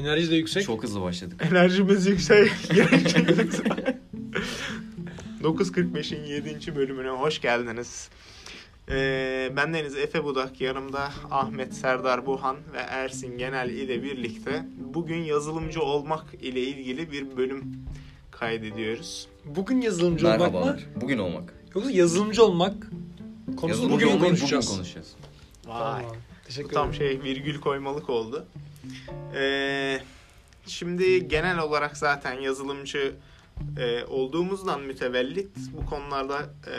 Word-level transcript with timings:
Enerji 0.00 0.30
de 0.30 0.36
yüksek. 0.36 0.64
Çok 0.64 0.82
hızlı 0.82 1.00
başladık. 1.02 1.46
Enerjimiz 1.50 2.06
yüksek. 2.06 2.48
9.45'in 5.42 6.24
7. 6.24 6.76
bölümüne 6.76 7.08
hoş 7.08 7.40
geldiniz. 7.40 8.08
Ee, 8.90 9.52
bendeniz 9.56 9.96
Efe 9.96 10.24
Budak, 10.24 10.60
yanımda 10.60 11.12
Ahmet 11.30 11.74
Serdar 11.74 12.26
Buhan 12.26 12.56
ve 12.72 12.78
Ersin 12.78 13.38
Genel 13.38 13.70
ile 13.70 14.02
birlikte 14.02 14.66
bugün 14.94 15.22
yazılımcı 15.22 15.82
olmak 15.82 16.24
ile 16.40 16.60
ilgili 16.60 17.12
bir 17.12 17.36
bölüm 17.36 17.64
kaydediyoruz. 18.30 19.28
Bugün 19.44 19.80
yazılımcı 19.80 20.26
olmak 20.26 20.38
mı? 20.40 20.44
Merhabalar. 20.44 20.86
Bugün 21.00 21.18
olmak. 21.18 21.54
Yoksa 21.74 21.90
yazılımcı 21.90 22.44
olmak 22.44 22.74
konusunu 23.56 23.90
bugün 23.90 24.06
olmayı 24.06 24.20
konuşacağız? 24.20 24.66
Bugün 24.66 24.76
konuşacağız. 24.76 25.08
Vay. 25.66 26.02
Tamam. 26.02 26.16
Bu 26.42 26.46
Teşekkür 26.46 26.74
tam 26.74 26.90
ederim. 26.90 27.22
şey 27.22 27.22
virgül 27.22 27.60
koymalık 27.60 28.10
oldu. 28.10 28.46
Ee, 29.34 30.00
şimdi 30.66 31.28
genel 31.28 31.58
olarak 31.58 31.96
zaten 31.96 32.32
yazılımcı 32.32 33.14
e, 33.78 34.04
olduğumuzdan 34.04 34.80
mütevellit 34.80 35.50
bu 35.72 35.86
konularda 35.86 36.38
e, 36.66 36.76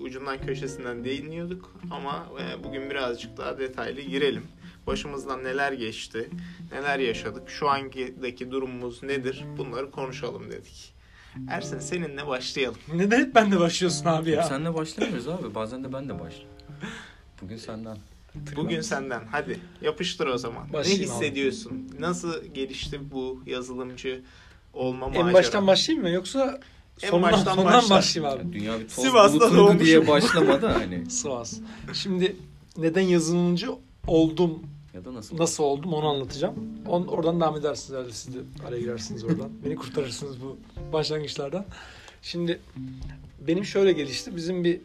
ucundan 0.00 0.46
köşesinden 0.46 1.04
değiniyorduk 1.04 1.74
ama 1.90 2.26
e, 2.40 2.64
bugün 2.64 2.90
birazcık 2.90 3.36
daha 3.36 3.58
detaylı 3.58 4.00
girelim. 4.00 4.44
Başımızdan 4.86 5.44
neler 5.44 5.72
geçti, 5.72 6.30
neler 6.72 6.98
yaşadık, 6.98 7.50
şu 7.50 7.68
ankideki 7.68 8.50
durumumuz 8.50 9.02
nedir 9.02 9.44
bunları 9.58 9.90
konuşalım 9.90 10.50
dedik. 10.50 10.94
Ersin 11.48 11.78
seninle 11.78 12.26
başlayalım. 12.26 12.78
Neden 12.94 13.20
hep 13.20 13.34
ben 13.34 13.52
de 13.52 13.60
başlıyorsun 13.60 14.06
abi 14.06 14.30
ya? 14.30 14.42
Senle 14.42 14.74
başlamıyoruz 14.74 15.28
abi. 15.28 15.54
Bazen 15.54 15.84
de 15.84 15.92
ben 15.92 16.08
de 16.08 16.20
başlıyorum. 16.20 16.56
Bugün 17.42 17.56
senden. 17.56 17.98
Bugün 18.56 18.80
senden 18.80 19.22
hadi 19.30 19.58
yapıştır 19.82 20.26
o 20.26 20.38
zaman. 20.38 20.72
Başlayayım 20.72 21.08
ne 21.08 21.12
abi. 21.12 21.14
hissediyorsun? 21.24 21.90
Nasıl 21.98 22.44
gelişti 22.44 23.00
bu 23.12 23.42
yazılımcı 23.46 24.22
olma 24.72 25.06
En 25.06 25.12
macera? 25.12 25.32
baştan 25.34 25.66
başlayayım 25.66 26.02
mı 26.08 26.10
yoksa 26.10 26.60
En 27.02 27.10
sondan, 27.10 27.32
baştan 27.32 27.54
sondan 27.54 27.72
başla. 27.72 27.94
başlayayım 27.94 28.34
abi? 28.36 28.42
Yani 28.44 28.52
dünya 28.52 28.80
bir 28.80 28.88
toz 28.88 29.04
Sivas'ta 29.04 29.50
bulutuydu 29.50 29.84
diye 29.84 30.08
başlamadı 30.08 30.66
hani. 30.66 31.06
Sivas. 31.10 31.60
Şimdi 31.92 32.36
neden 32.76 33.00
yazılımcı 33.02 33.70
oldum, 34.06 34.62
Ya 34.94 35.04
da 35.04 35.14
nasıl? 35.14 35.38
nasıl 35.38 35.64
oldum 35.64 35.92
onu 35.94 36.06
anlatacağım. 36.08 36.54
On, 36.88 37.06
oradan 37.06 37.40
devam 37.40 37.56
edersiniz 37.56 37.90
herhalde 37.98 38.12
siz 38.12 38.34
de 38.34 38.38
araya 38.68 38.80
girersiniz 38.80 39.24
oradan. 39.24 39.50
Beni 39.64 39.76
kurtarırsınız 39.76 40.36
bu 40.42 40.56
başlangıçlardan. 40.92 41.64
Şimdi 42.22 42.60
benim 43.48 43.64
şöyle 43.64 43.92
gelişti. 43.92 44.36
Bizim 44.36 44.64
bir 44.64 44.80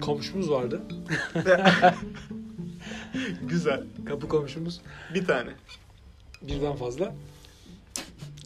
komşumuz 0.00 0.50
vardı. 0.50 0.82
Güzel. 3.48 3.82
Kapı 4.04 4.28
komşumuz. 4.28 4.80
Bir 5.14 5.24
tane. 5.24 5.50
Birden 6.42 6.76
fazla. 6.76 7.14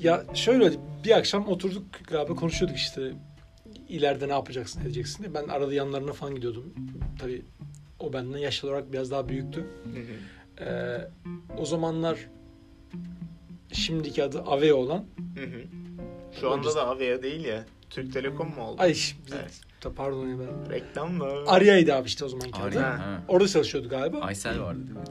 Ya 0.00 0.24
şöyle 0.34 0.72
bir 1.04 1.10
akşam 1.18 1.48
oturduk 1.48 1.84
galiba 2.06 2.34
konuşuyorduk 2.34 2.76
işte 2.76 3.12
ileride 3.88 4.28
ne 4.28 4.32
yapacaksın 4.32 4.80
edeceksin 4.80 5.22
diye. 5.22 5.34
Ben 5.34 5.48
arada 5.48 5.74
yanlarına 5.74 6.12
falan 6.12 6.34
gidiyordum. 6.34 6.74
Tabii 7.18 7.42
o 7.98 8.12
benden 8.12 8.38
yaş 8.38 8.64
olarak 8.64 8.92
biraz 8.92 9.10
daha 9.10 9.28
büyüktü. 9.28 9.66
Ee, 10.60 10.98
o 11.58 11.64
zamanlar 11.64 12.18
şimdiki 13.72 14.24
adı 14.24 14.40
Aveo 14.40 14.76
olan 14.76 15.04
Hı 15.36 15.44
hı. 15.44 15.62
Şu 16.40 16.50
anda 16.50 16.74
da 16.74 16.86
Avea 16.86 17.22
değil 17.22 17.44
ya. 17.44 17.64
Türk 17.90 18.12
Telekom 18.12 18.54
mu 18.54 18.62
oldu? 18.62 18.82
ay 18.82 18.96
Evet. 19.32 19.60
Ta- 19.80 19.92
pardon 19.92 20.28
ya 20.28 20.36
ben 20.38 20.72
Reklam 20.72 21.12
mı? 21.14 21.24
Arya'ydı 21.46 21.94
abi 21.94 22.06
işte 22.06 22.24
o 22.24 22.28
zamanki 22.28 22.60
adı. 22.60 22.66
Arya. 22.78 22.98
Ha. 22.98 23.22
Orada 23.28 23.48
çalışıyordu 23.48 23.88
galiba. 23.88 24.18
Aysel 24.18 24.60
vardı 24.60 24.80
değil 24.86 24.98
mi? 24.98 25.04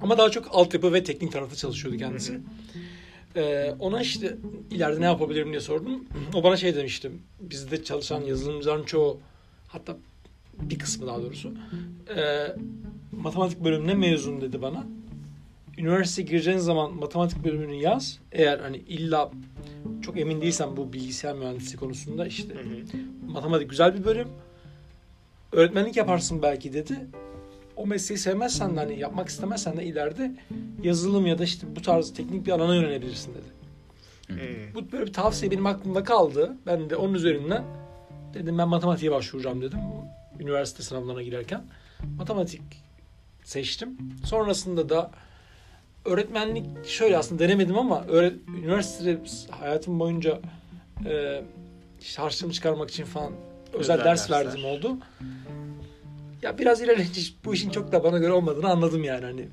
Ama 0.00 0.18
daha 0.18 0.30
çok 0.30 0.48
altyapı 0.50 0.92
ve 0.92 1.04
teknik 1.04 1.32
tarafta 1.32 1.56
çalışıyordu 1.56 1.98
kendisi. 1.98 2.40
Ee, 3.36 3.74
ona 3.78 4.00
işte 4.00 4.36
ileride 4.70 5.00
ne 5.00 5.04
yapabilirim 5.04 5.48
diye 5.48 5.60
sordum. 5.60 6.04
O 6.34 6.42
bana 6.44 6.56
şey 6.56 6.74
demişti. 6.76 7.10
Bizde 7.40 7.84
çalışan 7.84 8.20
yazılımcıların 8.20 8.84
çoğu 8.84 9.20
hatta 9.68 9.96
bir 10.62 10.78
kısmı 10.78 11.06
daha 11.06 11.22
doğrusu 11.22 11.52
e, 12.16 12.46
matematik 13.12 13.64
bölümüne 13.64 13.94
mezun 13.94 14.40
dedi 14.40 14.62
bana. 14.62 14.86
Üniversiteye 15.78 16.28
gireceğin 16.28 16.58
zaman 16.58 16.94
matematik 16.94 17.44
bölümünü 17.44 17.74
yaz. 17.74 18.18
Eğer 18.32 18.58
hani 18.58 18.76
illa 18.76 19.30
çok 20.02 20.18
emin 20.20 20.40
değilsen 20.40 20.76
bu 20.76 20.92
bilgisayar 20.92 21.34
mühendisliği 21.34 21.76
konusunda 21.76 22.26
işte 22.26 22.54
Hı 22.54 22.58
hı. 22.58 23.32
matematik 23.32 23.70
güzel 23.70 23.94
bir 23.98 24.04
bölüm. 24.04 24.28
Öğretmenlik 25.52 25.96
yaparsın 25.96 26.42
belki 26.42 26.72
dedi. 26.72 27.06
O 27.76 27.86
mesleği 27.86 28.18
sevmezsen 28.18 28.76
de 28.76 28.80
hani 28.80 28.98
yapmak 28.98 29.28
istemezsen 29.28 29.76
de 29.76 29.84
ileride 29.84 30.34
yazılım 30.82 31.26
ya 31.26 31.38
da 31.38 31.44
işte 31.44 31.66
bu 31.76 31.82
tarz 31.82 32.12
teknik 32.12 32.46
bir 32.46 32.52
alana 32.52 32.74
yönelebilirsin 32.74 33.34
dedi. 33.34 33.46
Hı. 34.28 34.74
Bu 34.74 34.92
böyle 34.92 35.06
bir 35.06 35.12
tavsiye 35.12 35.50
benim 35.50 35.66
aklımda 35.66 36.04
kaldı. 36.04 36.56
Ben 36.66 36.90
de 36.90 36.96
onun 36.96 37.14
üzerinden 37.14 37.64
dedim 38.34 38.58
ben 38.58 38.68
matematiğe 38.68 39.12
başvuracağım 39.12 39.62
dedim. 39.62 39.78
Üniversite 40.40 40.82
sınavlarına 40.82 41.22
girerken. 41.22 41.64
Matematik 42.16 42.62
seçtim. 43.44 43.98
Sonrasında 44.24 44.88
da 44.88 45.10
öğretmenlik 46.04 46.86
şöyle 46.86 47.18
aslında 47.18 47.44
denemedim 47.44 47.78
ama 47.78 48.04
öğret 48.04 48.34
üniversitede 48.48 49.18
hayatım 49.50 50.00
boyunca 50.00 50.40
e, 51.06 51.42
işte 52.00 52.22
harçlığımı 52.22 52.52
çıkarmak 52.52 52.90
için 52.90 53.04
falan 53.04 53.32
özel, 53.72 53.94
Özel 53.94 53.98
ders 53.98 54.20
dersler. 54.30 54.46
verdiğim 54.46 54.68
oldu. 54.68 54.96
Ya 56.42 56.58
biraz 56.58 56.80
ilerleyince 56.80 57.20
bu 57.44 57.54
işin 57.54 57.70
çok 57.70 57.92
da 57.92 58.04
bana 58.04 58.18
göre 58.18 58.32
olmadığını 58.32 58.70
anladım 58.70 59.04
yani 59.04 59.24
hani. 59.24 59.48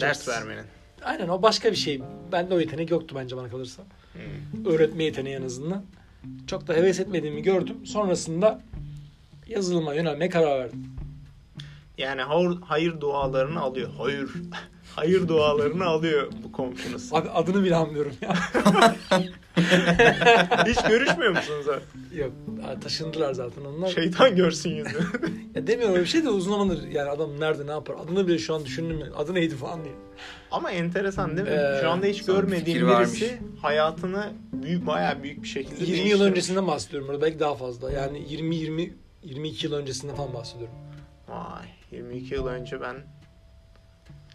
Ders 0.00 0.28
vermenin. 0.28 0.64
Aynen 1.02 1.28
o 1.28 1.42
başka 1.42 1.70
bir 1.70 1.76
şey. 1.76 2.02
Bende 2.32 2.54
o 2.54 2.60
yetenek 2.60 2.90
yoktu 2.90 3.14
bence 3.18 3.36
bana 3.36 3.48
kalırsa. 3.48 3.82
Hı. 4.12 4.68
Öğretme 4.70 5.04
yeteneği 5.04 5.36
en 5.36 5.42
azından. 5.42 5.84
Çok 6.46 6.66
da 6.68 6.74
heves 6.74 7.00
etmediğimi 7.00 7.42
gördüm. 7.42 7.76
Sonrasında 7.86 8.60
yazılıma 9.48 9.94
yönelmeye 9.94 10.30
karar 10.30 10.58
verdim. 10.58 10.86
Yani 11.98 12.22
hayır, 12.22 12.58
hayır 12.64 13.00
dualarını 13.00 13.60
alıyor. 13.60 13.90
Hayır. 13.98 14.30
Hayır 14.96 15.28
dualarını 15.28 15.84
alıyor 15.84 16.32
bu 16.44 16.52
komşunuz. 16.52 17.12
Abi 17.12 17.28
adını 17.30 17.64
bile 17.64 17.76
anlıyorum 17.76 18.12
ya. 18.20 18.34
Hiç 20.66 20.82
görüşmüyor 20.88 21.30
musunuz 21.36 21.66
abi? 21.68 22.18
Yok 22.18 22.32
taşındılar 22.82 23.32
zaten 23.34 23.64
onlar. 23.64 23.88
Şeytan 23.88 24.36
görsün 24.36 24.70
yüzünü. 24.70 25.02
Ya 25.54 25.66
demiyorum 25.66 25.94
öyle 25.94 26.04
bir 26.04 26.08
şey 26.08 26.24
de 26.24 26.30
uzun 26.30 26.50
zamandır 26.52 26.82
yani 26.88 27.10
adam 27.10 27.40
nerede 27.40 27.66
ne 27.66 27.70
yapar 27.70 27.94
adını 28.04 28.26
bile 28.28 28.38
şu 28.38 28.54
an 28.54 28.64
düşündüm. 28.64 29.00
Adı 29.16 29.34
neydi 29.34 29.56
falan 29.56 29.84
diye. 29.84 29.94
Ama 30.50 30.70
enteresan 30.70 31.36
değil 31.36 31.48
mi? 31.48 31.54
Ee, 31.54 31.80
Şu 31.80 31.90
anda 31.90 32.06
hiç 32.06 32.24
görmediğim 32.24 32.88
birisi 32.88 33.24
vermiş. 33.24 33.40
hayatını 33.62 34.32
büyük 34.52 34.86
bayağı 34.86 35.22
büyük 35.22 35.42
bir 35.42 35.48
şekilde 35.48 35.74
20 35.84 35.90
yıl 35.90 35.98
değiştirmiş. 35.98 36.30
öncesinden 36.30 36.66
bahsediyorum 36.66 37.08
burada 37.08 37.22
belki 37.22 37.40
daha 37.40 37.54
fazla. 37.54 37.92
Yani 37.92 38.22
20 38.28 38.56
20 38.56 38.94
22 39.22 39.66
yıl 39.66 39.72
öncesinden 39.74 40.14
falan 40.14 40.34
bahsediyorum. 40.34 40.74
Vay 41.28 41.66
22 41.92 42.34
yıl 42.34 42.46
önce 42.46 42.80
ben 42.80 42.96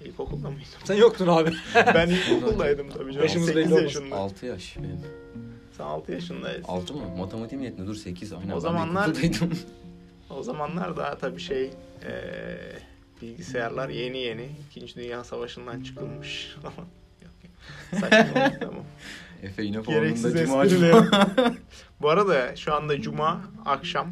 ilkokulda 0.06 0.50
mıydım? 0.50 0.66
Sen 0.84 0.96
yoktun 0.96 1.28
abi. 1.28 1.52
ben 1.76 2.10
ilkokuldaydım 2.10 2.90
tabii 2.90 3.14
canım. 3.14 3.22
Yaşımız 3.28 3.48
8 3.48 3.72
belli 3.72 3.84
yaşında. 3.84 4.16
6 4.16 4.46
yaş 4.46 4.78
benim. 4.78 5.00
Sen 5.78 5.84
6 5.84 6.12
yaşındaydın. 6.12 6.64
6 6.64 6.94
mı? 6.94 7.02
Matematiğim 7.18 7.64
yetmiyor. 7.64 7.88
Dur 7.88 7.96
8. 7.96 8.34
Aynen. 8.34 8.52
O 8.52 8.60
zamanlar-. 8.60 9.14
O 10.30 10.44
zamanlar 10.44 10.98
daha 10.98 11.18
tabii 11.18 11.40
şey 11.40 11.64
eee, 12.04 12.80
bilgisayarlar 13.22 13.90
yeni 13.90 14.18
yeni. 14.18 14.50
İkinci 14.70 14.96
Dünya 14.96 15.24
Savaşı'ndan 15.24 15.82
çıkılmış. 15.82 16.56
Yok, 16.64 16.74
yok. 17.44 18.02
Saçma 18.02 18.60
tamam. 18.60 18.84
Efe 19.44 19.64
yine 19.64 19.82
Gereksiz 19.82 20.34
formunda 20.34 20.46
cuma 20.46 20.68
cuma. 20.68 21.28
Bu 22.02 22.10
arada 22.10 22.56
şu 22.56 22.74
anda 22.74 23.02
cuma 23.02 23.42
akşam 23.66 24.12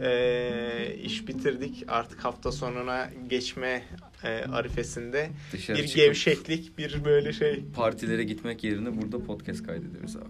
eee, 0.00 0.96
iş 1.02 1.28
bitirdik. 1.28 1.84
Artık 1.88 2.24
hafta 2.24 2.52
sonuna 2.52 3.10
geçme 3.30 3.82
eee, 4.24 4.44
arifesinde. 4.52 5.30
Dışarı 5.52 5.76
bir 5.78 5.82
çıkıp 5.86 5.96
gevşeklik, 5.96 6.78
bir 6.78 7.04
böyle 7.04 7.32
şey. 7.32 7.64
Partilere 7.74 8.24
gitmek 8.24 8.64
yerine 8.64 9.02
burada 9.02 9.24
podcast 9.24 9.62
kaydediyoruz 9.66 10.16
abi. 10.16 10.24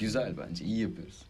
Güzel 0.00 0.34
bence. 0.38 0.64
iyi 0.64 0.80
yapıyoruz. 0.80 1.22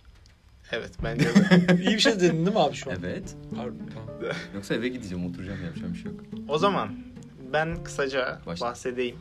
Evet 0.72 0.90
bence 1.04 1.24
de. 1.24 1.74
İyi 1.82 1.94
bir 1.94 1.98
şey 1.98 2.12
dedin 2.20 2.36
değil 2.46 2.56
mi 2.56 2.58
abi 2.62 2.74
şu 2.76 2.90
an? 2.90 2.96
Evet. 3.00 3.36
Pardon, 3.56 3.90
tamam. 3.94 4.34
Yoksa 4.54 4.74
eve 4.74 4.88
gideceğim, 4.88 5.26
oturacağım, 5.26 5.64
yapacağım 5.64 5.92
bir 5.94 5.98
şey 5.98 6.12
yok. 6.12 6.20
O 6.48 6.58
zaman 6.58 6.96
ben 7.52 7.84
kısaca 7.84 8.40
Başla. 8.46 8.66
bahsedeyim. 8.66 9.16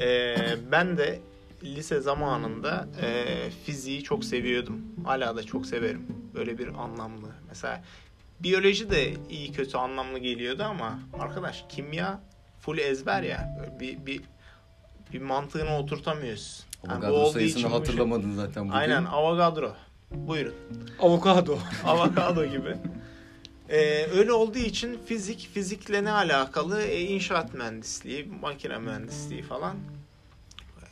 Ee, 0.00 0.36
ben 0.72 0.98
de 0.98 1.20
lise 1.64 2.00
zamanında 2.00 2.88
e, 3.02 3.24
fiziği 3.66 4.02
çok 4.02 4.24
seviyordum. 4.24 4.82
Hala 5.04 5.36
da 5.36 5.42
çok 5.42 5.66
severim. 5.66 6.06
Böyle 6.34 6.58
bir 6.58 6.68
anlamlı. 6.68 7.28
Mesela 7.48 7.82
biyoloji 8.44 8.90
de 8.90 9.14
iyi 9.30 9.52
kötü 9.52 9.76
anlamlı 9.76 10.18
geliyordu 10.18 10.62
ama 10.62 10.98
arkadaş 11.18 11.64
kimya 11.68 12.20
full 12.60 12.78
ezber 12.78 13.22
ya. 13.22 13.56
Böyle 13.58 13.80
bir 13.80 14.06
bir 14.06 14.20
bir 15.12 15.20
mantığını 15.20 15.78
oturtamıyoruz. 15.78 16.66
Yani 16.88 17.30
sayısını 17.30 17.62
şey- 17.62 17.70
hatırlamadın 17.70 18.34
zaten 18.34 18.64
bugün. 18.64 18.78
Aynen 18.78 19.04
Avogadro. 19.04 19.74
Buyurun. 20.10 20.54
Avokado. 21.00 21.58
Avokado 21.84 22.46
gibi. 22.46 22.76
Ee, 23.68 24.06
öyle 24.06 24.32
olduğu 24.32 24.58
için 24.58 24.98
fizik, 25.06 25.50
fizikle 25.54 26.04
ne 26.04 26.12
alakalı? 26.12 26.82
E, 26.82 27.00
inşaat 27.00 27.54
mühendisliği, 27.54 28.30
makine 28.40 28.78
mühendisliği 28.78 29.42
falan. 29.42 29.76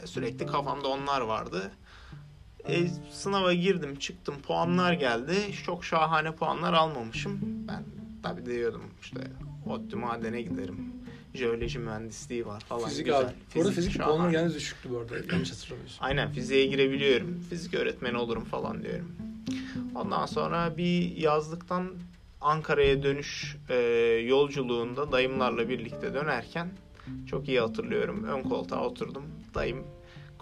Sürekli 0.04 0.46
kafamda 0.46 0.88
onlar 0.88 1.20
vardı. 1.20 1.70
E, 2.68 2.88
sınava 3.10 3.52
girdim 3.52 3.98
çıktım 3.98 4.34
puanlar 4.46 4.92
geldi. 4.92 5.34
Çok 5.66 5.84
şahane 5.84 6.32
puanlar 6.34 6.72
almamışım. 6.72 7.40
Ben 7.68 7.84
tabii 8.22 8.46
diyordum 8.46 8.82
işte 9.02 9.20
ODTÜ 9.66 9.96
madene 9.96 10.42
giderim. 10.42 10.92
Jeoloji 11.34 11.78
mühendisliği 11.78 12.46
var 12.46 12.60
falan. 12.60 12.88
Fizik 12.88 13.06
güzel. 13.06 13.20
abi. 13.20 13.32
Bu 13.54 13.60
arada 13.60 13.72
fizik 13.72 13.92
şahane. 13.92 14.16
puanım 14.16 14.32
yalnız 14.32 14.54
düşüktü 14.54 14.90
bu 14.90 14.98
arada. 14.98 15.14
Yanlış 15.32 15.52
hatırlamıyorsun. 15.52 16.04
Aynen 16.04 16.32
fiziğe 16.32 16.66
girebiliyorum. 16.66 17.44
Fizik 17.50 17.74
öğretmeni 17.74 18.16
olurum 18.16 18.44
falan 18.44 18.82
diyorum. 18.82 19.12
Ondan 19.94 20.26
sonra 20.26 20.76
bir 20.76 21.16
yazlıktan 21.16 21.90
Ankara'ya 22.40 23.02
dönüş 23.02 23.56
e, 23.68 23.74
yolculuğunda 24.26 25.12
dayımlarla 25.12 25.68
birlikte 25.68 26.14
dönerken 26.14 26.68
çok 27.26 27.48
iyi 27.48 27.60
hatırlıyorum. 27.60 28.24
Ön 28.24 28.42
koltuğa 28.42 28.86
oturdum. 28.86 29.24
Dayım 29.54 29.84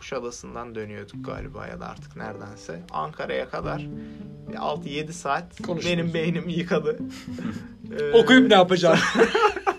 Kuşadası'ndan 0.00 0.74
dönüyorduk 0.74 1.24
galiba 1.24 1.66
ya 1.66 1.80
da 1.80 1.88
artık 1.88 2.16
neredense. 2.16 2.82
Ankara'ya 2.90 3.48
kadar 3.48 3.86
bir 4.48 4.54
6-7 4.54 5.12
saat 5.12 5.62
Konuştunuz. 5.62 5.84
benim 5.98 6.14
beynim 6.14 6.48
yıkadı. 6.48 6.98
Ee, 8.00 8.12
Okuyup 8.12 8.48
ne 8.50 8.54
yapacağım? 8.54 8.98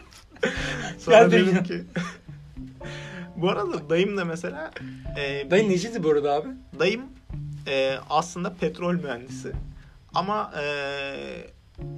Sonra 0.99 1.17
Geldin 1.23 1.37
dedim 1.37 1.55
ya. 1.55 1.63
ki... 1.63 1.83
Bu 3.35 3.49
arada 3.49 3.89
dayım 3.89 4.17
da 4.17 4.25
mesela... 4.25 4.71
e, 5.19 5.51
Dayın 5.51 5.69
neciydi 5.69 6.03
bu 6.03 6.09
arada 6.09 6.33
abi? 6.33 6.47
Dayım 6.79 7.01
e, 7.67 7.95
aslında 8.09 8.53
petrol 8.53 8.93
mühendisi. 8.93 9.51
Ama 10.13 10.51
e, 10.63 10.65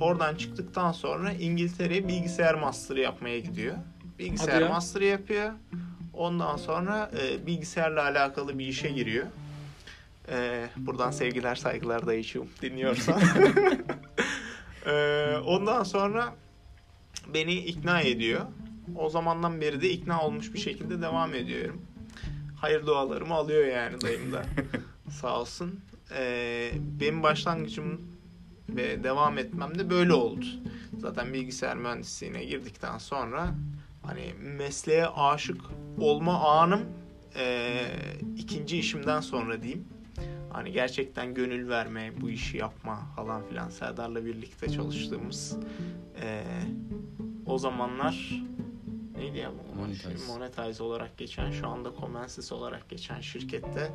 oradan 0.01 0.35
çıktıktan 0.35 0.91
sonra 0.91 1.31
İngiltere'ye 1.31 2.07
bilgisayar 2.07 2.53
master'ı 2.55 2.99
yapmaya 2.99 3.39
gidiyor. 3.39 3.75
Bilgisayar 4.19 4.61
ya. 4.61 4.69
master'ı 4.69 5.05
yapıyor. 5.05 5.51
Ondan 6.13 6.57
sonra 6.57 7.11
e, 7.21 7.45
bilgisayarla 7.45 8.03
alakalı 8.03 8.59
bir 8.59 8.67
işe 8.67 8.89
giriyor. 8.89 9.27
E, 10.29 10.67
buradan 10.77 11.11
sevgiler 11.11 11.55
saygılar 11.55 12.07
dayıcığım 12.07 12.49
dinliyorsan. 12.61 13.21
e, 14.85 14.93
ondan 15.45 15.83
sonra 15.83 16.35
beni 17.33 17.53
ikna 17.53 18.01
ediyor. 18.01 18.41
O 18.95 19.09
zamandan 19.09 19.61
beri 19.61 19.81
de 19.81 19.89
ikna 19.89 20.25
olmuş 20.25 20.53
bir 20.53 20.59
şekilde 20.59 21.01
devam 21.01 21.33
ediyorum. 21.33 21.81
Hayır 22.55 22.85
dualarımı 22.85 23.33
alıyor 23.33 23.65
yani 23.65 24.01
dayım 24.01 24.31
da. 24.31 24.45
Sağ 25.09 25.39
olsun. 25.39 25.79
Ee, 26.15 26.71
benim 26.99 27.23
başlangıcım 27.23 28.01
ve 28.69 29.03
devam 29.03 29.37
etmem 29.37 29.79
de 29.79 29.89
böyle 29.89 30.13
oldu. 30.13 30.45
Zaten 30.97 31.33
bilgisayar 31.33 31.77
mühendisliğine 31.77 32.43
girdikten 32.45 32.97
sonra 32.97 33.55
hani 34.03 34.33
mesleğe 34.39 35.07
aşık 35.07 35.61
olma 35.99 36.39
anım 36.39 36.81
ee, 37.35 37.87
ikinci 38.37 38.77
işimden 38.77 39.19
sonra 39.21 39.63
diyeyim. 39.63 39.87
Hani 40.49 40.71
gerçekten 40.71 41.33
gönül 41.33 41.69
verme, 41.69 42.21
bu 42.21 42.29
işi 42.29 42.57
yapma 42.57 42.99
falan 43.15 43.47
filan 43.47 43.69
Serdar'la 43.69 44.25
birlikte 44.25 44.69
çalıştığımız 44.69 45.57
ee, 46.21 46.43
o 47.45 47.57
zamanlar 47.57 48.41
neydi 49.17 49.37
ya 49.37 49.51
bu? 49.51 49.79
Monetize. 49.79 50.33
Monetize 50.33 50.83
olarak 50.83 51.17
geçen 51.17 51.51
şu 51.51 51.67
anda 51.67 51.91
Comensis 51.99 52.51
olarak 52.51 52.89
geçen 52.89 53.21
şirkette 53.21 53.91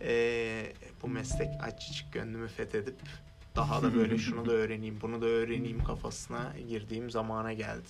ee, 0.00 0.72
bu 1.02 1.08
meslek 1.08 1.48
açıcık 1.62 2.12
gönlümü 2.12 2.48
fethedip 2.48 2.96
daha 3.56 3.82
da 3.82 3.94
böyle 3.94 4.18
şunu 4.18 4.46
da 4.46 4.52
öğreneyim 4.52 4.98
bunu 5.02 5.22
da 5.22 5.26
öğreneyim 5.26 5.84
kafasına 5.84 6.52
girdiğim 6.68 7.10
zamana 7.10 7.52
geldi. 7.52 7.88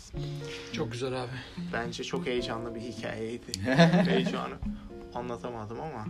Çok 0.72 0.92
güzel 0.92 1.22
abi. 1.22 1.30
Bence 1.72 2.04
çok 2.04 2.26
heyecanlı 2.26 2.74
bir 2.74 2.80
hikayeydi. 2.80 3.52
Heyecanı 4.10 4.54
anlatamadım 5.14 5.80
ama 5.80 6.04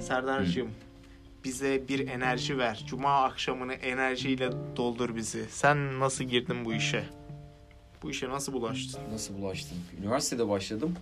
Serdar'cığım 0.00 0.68
bize 1.44 1.88
bir 1.88 2.08
enerji 2.08 2.58
ver. 2.58 2.84
Cuma 2.86 3.22
akşamını 3.24 3.72
enerjiyle 3.74 4.50
doldur 4.76 5.16
bizi. 5.16 5.44
Sen 5.50 6.00
nasıl 6.00 6.24
girdin 6.24 6.64
bu 6.64 6.74
işe? 6.74 7.04
Bu 8.02 8.10
işe 8.10 8.28
nasıl 8.28 8.52
bulaştın? 8.52 9.00
Nasıl 9.12 9.34
bulaştım? 9.38 9.78
Üniversitede 10.00 10.48
başladım. 10.48 10.94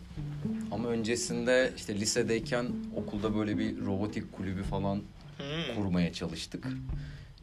Ama 0.71 0.89
öncesinde 0.89 1.73
işte 1.77 1.95
lisedeyken 2.01 2.67
okulda 2.97 3.37
böyle 3.37 3.59
bir 3.59 3.85
robotik 3.85 4.33
kulübü 4.33 4.63
falan 4.63 5.03
Hmm. 5.39 5.75
kurmaya 5.77 6.13
çalıştık. 6.13 6.67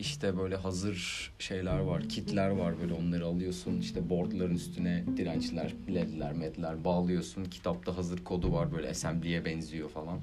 İşte 0.01 0.38
böyle 0.38 0.56
hazır 0.56 1.31
şeyler 1.39 1.80
var, 1.80 2.09
kitler 2.09 2.50
var 2.50 2.74
böyle 2.81 2.94
onları 2.94 3.25
alıyorsun. 3.25 3.77
İşte 3.77 4.09
boardların 4.09 4.56
üstüne 4.56 5.03
dirençler, 5.18 5.74
ledler, 5.94 6.33
medler 6.33 6.83
bağlıyorsun. 6.83 7.45
Kitapta 7.45 7.98
hazır 7.98 8.24
kodu 8.24 8.53
var 8.53 8.71
böyle 8.71 8.89
assembly'e 8.89 9.45
benziyor 9.45 9.89
falan. 9.89 10.19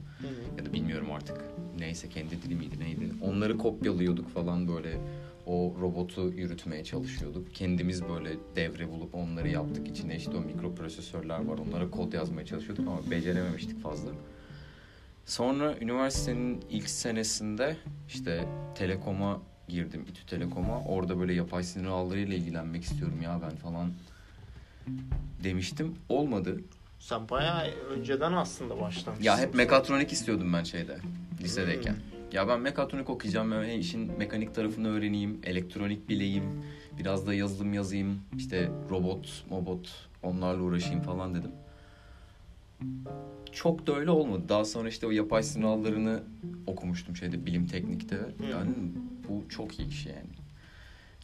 Ya 0.59 0.67
da 0.67 0.73
bilmiyorum 0.73 1.13
artık 1.13 1.45
neyse 1.79 2.09
kendi 2.09 2.43
dili 2.43 2.55
miydi 2.55 2.81
neydi. 2.81 3.13
Onları 3.23 3.59
kopyalıyorduk 3.59 4.29
falan 4.29 4.69
böyle 4.69 4.99
o 5.47 5.75
robotu 5.81 6.33
yürütmeye 6.33 6.85
çalışıyorduk. 6.85 7.55
Kendimiz 7.55 8.03
böyle 8.09 8.31
devre 8.57 8.89
bulup 8.89 9.15
onları 9.15 9.49
yaptık. 9.49 9.89
İçine 9.89 10.17
işte 10.17 10.31
o 10.37 10.41
mikroprosesörler 10.41 11.45
var. 11.45 11.59
Onlara 11.69 11.91
kod 11.91 12.13
yazmaya 12.13 12.47
çalışıyorduk 12.47 12.89
ama 12.89 13.11
becerememiştik 13.11 13.83
fazla. 13.83 14.11
Sonra 15.25 15.75
üniversitenin 15.81 16.61
ilk 16.71 16.91
senesinde 16.91 17.77
işte 18.09 18.45
Telekom'a 18.75 19.41
girdim. 19.69 20.07
İTÜ 20.11 20.27
Telekom'a. 20.27 20.81
Orada 20.85 21.21
böyle 21.21 21.35
yapay 21.35 21.63
sinir 21.63 21.87
ağlarıyla 21.87 22.37
ilgilenmek 22.37 22.83
istiyorum 22.83 23.23
ya 23.23 23.41
ben 23.43 23.57
falan 23.57 23.93
demiştim. 25.45 25.95
Olmadı. 26.09 26.61
Sen 26.99 27.29
bayağı 27.29 27.67
önceden 27.91 28.33
aslında 28.33 28.81
başlamışsın. 28.81 29.25
Ya 29.25 29.39
hep 29.39 29.55
mekatronik 29.55 30.13
istiyordum 30.13 30.53
ben 30.53 30.63
şeyde 30.65 30.99
lisedeyken. 31.43 31.97
Ya 32.33 32.49
ben 32.49 32.61
mekatronik 32.61 33.11
okuyacağım 33.11 33.53
ve 33.53 33.75
işin 33.75 34.19
mekanik 34.19 34.55
tarafını 34.55 34.89
öğreneyim, 34.89 35.41
elektronik 35.45 36.09
bileyim, 36.09 36.45
biraz 36.99 37.27
da 37.27 37.35
yazılım 37.35 37.75
yazayım, 37.75 38.21
işte 38.37 38.71
robot, 38.91 39.45
mobot 39.51 40.09
onlarla 40.23 40.63
uğraşayım 40.63 41.03
falan 41.03 41.35
dedim. 41.35 41.51
Çok 43.53 43.87
da 43.87 43.97
öyle 43.97 44.11
olmadı. 44.11 44.43
Daha 44.49 44.65
sonra 44.65 44.89
işte 44.89 45.07
o 45.07 45.11
yapay 45.11 45.43
sinir 45.43 45.65
ağlarını 45.65 46.23
okumuştum 46.67 47.17
şeyde 47.17 47.47
bilim 47.47 47.67
teknikte. 47.67 48.19
Yani 48.53 48.71
bu 49.29 49.49
çok 49.49 49.79
iyi 49.79 49.89
iş 49.89 50.07
yani. 50.07 50.29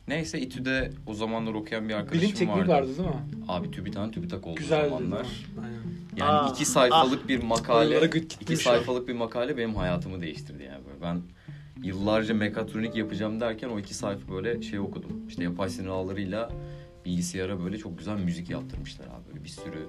Neyse 0.09 0.41
İTÜ'de 0.41 0.91
o 1.07 1.15
zamanlar 1.15 1.55
okuyan 1.55 1.89
bir 1.89 1.95
arkadaşım 1.95 2.23
Bilim 2.23 2.35
tekniği 2.37 2.59
vardı. 2.59 2.71
vardı 2.71 2.89
değil 2.99 3.09
mi? 3.09 3.45
Abi 3.49 3.71
TÜBİTAK 3.71 4.13
TÜBİTAK 4.13 4.47
olduğu 4.47 4.55
Güzeldi. 4.61 4.89
zamanlar. 4.89 5.27
Aynen. 5.65 5.81
Yani 6.17 6.31
Aa, 6.31 6.49
iki 6.49 6.65
sayfalık 6.65 7.29
bir 7.29 7.43
makale, 7.43 8.07
iki 8.41 8.57
sayfalık 8.57 9.09
bir 9.09 9.15
makale 9.15 9.57
benim 9.57 9.75
hayatımı 9.75 10.21
değiştirdi 10.21 10.63
yani 10.63 10.85
böyle. 10.87 11.03
Ben 11.03 11.21
yıllarca 11.83 12.35
mekatronik 12.35 12.97
yapacağım 12.97 13.41
derken 13.41 13.69
o 13.69 13.79
iki 13.79 13.95
sayfa 13.95 14.33
böyle 14.33 14.63
şey 14.63 14.79
okudum. 14.79 15.27
İşte 15.29 15.43
yapay 15.43 15.69
sinir 15.71 15.89
ağlarıyla 15.89 16.51
bilgisayara 17.05 17.65
böyle 17.65 17.79
çok 17.79 17.99
güzel 17.99 18.17
müzik 18.17 18.51
yaptırmışlar 18.51 19.05
abi. 19.07 19.29
Böyle 19.33 19.45
bir 19.45 19.49
sürü 19.49 19.87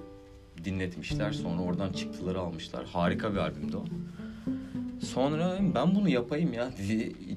dinletmişler. 0.64 1.32
Sonra 1.32 1.62
oradan 1.62 1.92
çıktıları 1.92 2.40
almışlar. 2.40 2.84
Harika 2.86 3.32
bir 3.32 3.38
albümdü 3.38 3.76
o. 3.76 3.84
Sonra 5.06 5.58
ben 5.74 5.94
bunu 5.94 6.08
yapayım 6.08 6.52
ya 6.52 6.70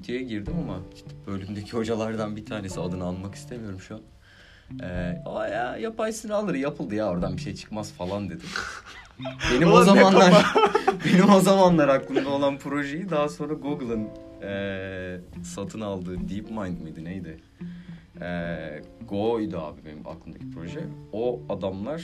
diye 0.06 0.22
girdim 0.22 0.54
ama 0.64 0.78
işte 0.94 1.10
bölümdeki 1.26 1.72
hocalardan 1.72 2.36
bir 2.36 2.46
tanesi 2.46 2.80
adını 2.80 3.04
almak 3.04 3.34
istemiyorum 3.34 3.80
şu 3.80 3.94
an. 3.94 4.00
Ee, 4.82 5.22
o 5.26 5.42
ya 5.42 5.76
yapay 5.76 6.12
sinir 6.12 6.32
ağları 6.32 6.58
yapıldı 6.58 6.94
ya 6.94 7.08
oradan 7.10 7.36
bir 7.36 7.42
şey 7.42 7.54
çıkmaz 7.54 7.92
falan 7.92 8.30
dedi. 8.30 8.44
Benim 9.54 9.68
o 9.68 9.72
Ulan 9.72 9.82
zamanlar 9.82 10.46
benim 11.06 11.30
o 11.30 11.40
zamanlar 11.40 11.88
aklımda 11.88 12.28
olan 12.28 12.58
projeyi 12.58 13.10
daha 13.10 13.28
sonra 13.28 13.54
Google'ın 13.54 14.08
eee, 14.42 15.20
satın 15.44 15.80
aldığı 15.80 16.28
DeepMind 16.28 16.80
miydi 16.80 17.04
neydi? 17.04 17.40
Eee 18.20 18.82
Go'ydu 19.08 19.58
abi 19.58 19.80
benim 19.86 20.06
aklımdaki 20.08 20.50
proje. 20.50 20.80
O 21.12 21.40
adamlar 21.48 22.02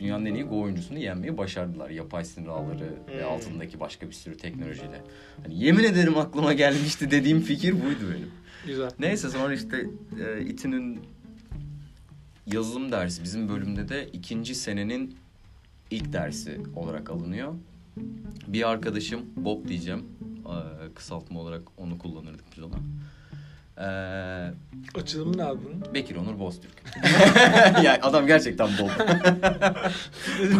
dünyanın 0.00 0.26
en 0.26 0.34
iyi 0.34 0.44
Go 0.44 0.60
oyuncusunu 0.60 0.98
yenmeyi 0.98 1.38
başardılar. 1.38 1.90
Yapay 1.90 2.24
sinir 2.24 2.48
ağları 2.48 2.94
ve 3.08 3.22
Hmm. 3.24 3.32
altındaki 3.32 3.80
başka 3.80 4.06
bir 4.08 4.12
sürü 4.12 4.36
teknolojiyle. 4.36 5.02
Hani 5.42 5.64
yemin 5.64 5.84
ederim 5.84 6.18
aklıma 6.18 6.52
gelmişti 6.52 7.10
dediğim 7.10 7.40
fikir 7.40 7.72
buydu 7.72 8.00
benim. 8.14 8.30
Güzel. 8.66 8.90
Neyse 8.98 9.30
sonra 9.30 9.54
işte 9.54 9.86
e, 10.26 10.42
İTÜ'nün 10.46 11.00
yazılım 12.46 12.92
dersi 12.92 13.22
bizim 13.24 13.48
bölümde 13.48 13.88
de 13.88 14.08
ikinci 14.12 14.54
senenin 14.54 15.16
ilk 15.90 16.12
dersi 16.12 16.60
olarak 16.76 17.10
alınıyor. 17.10 17.54
Bir 18.46 18.68
arkadaşım 18.70 19.20
Bob 19.36 19.68
diyeceğim. 19.68 20.04
e, 20.46 20.94
kısaltma 20.94 21.40
olarak 21.40 21.62
onu 21.76 21.98
kullanırdık 21.98 22.44
biz 22.56 22.62
ona. 22.62 22.74
E, 23.80 23.90
Açılımı 24.94 25.36
ne 25.36 25.44
abi 25.44 25.58
bunun? 25.64 25.94
Bekir 25.94 26.16
Onur 26.16 26.38
Boztürk. 26.38 26.72
yani 27.84 27.98
adam 28.02 28.26
gerçekten 28.26 28.68
Bob. 28.78 28.90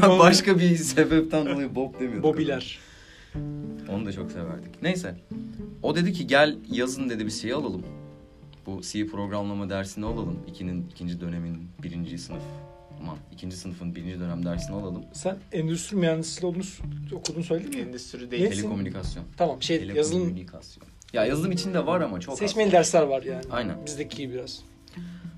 Başka 0.19 0.59
bir 0.59 0.77
sebepten 0.77 1.47
dolayı 1.47 1.75
Bob 1.75 2.01
demiyorduk. 2.01 2.25
Bobiler. 2.25 2.79
Onu 3.89 4.07
da 4.07 4.13
çok 4.13 4.33
severdik. 4.33 4.83
Neyse. 4.83 5.15
O 5.83 5.97
dedi 5.97 6.13
ki 6.13 6.27
gel 6.27 6.57
yazın 6.73 7.11
dedi 7.11 7.27
bir 7.27 7.31
şey 7.31 7.53
alalım. 7.53 7.83
Bu 8.67 8.81
C 8.83 9.07
programlama 9.07 9.71
dersini 9.71 10.07
alalım. 10.07 10.39
İkinin, 10.47 10.89
ikinci 10.91 11.21
dönemin 11.21 11.71
birinci 11.83 12.19
sınıf 12.19 12.43
aman 13.03 13.17
ikinci 13.33 13.57
sınıfın 13.57 13.95
birinci 13.95 14.21
dönem 14.21 14.45
dersini 14.45 14.77
alalım. 14.77 15.05
Sen 15.13 15.39
endüstri 15.53 15.97
mühendisliği 15.97 16.51
olduğunu 16.51 16.65
okuduğunu 17.13 17.45
söyledin 17.45 17.75
mi? 17.75 17.81
Endüstri 17.89 18.31
değil. 18.31 18.51
Telekomünikasyon. 18.51 19.25
Tamam 19.37 19.63
şey 19.63 19.87
yazılım 19.87 20.21
Telekomünikasyon. 20.21 20.90
Ya 21.13 21.25
yazılım 21.25 21.53
içinde 21.53 21.87
var 21.87 22.01
ama 22.01 22.21
çok 22.21 22.33
az. 22.33 22.39
seçmeli 22.39 22.73
dersler 22.73 23.03
var 23.03 23.23
yani. 23.23 23.45
Aynen. 23.51 23.87
Bizdeki 23.87 24.17
gibi 24.17 24.35
biraz. 24.35 24.63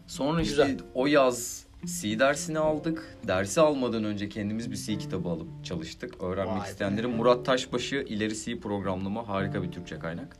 Sonra 0.06 0.42
işte 0.42 0.50
Güzel. 0.62 0.78
o 0.94 1.06
yaz 1.06 1.66
C 2.00 2.18
dersini 2.18 2.58
aldık. 2.58 3.16
Dersi 3.26 3.60
almadan 3.60 4.04
önce 4.04 4.28
kendimiz 4.28 4.70
bir 4.70 4.76
C 4.76 4.98
kitabı 4.98 5.28
alıp 5.28 5.64
çalıştık. 5.64 6.22
Öğrenmek 6.22 6.56
Vay 6.60 6.66
be. 6.66 6.70
isteyenlerin 6.70 7.10
Murat 7.10 7.46
Taşbaşı 7.46 7.96
İleri 7.96 8.42
C 8.44 8.60
programlama 8.60 9.28
harika 9.28 9.62
bir 9.62 9.72
Türkçe 9.72 9.98
kaynak. 9.98 10.36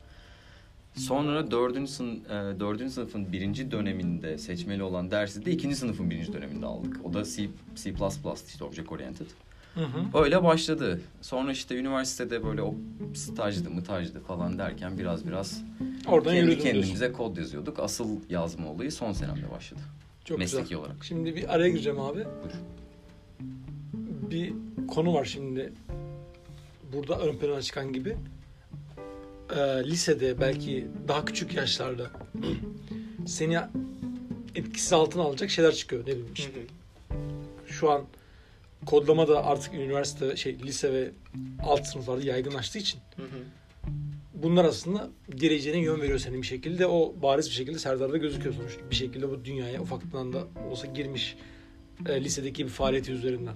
Sonra 0.95 1.51
dördüncü, 1.51 1.91
sın, 1.91 2.23
e, 2.25 2.59
dördüncü 2.59 2.93
sınıfın 2.93 3.31
birinci 3.31 3.71
döneminde 3.71 4.37
seçmeli 4.37 4.83
olan 4.83 5.11
dersi 5.11 5.45
de 5.45 5.51
ikinci 5.51 5.75
sınıfın 5.75 6.09
birinci 6.09 6.33
döneminde 6.33 6.65
aldık. 6.65 6.99
O 7.03 7.13
da 7.13 7.23
C, 7.23 7.49
C++ 7.75 7.93
işte 8.47 8.63
Object 8.63 8.91
Oriented. 8.91 9.25
Hı 9.73 9.81
hı. 9.85 10.23
Öyle 10.23 10.43
başladı. 10.43 11.01
Sonra 11.21 11.51
işte 11.51 11.75
üniversitede 11.77 12.43
böyle 12.43 12.61
o 12.61 12.75
stajdı 13.13 13.69
mıtajdı 13.69 14.19
falan 14.19 14.57
derken 14.59 14.97
biraz 14.97 15.27
biraz 15.27 15.61
Oradan 16.07 16.33
kendi 16.33 16.37
yürüdüm 16.37 16.63
diyorsun. 16.63 16.71
kendimize 16.81 17.11
kod 17.11 17.37
yazıyorduk. 17.37 17.79
Asıl 17.79 18.09
yazma 18.29 18.69
olayı 18.71 18.91
son 18.91 19.13
senemde 19.13 19.51
başladı. 19.51 19.81
Çok 20.25 20.37
Mesleki 20.39 20.63
güzel. 20.63 20.77
olarak. 20.77 21.03
Şimdi 21.05 21.35
bir 21.35 21.55
araya 21.55 21.69
gireceğim 21.69 21.99
abi. 21.99 22.15
Buyur. 22.25 22.53
Bir 24.31 24.53
konu 24.87 25.13
var 25.13 25.25
şimdi. 25.25 25.73
Burada 26.93 27.19
ön 27.19 27.37
plana 27.37 27.61
çıkan 27.61 27.93
gibi. 27.93 28.17
Ee, 29.55 29.83
lisede 29.83 30.41
belki 30.41 30.87
daha 31.07 31.25
küçük 31.25 31.53
yaşlarda 31.53 32.11
seni 33.25 33.59
etkisi 34.55 34.95
altına 34.95 35.23
alacak 35.23 35.49
şeyler 35.49 35.71
çıkıyor. 35.73 36.01
Ne 36.01 36.07
bileyim 36.07 36.27
Hı 36.27 36.33
işte. 36.33 36.51
hı. 36.51 37.13
Şu 37.67 37.91
an 37.91 38.01
kodlama 38.85 39.27
da 39.27 39.45
artık 39.45 39.73
üniversite, 39.73 40.35
şey 40.35 40.59
lise 40.59 40.93
ve 40.93 41.11
alt 41.63 41.87
sınıflarda 41.87 42.25
yaygınlaştığı 42.25 42.79
için 42.79 42.99
Hı 43.15 43.21
hı. 43.21 43.27
bunlar 44.33 44.65
aslında 44.65 45.09
geleceğine 45.35 45.79
yön 45.79 46.01
veriyor 46.01 46.19
senin 46.19 46.41
bir 46.41 46.47
şekilde. 46.47 46.87
O 46.87 47.15
bariz 47.21 47.45
bir 47.49 47.53
şekilde 47.53 47.79
Serdar'da 47.79 48.17
gözüküyor 48.17 48.55
sonuçta. 48.55 48.89
Bir 48.89 48.95
şekilde 48.95 49.29
bu 49.29 49.45
dünyaya 49.45 49.81
ufaktan 49.81 50.33
da 50.33 50.43
olsa 50.71 50.87
girmiş 50.87 51.35
e, 52.09 52.23
lisedeki 52.23 52.63
bir 52.65 52.69
faaliyeti 52.69 53.11
üzerinden. 53.11 53.55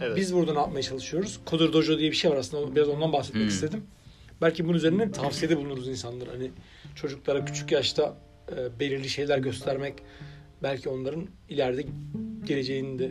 Evet. 0.00 0.16
Biz 0.16 0.34
burada 0.34 0.52
ne 0.52 0.58
yapmaya 0.58 0.82
çalışıyoruz? 0.82 1.40
Coder 1.46 1.72
Dojo 1.72 1.98
diye 1.98 2.10
bir 2.10 2.16
şey 2.16 2.30
var 2.30 2.36
aslında. 2.36 2.76
Biraz 2.76 2.88
ondan 2.88 3.12
bahsetmek 3.12 3.42
Hmm. 3.42 3.48
istedim. 3.48 3.82
Belki 4.40 4.64
bunun 4.64 4.76
üzerinden 4.76 5.12
tavsiyede 5.12 5.56
bulunuruz 5.56 5.88
insanlara. 5.88 6.30
Hani 6.32 6.50
çocuklara 6.94 7.44
küçük 7.44 7.72
yaşta 7.72 8.16
e, 8.56 8.80
belirli 8.80 9.08
şeyler 9.08 9.38
göstermek 9.38 9.94
belki 10.62 10.88
onların 10.88 11.26
ileride 11.48 11.84
geleceğini 12.44 12.98
de 12.98 13.10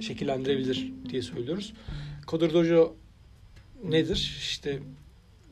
şekillendirebilir 0.00 0.92
diye 1.10 1.22
söylüyoruz. 1.22 1.72
Coder 2.28 2.52
Dojo 2.52 2.94
nedir? 3.84 4.36
İşte 4.38 4.78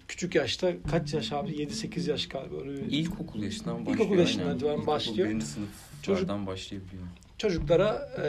küçük 0.09 0.35
yaşta 0.35 0.73
kaç 0.90 1.14
yaş 1.14 1.33
abi? 1.33 1.50
7-8 1.50 2.11
yaş 2.11 2.28
galiba. 2.28 2.56
Öyle 2.61 2.87
bir- 2.87 2.92
İlkokul 2.92 3.42
yaşından 3.42 3.75
başlıyor. 3.87 3.94
İlkokul 3.99 4.18
yaşından 4.18 4.44
aynen. 4.47 4.56
itibaren 4.56 4.87
başlıyor. 4.87 5.28
Birinci 5.28 5.47
sınıflardan 5.47 6.47
başlayabiliyor. 6.47 7.02
çocuklara 7.38 8.09
e, 8.23 8.26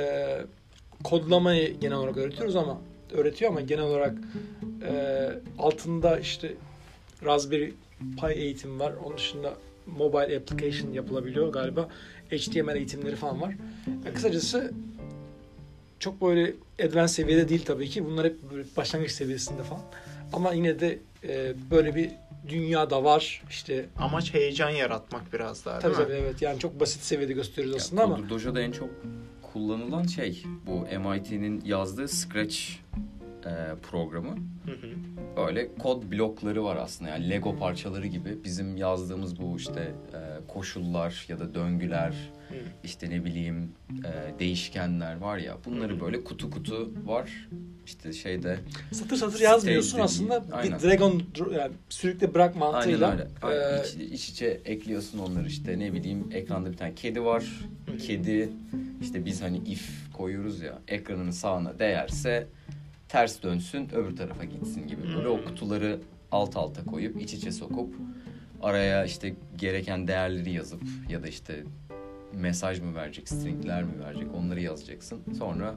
kodlamayı 1.03 1.79
genel 1.79 1.97
olarak 1.97 2.17
öğretiyoruz 2.17 2.55
ama 2.55 2.81
öğretiyor 3.11 3.51
ama 3.51 3.61
genel 3.61 3.83
olarak 3.83 4.17
e, 4.87 4.93
altında 5.57 6.19
işte 6.19 6.53
Raspberry 7.25 7.73
Pi 8.21 8.27
eğitim 8.33 8.79
var. 8.79 8.93
Onun 9.05 9.17
dışında 9.17 9.53
mobile 9.97 10.37
application 10.37 10.91
yapılabiliyor 10.93 11.53
galiba. 11.53 11.89
HTML 12.31 12.75
eğitimleri 12.75 13.15
falan 13.15 13.41
var. 13.41 13.55
Ya 14.05 14.13
kısacası 14.13 14.73
çok 15.99 16.21
böyle 16.21 16.53
advanced 16.85 17.13
seviyede 17.15 17.49
değil 17.49 17.65
tabii 17.65 17.89
ki. 17.89 18.05
Bunlar 18.05 18.25
hep 18.25 18.51
böyle 18.51 18.63
başlangıç 18.77 19.11
seviyesinde 19.11 19.63
falan. 19.63 19.81
Ama 20.33 20.53
yine 20.53 20.79
de 20.79 20.99
e, 21.27 21.53
böyle 21.71 21.95
bir 21.95 22.11
dünyada 22.47 23.03
var. 23.03 23.43
İşte 23.49 23.85
Amaç 23.97 24.33
heyecan 24.33 24.69
yaratmak 24.69 25.33
biraz 25.33 25.65
daha 25.65 25.79
tabii 25.79 25.95
değil 25.97 26.07
tabii 26.07 26.17
mi? 26.17 26.23
evet 26.25 26.41
yani 26.41 26.59
çok 26.59 26.79
basit 26.79 27.01
seviyede 27.03 27.33
gösteriyoruz 27.33 27.73
Ya, 27.81 27.85
aslında 27.85 28.03
ama 28.03 28.29
Dojo'da 28.29 28.61
en 28.61 28.71
çok 28.71 28.89
kullanılan 29.53 30.03
şey 30.03 30.43
bu 30.67 30.79
MIT'nin 31.09 31.61
yazdığı 31.65 32.07
Scratch 32.07 32.57
e, 33.45 33.51
programı. 33.91 34.31
Hı 34.65 34.71
hı. 34.71 34.87
Böyle 35.37 35.75
kod 35.75 36.03
blokları 36.11 36.63
var 36.63 36.75
aslında 36.75 37.09
yani 37.11 37.29
Lego 37.29 37.55
parçaları 37.57 38.07
gibi. 38.07 38.43
Bizim 38.43 38.77
yazdığımız 38.77 39.39
bu 39.39 39.57
işte 39.57 39.81
e, 40.13 40.47
koşullar 40.47 41.25
ya 41.29 41.39
da 41.39 41.53
döngüler. 41.55 42.13
İşte 42.83 43.09
ne 43.09 43.25
bileyim 43.25 43.71
e, 43.89 44.39
değişkenler 44.39 45.15
var 45.17 45.37
ya. 45.37 45.57
Bunları 45.65 46.01
böyle 46.01 46.23
kutu 46.23 46.49
kutu 46.49 46.91
var. 47.05 47.47
İşte 47.85 48.13
şeyde 48.13 48.57
Satır 48.91 49.15
satır 49.15 49.39
yazmıyorsun 49.39 49.99
aslında 49.99 50.45
aynen. 50.51 50.77
bir 50.79 50.83
dragon 50.83 51.23
dr- 51.35 51.57
yani 51.59 51.73
sürükle 51.89 52.33
bırak 52.33 52.55
Aynen 52.55 52.59
mantığıyla. 52.71 53.11
öyle. 53.11 53.27
Aynen. 53.41 53.77
e, 53.77 53.83
İç, 53.85 54.13
iç 54.13 54.29
içe 54.29 54.45
ekliyorsun 54.65 55.19
onları 55.19 55.47
işte 55.47 55.79
ne 55.79 55.93
bileyim 55.93 56.27
ekranda 56.33 56.71
bir 56.71 56.77
tane 56.77 56.95
kedi 56.95 57.23
var. 57.23 57.45
Kedi 58.07 58.49
işte 59.01 59.25
biz 59.25 59.41
hani 59.41 59.57
if 59.57 59.89
koyuyoruz 60.13 60.61
ya 60.61 60.79
ekranın 60.87 61.31
sağına 61.31 61.79
değerse 61.79 62.47
ters 63.09 63.43
dönsün 63.43 63.89
öbür 63.95 64.15
tarafa 64.17 64.43
gitsin 64.43 64.87
gibi. 64.87 65.01
Böyle 65.15 65.27
o 65.27 65.43
kutuları 65.45 65.99
alt 66.31 66.57
alta 66.57 66.85
koyup 66.85 67.21
iç 67.21 67.33
içe 67.33 67.51
sokup 67.51 67.95
araya 68.61 69.05
işte 69.05 69.33
gereken 69.57 70.07
değerleri 70.07 70.51
yazıp 70.51 70.81
ya 71.09 71.23
da 71.23 71.27
işte 71.27 71.63
mesaj 72.41 72.79
mı 72.79 72.95
verecek, 72.95 73.29
stringler 73.29 73.83
mi 73.83 73.91
verecek 74.05 74.27
onları 74.35 74.61
yazacaksın. 74.61 75.19
Sonra 75.37 75.75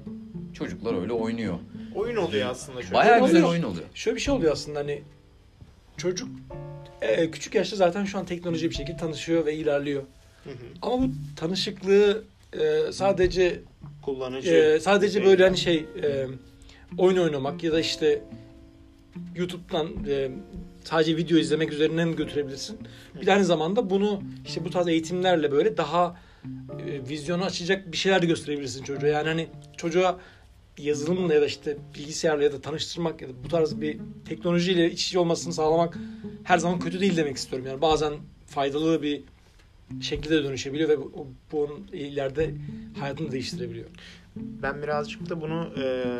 çocuklar 0.54 1.00
öyle 1.00 1.12
oynuyor. 1.12 1.58
Oyun 1.94 2.16
oluyor 2.16 2.50
aslında. 2.50 2.82
şöyle. 2.82 2.94
Bayağı 2.94 3.26
güzel 3.26 3.44
oyun 3.44 3.62
oluyor. 3.62 3.84
şöyle 3.94 4.16
bir 4.16 4.20
şey 4.20 4.34
oluyor 4.34 4.52
aslında 4.52 4.78
hani 4.78 5.02
çocuk 5.96 6.28
e, 7.00 7.30
küçük 7.30 7.54
yaşta 7.54 7.76
zaten 7.76 8.04
şu 8.04 8.18
an 8.18 8.24
teknoloji 8.26 8.70
bir 8.70 8.74
şekilde 8.74 8.96
tanışıyor 8.96 9.46
ve 9.46 9.54
ilerliyor. 9.54 10.02
Hı 10.44 10.50
hı. 10.50 10.54
Ama 10.82 11.02
bu 11.02 11.08
tanışıklığı 11.36 12.24
e, 12.52 12.92
sadece 12.92 13.60
Kullanıcı. 14.02 14.54
e, 14.54 14.80
sadece 14.80 15.24
böyle 15.24 15.44
hani 15.44 15.56
şey 15.56 15.76
e, 16.02 16.26
oyun 16.98 17.16
oynamak 17.16 17.62
ya 17.64 17.72
da 17.72 17.80
işte 17.80 18.22
YouTube'dan 19.36 19.88
e, 20.08 20.30
sadece 20.84 21.16
video 21.16 21.38
izlemek 21.38 21.72
üzerinden 21.72 22.16
götürebilirsin. 22.16 22.78
Bir 23.20 23.26
de 23.26 23.32
aynı 23.32 23.44
zamanda 23.44 23.90
bunu 23.90 24.22
işte 24.46 24.64
bu 24.64 24.70
tarz 24.70 24.88
eğitimlerle 24.88 25.52
böyle 25.52 25.76
daha 25.76 26.16
e, 26.86 27.08
vizyonu 27.08 27.44
açacak 27.44 27.92
bir 27.92 27.96
şeyler 27.96 28.22
de 28.22 28.26
gösterebilirsin 28.26 28.84
çocuğa. 28.84 29.08
Yani 29.08 29.28
hani 29.28 29.48
çocuğa 29.76 30.20
yazılımla 30.78 31.34
ya 31.34 31.40
da 31.40 31.46
işte 31.46 31.76
bilgisayarla 31.94 32.44
ya 32.44 32.52
da 32.52 32.60
tanıştırmak 32.60 33.22
ya 33.22 33.28
da 33.28 33.32
bu 33.44 33.48
tarz 33.48 33.80
bir 33.80 33.98
teknolojiyle 34.28 34.90
iç 34.90 35.06
içe 35.06 35.18
olmasını 35.18 35.52
sağlamak 35.52 35.98
her 36.44 36.58
zaman 36.58 36.78
kötü 36.78 37.00
değil 37.00 37.16
demek 37.16 37.36
istiyorum. 37.36 37.68
Yani 37.68 37.80
bazen 37.80 38.14
faydalı 38.46 39.02
bir 39.02 39.22
şekilde 40.00 40.34
de 40.36 40.44
dönüşebiliyor 40.44 40.88
ve 40.88 40.98
bu, 40.98 41.26
bunun 41.52 41.86
ileride 41.92 42.54
hayatını 42.98 43.32
değiştirebiliyor. 43.32 43.86
Ben 44.36 44.82
birazcık 44.82 45.30
da 45.30 45.40
bunu 45.40 45.72
e, 45.82 46.14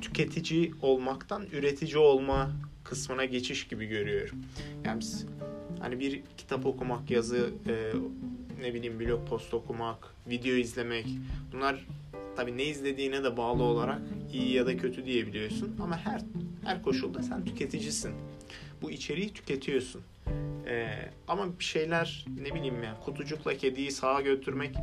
tüketici 0.00 0.72
olmaktan 0.82 1.46
üretici 1.52 1.96
olma 1.96 2.52
kısmına 2.84 3.24
geçiş 3.24 3.68
gibi 3.68 3.86
görüyorum. 3.86 4.36
Yani 4.84 5.00
biz 5.00 5.26
hani 5.80 6.00
bir 6.00 6.22
kitap 6.36 6.66
okumak, 6.66 7.10
yazı, 7.10 7.50
e, 7.66 7.92
ne 8.60 8.74
bileyim 8.74 9.00
blog 9.00 9.28
post 9.28 9.54
okumak, 9.54 10.14
video 10.26 10.54
izlemek 10.54 11.06
bunlar 11.52 11.86
tabii 12.36 12.56
ne 12.56 12.64
izlediğine 12.64 13.24
de 13.24 13.36
bağlı 13.36 13.62
olarak 13.62 14.00
iyi 14.32 14.52
ya 14.52 14.66
da 14.66 14.76
kötü 14.76 15.06
diyebiliyorsun. 15.06 15.76
Ama 15.82 15.98
her 15.98 16.20
her 16.64 16.82
koşulda 16.82 17.22
sen 17.22 17.44
tüketicisin. 17.44 18.12
Bu 18.82 18.90
içeriği 18.90 19.32
tüketiyorsun. 19.32 20.02
E, 20.66 20.88
ama 21.28 21.58
bir 21.58 21.64
şeyler 21.64 22.26
ne 22.42 22.54
bileyim 22.54 22.82
ya 22.82 22.96
kutucukla 23.04 23.56
kediyi 23.56 23.90
sağa 23.90 24.20
götürmek 24.20 24.76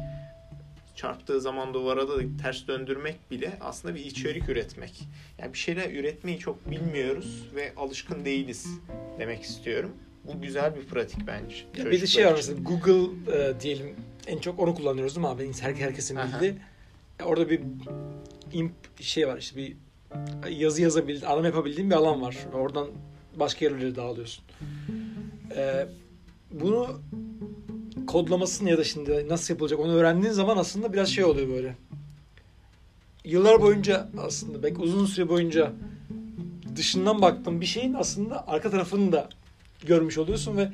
çarptığı 0.96 1.42
zaman 1.42 1.74
duvara 1.74 2.08
da 2.08 2.14
ters 2.42 2.68
döndürmek 2.68 3.32
bile 3.32 3.58
aslında 3.62 3.96
bir 3.96 4.06
içerik 4.06 4.50
üretmek. 4.50 5.04
Yani 5.38 5.54
bir 5.54 5.58
şeyler 5.58 5.92
üretmeyi 5.92 6.40
çok 6.40 6.72
bilmiyoruz 6.72 7.44
ve 7.56 7.74
alışkın 7.78 8.26
değiliz 8.26 8.68
demek 9.20 9.42
istiyorum. 9.42 9.92
Bu 10.28 10.42
güzel 10.42 10.76
bir 10.76 10.86
pratik 10.86 11.28
bence. 11.28 11.56
Ya 11.78 11.92
bir 11.92 12.02
de 12.02 12.08
şey 12.08 12.26
var 12.26 12.34
mesela 12.36 12.60
Google 12.62 13.34
e, 13.38 13.60
diyelim 13.60 13.96
en 14.28 14.38
çok 14.38 14.60
onu 14.60 14.76
kullanıyoruz 14.76 15.16
değil 15.16 15.28
mi 15.28 15.32
abi? 15.32 15.52
Her, 15.62 15.74
herkesin 15.74 16.18
bildiği. 16.18 16.56
Orada 17.24 17.50
bir 17.50 17.62
imp 18.54 18.74
şey 19.00 19.28
var 19.28 19.38
işte 19.38 19.58
bir 19.58 19.78
yazı 20.50 20.82
yazabildiğin, 20.82 21.26
arama 21.26 21.48
yapabildiğin 21.48 21.90
bir 21.90 21.96
alan 21.96 22.22
var. 22.22 22.38
Oradan 22.54 22.88
başka 23.36 23.66
yerlere 23.66 23.96
dağılıyorsun. 23.96 24.44
E, 25.56 25.88
bunu 26.52 27.02
kodlamasını 28.08 28.70
ya 28.70 28.78
da 28.78 28.84
şimdi 28.84 29.30
nasıl 29.30 29.54
yapılacak 29.54 29.80
onu 29.80 29.94
öğrendiğin 29.94 30.34
zaman 30.34 30.58
aslında 30.58 30.94
biraz 30.94 31.10
şey 31.10 31.24
oluyor 31.24 31.50
böyle. 31.50 31.76
Yıllar 33.24 33.62
boyunca 33.62 34.10
aslında 34.18 34.64
belki 34.64 34.82
uzun 34.82 35.06
süre 35.06 35.30
boyunca 35.30 35.74
dışından 36.76 37.22
baktığın 37.22 37.62
bir 37.62 37.66
şeyin 37.66 37.94
aslında 37.94 38.48
arka 38.48 38.70
tarafını 38.70 39.12
da 39.12 39.30
görmüş 39.86 40.18
oluyorsun 40.18 40.58
ve 40.58 40.72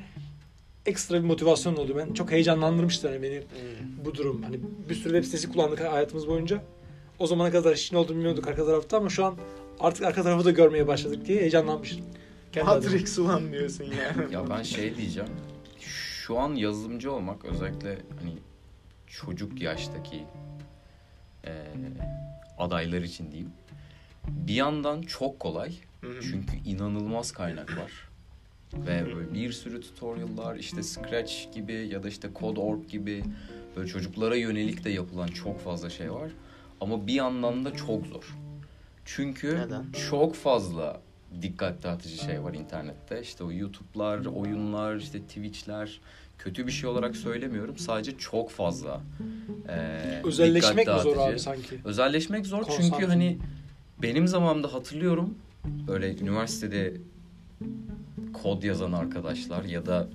ekstra 0.86 1.14
bir 1.16 1.24
motivasyon 1.26 1.76
oldu. 1.76 1.94
Ben 1.96 2.12
çok 2.14 2.30
heyecanlandırmıştı 2.30 3.08
hani 3.08 3.22
beni 3.22 3.36
Hmm. 3.38 4.04
bu 4.04 4.14
durum. 4.14 4.42
Hani 4.42 4.60
bir 4.88 4.94
sürü 4.94 5.12
web 5.14 5.24
sitesi 5.24 5.52
kullandık 5.52 5.80
hayatımız 5.80 6.28
boyunca. 6.28 6.62
O 7.18 7.26
zamana 7.26 7.50
kadar 7.50 7.74
işin 7.74 7.96
olduğunu 7.96 8.16
bilmiyorduk 8.16 8.48
arka 8.48 8.66
tarafta 8.66 8.96
ama 8.96 9.08
şu 9.08 9.24
an 9.24 9.36
artık 9.80 10.04
arka 10.06 10.22
tarafı 10.22 10.44
da 10.44 10.50
görmeye 10.50 10.86
başladık 10.86 11.26
diye 11.26 11.40
heyecanlanmıştım. 11.40 12.04
Kendi 12.52 12.70
adıma. 12.70 12.92
Matrix 12.92 13.18
ulan 13.18 13.52
diyorsun 13.52 13.84
yani. 13.84 14.32
Ya 14.34 14.50
ben 14.50 14.62
şey 14.62 14.96
diyeceğim. 14.96 15.30
Şu 15.80 16.38
an 16.38 16.54
yazılımcı 16.54 17.12
olmak 17.12 17.44
özellikle 17.44 17.88
hani 18.20 18.34
çocuk 19.06 19.60
yaştaki 19.62 20.16
eee, 21.46 21.52
adaylar 22.58 23.02
için 23.02 23.30
diyeyim. 23.32 23.50
Bir 24.28 24.54
yandan 24.54 25.02
çok 25.02 25.40
kolay. 25.40 25.72
Çünkü 26.22 26.56
inanılmaz 26.66 27.32
kaynak 27.32 27.76
var. 27.78 27.92
Ve 28.74 29.04
böyle 29.16 29.34
bir 29.34 29.52
sürü 29.52 29.80
tutorial'lar 29.80 30.56
işte 30.56 30.82
Scratch 30.82 31.32
gibi 31.54 31.72
ya 31.72 32.02
da 32.02 32.08
işte 32.08 32.28
Code.org 32.40 32.88
gibi 32.88 33.24
böyle 33.76 33.88
çocuklara 33.88 34.36
yönelik 34.36 34.84
de 34.84 34.90
yapılan 34.90 35.26
çok 35.28 35.60
fazla 35.60 35.90
şey 35.90 36.12
var. 36.12 36.30
Ama 36.80 37.06
bir 37.06 37.12
yandan 37.14 37.64
da 37.64 37.72
çok 37.74 38.06
zor. 38.06 38.36
Çünkü 39.04 39.58
Neden? 39.58 39.84
çok 40.10 40.34
fazla 40.34 41.00
dikkat 41.42 41.82
dağıtıcı 41.82 42.16
şey 42.24 42.42
var 42.42 42.54
internette. 42.54 43.20
İşte 43.22 43.44
o 43.44 43.52
YouTube'lar, 43.52 44.24
oyunlar, 44.24 44.96
işte 44.96 45.20
Twitch'ler. 45.20 46.00
Kötü 46.38 46.66
bir 46.66 46.72
şey 46.72 46.90
olarak 46.90 47.16
söylemiyorum. 47.16 47.78
Sadece 47.78 48.18
çok 48.18 48.50
fazla 48.50 49.00
eee, 49.68 50.22
Özelleşmek 50.24 50.86
mi 50.86 51.00
zor 51.02 51.16
abi 51.16 51.38
sanki? 51.38 51.80
Özelleşmek 51.84 52.46
zor 52.46 52.62
çünkü 52.64 52.76
Konsantre. 52.90 53.06
hani 53.06 53.38
benim 54.02 54.28
zamanımda 54.28 54.72
hatırlıyorum 54.74 55.34
böyle 55.86 56.18
üniversitede 56.18 56.94
kod 58.32 58.62
yazan 58.62 58.92
arkadaşlar 58.92 59.64
ya 59.64 59.86
da 59.86 60.08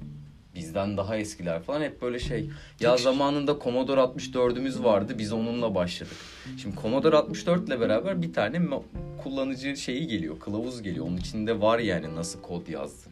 bizden 0.55 0.97
daha 0.97 1.17
eskiler 1.17 1.61
falan 1.61 1.81
hep 1.81 2.01
böyle 2.01 2.19
şey 2.19 2.49
ya 2.79 2.97
zamanında 2.97 3.57
Commodore 3.63 4.01
64'ümüz 4.01 4.83
vardı 4.83 5.15
biz 5.17 5.33
onunla 5.33 5.75
başladık. 5.75 6.17
Şimdi 6.57 6.75
Commodore 6.81 7.15
64 7.15 7.67
ile 7.67 7.79
beraber 7.79 8.21
bir 8.21 8.33
tane 8.33 8.61
kullanıcı 9.23 9.77
şeyi 9.77 10.07
geliyor, 10.07 10.39
kılavuz 10.39 10.81
geliyor. 10.81 11.05
Onun 11.05 11.17
içinde 11.17 11.61
var 11.61 11.79
yani 11.79 12.15
nasıl 12.15 12.41
kod 12.41 12.67
yazdın. 12.67 13.11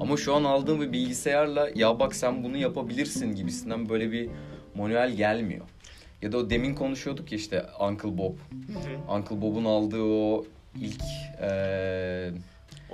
Ama 0.00 0.16
şu 0.16 0.34
an 0.34 0.44
aldığım 0.44 0.80
bir 0.80 0.92
bilgisayarla 0.92 1.68
ya 1.74 2.00
bak 2.00 2.14
sen 2.14 2.44
bunu 2.44 2.56
yapabilirsin 2.56 3.34
gibisinden 3.34 3.88
böyle 3.88 4.12
bir 4.12 4.30
manuel 4.74 5.12
gelmiyor. 5.12 5.64
Ya 6.22 6.32
da 6.32 6.38
o 6.38 6.50
demin 6.50 6.74
konuşuyorduk 6.74 7.32
ya 7.32 7.38
işte 7.38 7.66
Uncle 7.80 8.18
Bob. 8.18 8.34
Hı 8.36 8.78
hı. 8.78 9.14
Uncle 9.16 9.40
Bob'un 9.40 9.64
aldığı 9.64 10.02
o 10.02 10.44
ilk 10.80 11.02
eee 11.42 12.32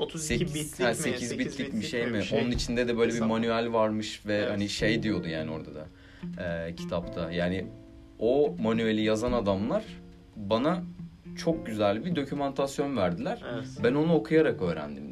32 0.08 0.38
8, 0.48 0.54
bitlik 0.54 0.86
ha, 0.86 0.88
mi? 0.88 0.94
8 0.94 1.38
bitlik 1.38 1.72
bir 1.74 1.82
şey 1.82 2.06
mi? 2.06 2.18
Bir 2.18 2.22
şey. 2.22 2.40
Onun 2.42 2.50
içinde 2.50 2.88
de 2.88 2.96
böyle 2.98 3.08
bir 3.10 3.14
Hesap. 3.16 3.28
manuel 3.28 3.72
varmış 3.72 4.26
ve 4.26 4.34
Evet. 4.36 4.50
hani 4.50 4.68
şey 4.68 5.02
diyordu 5.02 5.28
yani 5.28 5.50
orada 5.50 5.70
da 5.74 5.86
eee, 6.38 6.74
kitapta. 6.74 7.32
Yani 7.32 7.66
o 8.18 8.54
manueli 8.62 9.02
yazan 9.02 9.32
adamlar 9.32 9.84
bana 10.36 10.82
çok 11.38 11.66
güzel 11.66 12.04
bir 12.04 12.16
dokümantasyon 12.16 12.96
verdiler. 12.96 13.42
Evet. 13.54 13.64
Ben 13.84 13.94
onu 13.94 14.14
okuyarak 14.14 14.62
öğrendim. 14.62 15.07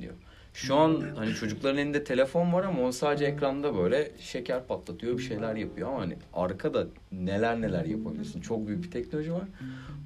Şu 0.56 0.76
an 0.76 1.02
hani 1.16 1.34
çocukların 1.34 1.78
elinde 1.78 2.04
telefon 2.04 2.52
var 2.52 2.64
ama 2.64 2.82
o 2.82 2.92
sadece 2.92 3.24
ekranda 3.24 3.76
böyle 3.76 4.10
şeker 4.20 4.66
patlatıyor 4.66 5.18
bir 5.18 5.22
şeyler 5.22 5.54
yapıyor 5.56 5.88
ama 5.88 6.00
hani 6.00 6.16
arkada 6.34 6.86
neler 7.12 7.60
neler 7.60 7.84
yapabilirsin. 7.84 8.40
Çok 8.40 8.66
büyük 8.66 8.84
bir 8.84 8.90
teknoloji 8.90 9.32
var. 9.32 9.44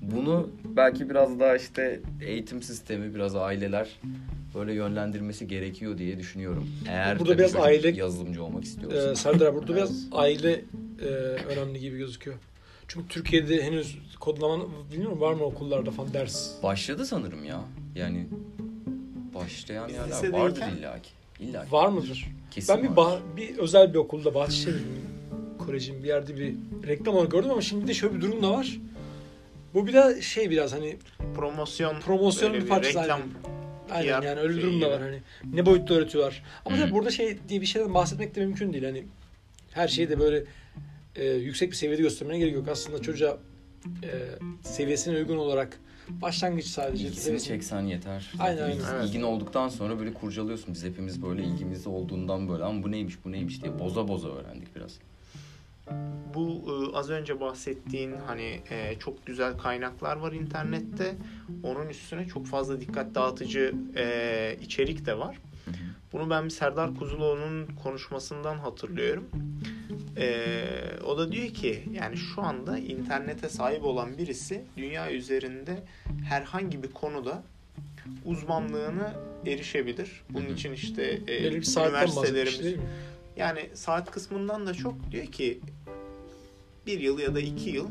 Bunu 0.03 0.49
belki 0.65 1.11
biraz 1.11 1.41
daha 1.41 1.57
işte 1.57 2.01
eğitim 2.23 2.63
sistemi, 2.63 3.15
biraz 3.15 3.37
aileler 3.37 3.89
böyle 4.55 4.73
yönlendirmesi 4.75 5.49
gerekiyor 5.49 5.99
diye 5.99 6.19
düşünüyorum. 6.19 6.69
Eğer 6.89 7.19
Burada 7.19 7.39
biraz 7.39 7.55
aile- 7.57 7.97
yazılımcı 7.97 8.45
olmak 8.45 8.65
istiyorsan. 8.65 9.13
Ee, 9.13 9.17
Serdar 9.17 9.55
burada 9.55 9.77
biraz 9.77 10.07
aile 10.13 10.65
e, 11.03 11.07
önemli 11.53 11.81
gibi 11.81 11.99
gözüküyor. 11.99 12.37
Çünkü 12.89 13.09
Türkiye'de 13.09 13.63
henüz 13.63 13.99
kodlama 14.21 14.65
bilmiyorum 14.93 15.21
var 15.21 15.35
mı 15.35 15.45
okullarda 15.45 15.91
falan 15.91 16.13
ders. 16.13 16.63
Başladı 16.63 17.07
sanırım 17.07 17.45
ya. 17.45 17.61
Yani 17.95 18.27
başlayan 19.45 19.89
Biz 19.89 19.95
yerler 19.95 20.09
lisedeyken- 20.11 20.33
vardır 20.33 20.63
illaki. 20.79 21.11
İllaki. 21.41 21.73
Var 21.73 21.89
mıdır? 21.89 22.27
Kesin 22.51 22.77
ben 22.77 22.83
bir, 22.83 22.89
vardır. 22.97 23.23
bah- 23.23 23.37
bir 23.37 23.59
özel 23.59 23.93
bir 23.95 23.99
okulda 23.99 24.35
Bahçeşehir 24.35 24.77
Koleji'nin 25.59 26.03
bir 26.03 26.09
yerde 26.09 26.37
bir 26.37 26.55
reklam 26.87 27.15
olarak 27.15 27.31
gördüm 27.31 27.51
ama 27.51 27.61
şimdi 27.63 27.83
bir 27.83 27.89
de 27.89 27.95
şöyle 27.95 28.15
bir 28.15 28.21
durum 28.21 28.43
da 28.43 28.51
var. 28.51 28.79
Bu 29.75 29.87
bir 29.87 29.93
de 29.93 30.23
şey 30.23 30.51
biraz 30.51 30.73
hani 30.73 30.97
Promosyon. 31.37 32.01
Promosyonun 32.01 32.53
böyle 32.55 32.65
bir 32.65 32.69
parçası 32.69 32.99
Reklam. 32.99 33.21
aynen 33.91 34.21
PR 34.21 34.25
yani 34.27 34.41
öyle 34.41 34.57
bir 34.57 34.63
durum 34.63 34.81
da 34.81 34.91
var 34.91 35.03
hani 35.03 35.19
ne 35.55 35.67
boyutta 35.67 35.95
öğretiyorlar. 35.95 36.43
Ama 36.65 36.77
tabii 36.77 36.93
burada 36.93 37.11
şey 37.11 37.39
diye 37.49 37.61
bir 37.61 37.67
şeyden 37.67 37.95
bahsetmek 37.95 38.35
de 38.35 38.41
mümkün 38.41 38.73
değil 38.73 38.85
hani 38.85 39.05
her 39.73 39.89
şeyi 39.89 40.09
de 40.09 40.19
böyle 40.21 40.45
e, 41.17 41.25
yüksek 41.29 41.71
bir 41.71 41.77
seviyede 41.77 42.03
göstermene 42.03 42.39
gerek 42.39 42.55
yok. 42.55 42.69
Aslında 42.69 43.03
çocuğa 43.03 43.39
e, 44.03 44.09
seviyesine 44.63 45.17
uygun 45.17 45.37
olarak 45.37 45.81
başlangıç 46.21 46.67
sadece. 46.67 47.05
İlgisini 47.05 47.25
seviyesini- 47.25 47.49
çeksen 47.49 47.83
yeter. 47.83 48.33
Aynen, 48.39 48.57
Zaten 48.57 48.71
aynen. 48.85 48.95
Evet. 48.95 49.09
İlgin 49.09 49.23
olduktan 49.23 49.69
sonra 49.69 49.99
böyle 49.99 50.15
kurcalıyorsun. 50.15 50.75
Biz 50.75 50.85
hepimiz 50.85 51.23
böyle 51.23 51.43
ilgimizde 51.45 51.89
olduğundan 51.89 52.49
böyle 52.49 52.65
ama 52.65 52.83
bu 52.83 52.91
neymiş 52.91 53.25
bu 53.25 53.33
neymiş 53.33 53.63
diye 53.63 53.79
boza 53.79 54.09
boza 54.09 54.29
öğrendik 54.29 54.77
biraz. 54.77 54.99
Bu 56.35 56.63
e, 56.69 56.97
az 56.97 57.11
önce 57.11 57.41
bahsettiğin 57.41 58.13
hani 58.27 58.61
e, 58.71 58.99
çok 58.99 59.27
güzel 59.27 59.59
kaynaklar 59.59 60.17
var 60.17 60.33
internette. 60.33 61.15
Onun 61.63 61.89
üstüne 61.89 62.27
çok 62.27 62.47
fazla 62.47 62.81
dikkat 62.81 63.15
dağıtıcı 63.15 63.75
e, 63.97 64.57
içerik 64.63 65.07
de 65.07 65.19
var. 65.19 65.39
Bunu 66.13 66.31
ben 66.31 66.45
bir 66.45 66.51
Serdar 66.51 66.95
Kuzuloğlu'nun 66.95 67.67
konuşmasından 67.83 68.59
hatırlıyorum. 68.59 69.25
E, 70.17 70.65
o 71.05 71.19
da 71.19 71.33
diyor 71.33 71.49
ki 71.49 71.83
yani 71.93 72.17
şu 72.17 72.43
anda 72.43 72.79
internete 72.79 73.49
sahip 73.49 73.85
olan 73.85 74.19
birisi 74.19 74.65
dünya 74.77 75.13
üzerinde 75.13 75.83
herhangi 76.29 76.83
bir 76.83 76.91
konuda 76.91 77.43
uzmanlığını 78.25 79.15
erişebilir. 79.47 80.23
Bunun 80.31 80.49
için 80.49 80.73
işte 80.73 81.21
e, 81.27 81.49
üniversitelerimiz 81.49 82.65
değil 82.65 82.77
mi? 82.77 82.83
yani 83.37 83.71
saat 83.75 84.11
kısmından 84.11 84.67
da 84.67 84.75
çok 84.75 85.11
diyor 85.11 85.27
ki 85.27 85.61
bir 86.87 87.01
yıl 87.01 87.19
ya 87.19 87.35
da 87.35 87.41
iki 87.41 87.71
yıl 87.71 87.89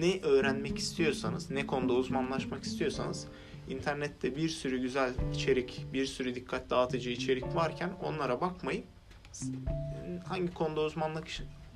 ne 0.00 0.20
öğrenmek 0.22 0.78
istiyorsanız, 0.78 1.50
ne 1.50 1.66
konuda 1.66 1.92
uzmanlaşmak 1.92 2.64
istiyorsanız 2.64 3.26
internette 3.70 4.36
bir 4.36 4.48
sürü 4.48 4.80
güzel 4.80 5.12
içerik, 5.34 5.86
bir 5.92 6.06
sürü 6.06 6.34
dikkat 6.34 6.70
dağıtıcı 6.70 7.10
içerik 7.10 7.54
varken 7.54 7.90
onlara 8.02 8.40
bakmayıp 8.40 8.84
hangi 10.24 10.54
konuda 10.54 10.80
uzmanlık 10.80 11.26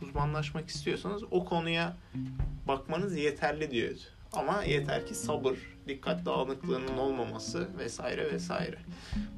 uzmanlaşmak 0.02 0.68
istiyorsanız 0.68 1.22
o 1.30 1.44
konuya 1.44 1.96
bakmanız 2.68 3.16
yeterli 3.16 3.70
diyor. 3.70 3.94
Ama 4.32 4.62
yeter 4.64 5.06
ki 5.06 5.14
sabır, 5.14 5.56
dikkat 5.88 6.26
dağınıklığının 6.26 6.98
olmaması 6.98 7.68
vesaire 7.78 8.32
vesaire. 8.32 8.76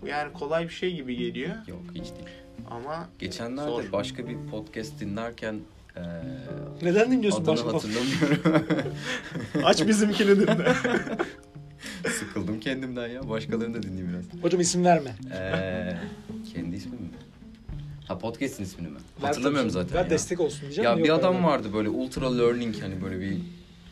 Bu 0.03 0.07
yani 0.07 0.33
kolay 0.33 0.65
bir 0.65 0.73
şey 0.73 0.95
gibi 0.95 1.17
geliyor 1.17 1.55
Yok 1.67 1.83
hiç 1.95 2.05
değil. 2.05 2.29
ama 2.71 3.09
Geçenlerde 3.19 3.71
Zor. 3.71 3.93
başka 3.93 4.29
bir 4.29 4.37
podcast 4.51 5.01
dinlerken 5.01 5.61
eee 5.97 6.03
Neden 6.83 7.13
dinliyorsun 7.13 7.47
başka? 7.47 7.73
hatırlamıyorum. 7.73 8.95
Aç 9.65 9.87
bizimkini 9.87 10.29
dinle. 10.41 10.75
Sıkıldım 12.19 12.61
kendimden 12.61 13.07
ya. 13.09 13.29
Başkalarını 13.29 13.75
da 13.75 13.83
dinleyeyim 13.83 14.13
biraz. 14.13 14.43
Hocam 14.43 14.61
isim 14.61 14.85
verme. 14.85 15.15
Eee 15.31 15.97
kendi 16.55 16.77
ismim 16.77 17.01
mi? 17.01 17.09
Ha 18.09 18.19
podcast'in 18.19 18.65
ismini 18.65 18.89
mi? 18.89 18.99
Ver 19.23 19.27
Hatırlamıyorum 19.27 19.71
tabii. 19.71 19.83
zaten 19.83 19.97
Ver 19.99 20.05
ya. 20.05 20.11
destek 20.11 20.41
olsun 20.41 20.61
diyeceğim. 20.61 20.91
Ya 20.91 20.97
de 20.97 21.03
bir 21.03 21.09
yok 21.09 21.19
adam 21.19 21.45
vardı 21.45 21.69
böyle 21.75 21.89
ultra 21.89 22.37
learning 22.37 22.83
hani 22.83 23.03
böyle 23.03 23.21
bir 23.21 23.37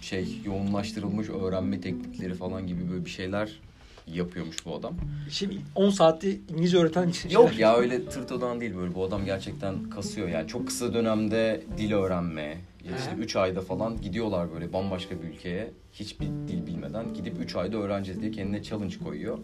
şey 0.01 0.39
yoğunlaştırılmış 0.45 1.29
öğrenme 1.31 1.81
teknikleri 1.81 2.35
falan 2.35 2.67
gibi 2.67 2.91
böyle 2.91 3.05
bir 3.05 3.11
şeyler 3.11 3.61
yapıyormuş 4.07 4.67
bu 4.67 4.75
adam. 4.77 4.95
Şimdi 5.31 5.57
10 5.75 5.91
saatte 5.91 6.31
İngilizce 6.51 6.79
öğreten 6.79 7.09
için 7.09 7.31
Yok 7.31 7.59
ya 7.59 7.77
öyle 7.77 8.05
tırtodan 8.09 8.61
değil 8.61 8.77
böyle 8.77 8.95
bu 8.95 9.05
adam 9.05 9.25
gerçekten 9.25 9.91
kasıyor 9.91 10.29
yani 10.29 10.49
çok 10.49 10.67
kısa 10.67 10.95
dönemde 10.95 11.63
dil 11.79 11.93
öğrenme 11.93 12.43
ya 12.85 12.97
işte 12.99 13.13
Hı. 13.17 13.21
3 13.21 13.37
ayda 13.37 13.61
falan 13.61 14.01
gidiyorlar 14.01 14.53
böyle 14.55 14.73
bambaşka 14.73 15.23
bir 15.23 15.29
ülkeye 15.29 15.71
hiçbir 15.93 16.27
dil 16.27 16.67
bilmeden 16.67 17.15
gidip 17.15 17.41
3 17.41 17.57
ayda 17.57 17.77
öğreneceğiz 17.77 18.21
diye 18.21 18.31
kendine 18.31 18.63
challenge 18.63 18.95
koyuyor. 19.05 19.39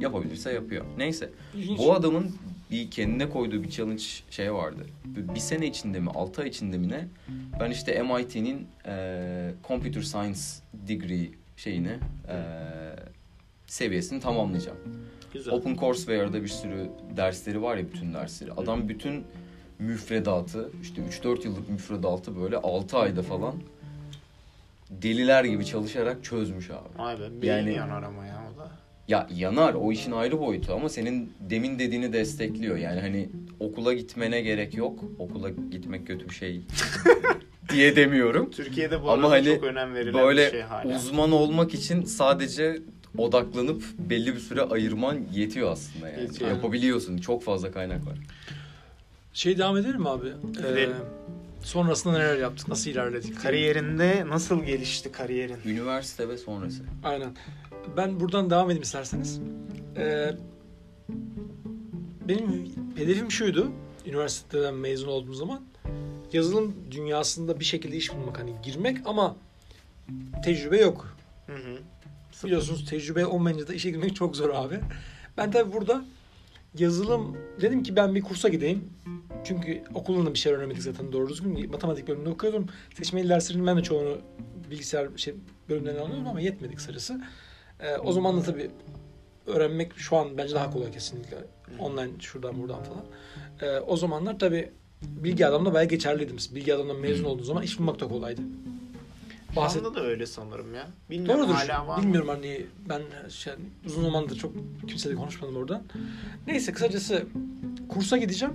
Yapabilirse 0.00 0.52
yapıyor. 0.52 0.84
Neyse 0.98 1.30
bu 1.78 1.94
adamın 1.94 2.30
bir 2.70 2.90
kendine 2.90 3.30
koyduğu 3.30 3.62
bir 3.62 3.70
challenge 3.70 4.02
şey 4.30 4.54
vardı. 4.54 4.86
Bir 5.06 5.40
sene 5.40 5.66
içinde 5.66 6.00
mi 6.00 6.10
6 6.10 6.42
ay 6.42 6.48
içinde 6.48 6.78
mi 6.78 6.88
ne 6.88 7.06
ben 7.60 7.70
işte 7.70 8.02
MIT'nin 8.02 8.66
eee 8.86 9.54
Computer 9.68 10.02
Science 10.02 10.40
degree 10.72 11.28
şeyini 11.56 11.88
eee 12.28 12.34
seviyesini 13.66 14.20
tamamlayacağım. 14.20 14.78
Güzel. 15.32 15.54
OpenCourseware'da 15.54 16.42
bir 16.42 16.48
sürü 16.48 16.90
dersleri 17.16 17.62
var 17.62 17.76
ya 17.76 17.84
bütün 17.92 18.14
dersleri. 18.14 18.52
Adam 18.52 18.88
bütün 18.88 19.24
müfredatı 19.78 20.70
işte 20.82 21.02
3-4 21.02 21.44
yıllık 21.44 21.68
müfredatı 21.68 22.40
böyle 22.40 22.56
6 22.56 22.98
ayda 22.98 23.22
falan 23.22 23.54
deliler 24.90 25.44
gibi 25.44 25.66
çalışarak 25.66 26.24
çözmüş 26.24 26.70
abi. 26.70 27.42
Beyin 27.42 27.52
Yani- 27.52 27.72
yanar 27.72 28.02
ama 28.02 28.26
ya. 28.26 28.33
Ya 29.08 29.26
yanar 29.34 29.74
o 29.74 29.92
işin 29.92 30.12
ayrı 30.12 30.40
boyutu 30.40 30.74
ama 30.74 30.88
senin 30.88 31.32
demin 31.50 31.78
dediğini 31.78 32.12
destekliyor. 32.12 32.76
Yani 32.76 33.00
hani 33.00 33.28
okula 33.60 33.92
gitmene 33.94 34.40
gerek 34.40 34.74
yok. 34.74 34.98
Okula 35.18 35.50
gitmek 35.70 36.06
kötü 36.06 36.28
bir 36.28 36.34
şey 36.34 36.60
diye 37.72 37.96
demiyorum. 37.96 38.50
Türkiye'de 38.50 39.02
bu 39.02 39.10
Ama 39.10 39.30
hani 39.30 39.44
çok 39.54 39.64
önem 39.64 39.94
verilen 39.94 40.14
Böyle 40.24 40.46
bir 40.46 40.50
şey 40.50 40.60
hala. 40.60 40.96
uzman 40.96 41.32
olmak 41.32 41.74
için 41.74 42.04
sadece 42.04 42.78
odaklanıp 43.18 43.82
belli 43.98 44.34
bir 44.34 44.40
süre 44.40 44.62
ayırman 44.62 45.18
yetiyor 45.32 45.72
aslında 45.72 46.08
yani. 46.08 46.22
Yetiyor. 46.22 46.50
Yapabiliyorsun. 46.50 47.18
Çok 47.18 47.42
fazla 47.42 47.72
kaynak 47.72 48.06
var. 48.06 48.18
Şey 49.32 49.58
devam 49.58 49.76
edelim 49.76 50.00
mi 50.00 50.08
abi? 50.08 50.28
Edelim. 50.60 50.96
sonrasında 51.62 52.12
neler 52.18 52.38
yaptık? 52.38 52.68
Nasıl 52.68 52.90
ilerledik? 52.90 53.42
Kariyerinde 53.42 54.24
nasıl 54.28 54.64
gelişti 54.64 55.12
kariyerin? 55.12 55.56
Üniversite 55.66 56.28
ve 56.28 56.38
sonrası. 56.38 56.82
Aynen. 57.04 57.30
Ben 57.96 58.20
buradan 58.20 58.50
devam 58.50 58.66
edeyim 58.66 58.82
isterseniz. 58.82 59.40
Ee, 59.96 60.30
benim 62.28 62.72
hedefim 62.96 63.30
şuydu. 63.30 63.72
Üniversiteden 64.06 64.74
mezun 64.74 65.08
olduğum 65.08 65.34
zaman 65.34 65.62
yazılım 66.32 66.74
dünyasında 66.90 67.60
bir 67.60 67.64
şekilde 67.64 67.96
iş 67.96 68.14
bulmak 68.14 68.38
hani 68.38 68.52
girmek 68.62 68.98
ama 69.04 69.36
tecrübe 70.44 70.78
yok. 70.78 71.16
Hı 71.46 71.52
hı. 71.52 71.78
Biliyorsunuz 72.44 72.86
tecrübe 72.90 73.26
olmayınca 73.26 73.68
da 73.68 73.74
işe 73.74 73.90
girmek 73.90 74.16
çok 74.16 74.36
zor 74.36 74.50
abi. 74.54 74.80
Ben 75.36 75.50
tabii 75.50 75.72
burada 75.72 76.04
yazılım 76.78 77.36
dedim 77.60 77.82
ki 77.82 77.96
ben 77.96 78.14
bir 78.14 78.22
kursa 78.22 78.48
gideyim. 78.48 78.84
Çünkü 79.44 79.82
okulunda 79.94 80.34
bir 80.34 80.38
şey 80.38 80.52
öğrenemedik 80.52 80.82
zaten 80.82 81.12
doğru 81.12 81.28
düzgün. 81.28 81.70
Matematik 81.70 82.08
bölümünde 82.08 82.28
okuyordum. 82.28 82.66
Seçmeli 82.94 83.28
derslerin 83.28 83.66
ben 83.66 83.76
de 83.76 83.82
çoğunu 83.82 84.18
bilgisayar 84.70 85.08
şey 85.16 85.34
bölümlerinden 85.68 86.02
alıyordum 86.02 86.26
ama 86.26 86.40
yetmedi 86.40 86.74
kısacası. 86.74 87.20
Ee, 87.84 87.96
o 87.96 88.12
zaman 88.12 88.36
da 88.36 88.42
tabii 88.42 88.70
öğrenmek 89.46 89.96
şu 89.96 90.16
an 90.16 90.38
bence 90.38 90.54
daha 90.54 90.70
kolay 90.70 90.90
kesinlikle. 90.90 91.36
Online 91.78 92.10
şuradan 92.20 92.62
buradan 92.62 92.80
falan. 92.82 93.04
Ee, 93.62 93.80
o 93.80 93.96
zamanlar 93.96 94.38
tabii 94.38 94.70
bilgi 95.02 95.46
adamda 95.46 95.74
bayağı 95.74 95.88
geçerliydim. 95.88 96.36
Bilgi 96.54 96.74
adamdan 96.74 96.96
mezun 96.96 97.24
olduğun 97.24 97.44
zaman 97.44 97.62
iş 97.62 97.78
bulmak 97.78 98.00
da 98.00 98.08
kolaydı. 98.08 98.40
Şu 99.50 99.56
Bahset, 99.60 99.86
anda 99.86 99.94
da 99.94 100.04
öyle 100.04 100.26
sanırım 100.26 100.74
ya. 100.74 100.86
Bilmiyorum 101.10 101.40
Doğrudur. 101.40 101.54
hala 101.54 101.86
var? 101.88 102.02
Bilmiyorum 102.02 102.28
hani 102.28 102.66
ben 102.88 103.02
şey, 103.28 103.52
uzun 103.86 104.02
zamandır 104.02 104.36
çok 104.36 104.52
kimseyle 104.88 105.14
konuşmadım 105.16 105.56
oradan. 105.56 105.82
Neyse 106.46 106.72
kısacası 106.72 107.26
kursa 107.88 108.16
gideceğim. 108.16 108.54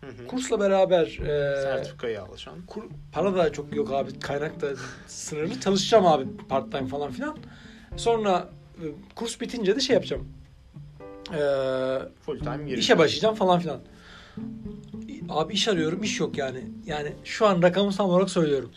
Hı 0.00 0.06
hı. 0.06 0.26
Kursla 0.26 0.60
beraber 0.60 1.06
e, 1.06 1.62
Sertifikayı 1.62 2.22
alışan. 2.22 2.54
kur, 2.66 2.82
para 3.12 3.34
da 3.34 3.52
çok 3.52 3.76
yok 3.76 3.90
abi. 3.92 4.18
Kaynak 4.20 4.60
da 4.60 4.68
sınırlı. 5.06 5.60
Çalışacağım 5.60 6.06
abi 6.06 6.24
part 6.48 6.72
time 6.72 6.86
falan 6.86 7.12
filan. 7.12 7.36
Sonra 7.96 8.48
e, 8.78 8.84
kurs 9.14 9.40
bitince 9.40 9.76
de 9.76 9.80
şey 9.80 9.94
yapacağım. 9.94 10.28
E, 11.32 11.38
Full 12.26 12.38
time 12.38 12.70
işe 12.72 12.98
başlayacağım 12.98 13.34
falan 13.34 13.60
filan. 13.60 13.80
Abi 15.28 15.52
iş 15.54 15.68
arıyorum, 15.68 16.02
iş 16.02 16.20
yok 16.20 16.38
yani. 16.38 16.64
Yani 16.86 17.12
şu 17.24 17.46
an 17.46 17.62
rakamı 17.62 17.90
tam 17.92 18.10
olarak 18.10 18.30
söylüyorum. 18.30 18.70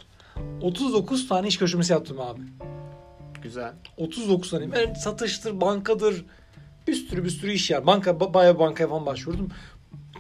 39 0.62 1.28
tane 1.28 1.48
iş 1.48 1.58
görüşmesi 1.58 1.94
yaptım 1.94 2.20
abi. 2.20 2.42
Güzel. 3.44 3.74
39 3.98 4.50
tane. 4.52 4.80
Yani 4.80 4.96
satıştır, 4.96 5.62
bankadır. 5.62 6.26
Bir 6.88 6.94
sürü 6.94 7.24
bir 7.24 7.30
sürü 7.30 7.52
iş 7.52 7.70
yani. 7.70 7.88
Banka, 7.88 8.12
ba- 8.12 8.34
bayağı 8.34 8.60
bankaya 8.60 8.90
falan 8.90 9.06
başvurdum. 9.06 9.50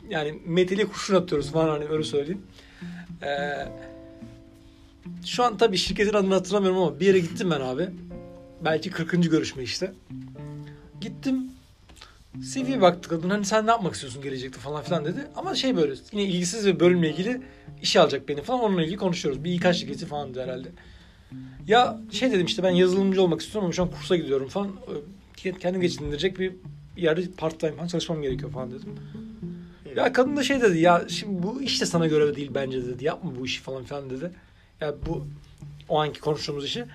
Yani 0.10 0.40
meteli 0.46 0.88
kurşun 0.88 1.16
atıyoruz 1.16 1.52
falan 1.52 1.70
hani 1.70 1.86
öyle 1.86 2.04
söyleyeyim. 2.04 2.42
Ee, 3.24 3.68
şu 5.26 5.44
an 5.44 5.58
tabii 5.58 5.78
şirketin 5.78 6.14
adını 6.14 6.34
hatırlamıyorum 6.34 6.80
ama 6.82 7.00
bir 7.00 7.06
yere 7.06 7.20
gittim 7.20 7.52
ben 7.52 7.62
abi. 7.62 7.90
Belki 8.66 8.90
40. 8.90 9.12
görüşme 9.32 9.64
işte. 9.64 9.94
Gittim. 11.02 11.52
CV'ye 12.54 12.82
baktık 12.82 13.10
kadın 13.10 13.30
hani 13.30 13.46
sen 13.46 13.68
ne 13.68 13.72
yapmak 13.72 13.94
istiyorsun 13.94 14.22
gelecekte 14.22 14.60
falan 14.60 14.84
filan 14.84 15.06
dedi. 15.06 15.28
Ama 15.36 15.56
şey 15.56 15.76
böyle 15.76 15.94
yine 16.12 16.24
ilgisiz 16.24 16.68
bir 16.68 16.80
bölümle 16.80 17.12
ilgili 17.12 17.42
işe 17.82 18.00
alacak 18.00 18.30
beni 18.30 18.42
falan 18.42 18.60
onunla 18.60 18.84
ilgili 18.84 18.98
konuşuyoruz. 18.98 19.44
Bir 19.44 19.52
İK 19.52 19.74
şirketi 19.74 20.06
falan 20.06 20.34
herhalde. 20.34 20.68
Ya 21.68 22.00
şey 22.12 22.32
dedim 22.32 22.46
işte 22.46 22.64
ben 22.64 22.70
yazılımcı 22.70 23.22
olmak 23.22 23.42
istiyorum 23.42 23.66
ama 23.66 23.74
şu 23.74 23.84
an 23.84 23.92
kursa 23.92 24.16
gidiyorum 24.16 24.48
falan. 24.48 24.72
Ee, 25.46 25.52
Kendim 25.52 25.82
geçindirecek 25.82 26.40
bir 26.40 26.54
yerde 26.98 27.32
part 27.38 27.60
time 27.60 27.72
falan 27.72 27.88
çalışmam 27.88 28.22
gerekiyor 28.22 28.52
falan 28.52 28.72
dedim. 28.72 28.96
Ya 29.96 30.14
kadın 30.14 30.38
da 30.38 30.44
şey 30.44 30.62
dedi 30.62 30.80
ya 30.80 31.06
şimdi 31.08 31.44
bu 31.44 31.62
iş 31.62 31.82
de 31.82 31.86
sana 31.86 32.08
göre 32.08 32.36
değil 32.36 32.52
bence 32.56 32.86
dedi. 32.86 33.06
Yapma 33.06 33.32
bu 33.40 33.46
işi 33.46 33.62
falan 33.62 33.84
filan 33.84 34.10
dedi. 34.10 34.32
Ya 34.82 34.96
bu 35.06 35.28
o 35.90 36.00
anki 36.00 36.20
konuştuğumuz 36.22 36.66
işi. 36.66 36.86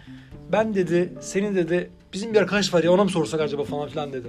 Ben 0.52 0.74
dedi 0.74 1.12
senin 1.20 1.54
dedi 1.56 1.90
bizim 2.12 2.34
bir 2.34 2.38
arkadaş 2.38 2.74
var 2.74 2.84
ya 2.84 2.92
ona 2.92 3.04
mı 3.04 3.10
sorsak 3.10 3.40
acaba 3.40 3.64
falan 3.64 3.88
filan 3.88 4.12
dedi. 4.12 4.28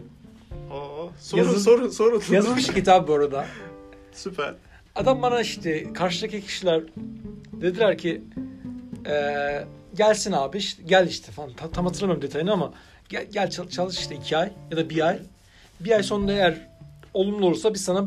Oo, 0.73 1.11
soru, 1.19 1.39
Yazın- 1.41 1.57
soru 1.59 1.91
soru 1.91 2.21
Yazılım 2.33 2.59
şirketi 2.59 2.91
abi 2.91 3.07
bu 3.07 3.13
arada. 3.13 3.45
Süper. 4.11 4.53
Adam 4.95 5.21
bana 5.21 5.41
işte 5.41 5.93
karşıdaki 5.93 6.41
kişiler 6.41 6.81
dediler 7.61 7.97
ki 7.97 8.21
eee, 9.05 9.65
gelsin 9.97 10.31
abi 10.31 10.57
işte, 10.57 10.83
gel 10.85 11.07
işte 11.07 11.31
falan 11.31 11.53
Ta- 11.53 11.69
tam 11.71 11.85
hatırlamıyorum 11.85 12.21
detayını 12.21 12.51
ama 12.53 12.73
gel, 13.09 13.27
gel 13.31 13.49
çal- 13.49 13.69
çalış 13.69 13.99
işte 13.99 14.15
iki 14.15 14.37
ay 14.37 14.51
ya 14.71 14.77
da 14.77 14.89
bir 14.89 15.07
ay. 15.07 15.19
Bir 15.79 15.91
ay 15.91 16.03
sonunda 16.03 16.31
eğer 16.33 16.67
olumlu 17.13 17.45
olursa 17.47 17.73
biz 17.73 17.83
sana 17.83 18.05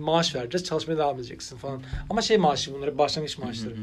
maaş 0.00 0.34
vereceğiz 0.34 0.64
çalışmaya 0.66 0.98
devam 0.98 1.16
edeceksin 1.16 1.56
falan. 1.56 1.82
Ama 2.10 2.22
şey 2.22 2.38
maaşı 2.38 2.74
bunları 2.74 2.98
başlangıç 2.98 3.38
maaşları. 3.38 3.74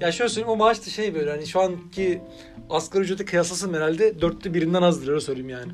Ya 0.00 0.12
şöyle 0.12 0.28
söyleyeyim 0.28 0.52
o 0.52 0.56
maaş 0.56 0.86
da 0.86 0.90
şey 0.90 1.14
böyle 1.14 1.30
hani 1.30 1.46
şu 1.46 1.60
anki 1.60 2.22
asgari 2.70 3.04
ücrete 3.04 3.24
kıyaslasam 3.24 3.74
herhalde 3.74 4.20
dörtte 4.20 4.54
birinden 4.54 4.82
azdır 4.82 5.08
öyle 5.08 5.20
söyleyeyim 5.20 5.48
yani. 5.48 5.72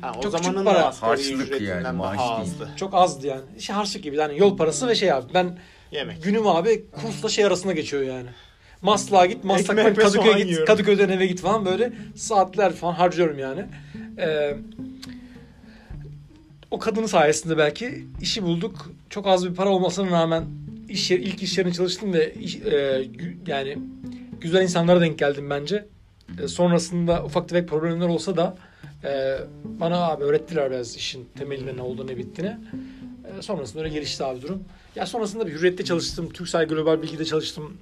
Ha, 0.00 0.12
o 0.18 0.22
Çok 0.22 0.32
küçük 0.32 0.46
zamanın 0.46 0.64
para. 0.64 1.02
Harçlık 1.02 1.60
yani, 1.60 1.96
maaş 1.96 2.18
değil. 2.18 2.30
azdı. 2.30 2.70
Çok 2.76 2.94
azdı 2.94 3.26
yani. 3.26 3.42
İşte 3.58 3.72
harçlık 3.72 4.02
gibi 4.02 4.16
yani 4.16 4.38
yol 4.38 4.56
parası 4.56 4.88
ve 4.88 4.94
şey 4.94 5.12
abi 5.12 5.34
ben 5.34 5.58
Yemek. 5.94 6.22
Günüm 6.22 6.46
abi 6.46 6.84
kursla 6.90 7.28
şey 7.28 7.44
arasında 7.44 7.72
geçiyor 7.72 8.02
yani. 8.02 8.28
Maslak'a 8.82 9.26
git, 9.26 9.44
Maslak'tan 9.44 9.94
Kadıköy'e 9.94 10.38
git, 10.38 10.46
yiyorum. 10.46 10.66
Kadıköy'den 10.66 11.08
eve 11.08 11.26
git 11.26 11.40
falan 11.40 11.64
böyle 11.64 11.92
saatler 12.16 12.72
falan 12.72 12.92
harcıyorum 12.92 13.38
yani. 13.38 13.64
Ee, 14.18 14.56
o 16.70 16.78
kadının 16.78 17.06
sayesinde 17.06 17.58
belki 17.58 18.04
işi 18.20 18.42
bulduk. 18.42 18.90
Çok 19.10 19.26
az 19.26 19.46
bir 19.50 19.54
para 19.54 19.68
olmasına 19.70 20.10
rağmen 20.10 20.44
iş 20.88 21.10
yeri, 21.10 21.22
ilk 21.22 21.42
iş 21.42 21.58
yerine 21.58 21.72
çalıştım 21.72 22.12
ve 22.12 22.34
iş- 22.34 22.56
e, 22.56 23.08
yani 23.46 23.78
güzel 24.40 24.62
insanlara 24.62 25.00
denk 25.00 25.18
geldim 25.18 25.50
bence. 25.50 25.86
E, 26.42 26.48
sonrasında 26.48 27.24
ufak 27.24 27.48
tefek 27.48 27.68
problemler 27.68 28.08
olsa 28.08 28.36
da 28.36 28.56
e, 29.04 29.38
bana 29.64 29.96
abi 29.98 30.24
öğrettiler 30.24 30.70
biraz 30.70 30.96
işin 30.96 31.28
temelinde 31.38 31.76
ne 31.76 31.82
olduğunu 31.82 32.06
ne 32.06 32.16
bittiğini. 32.16 32.56
E, 33.38 33.42
sonrasında 33.42 33.82
öyle 33.82 33.94
gelişti 33.94 34.24
abi 34.24 34.42
durum. 34.42 34.62
Ya 34.96 35.06
sonrasında 35.06 35.46
bir 35.46 35.52
hürriyette 35.52 35.84
çalıştım. 35.84 36.28
Türksel 36.30 36.66
Global 36.68 37.02
Bilgi'de 37.02 37.24
çalıştım. 37.24 37.72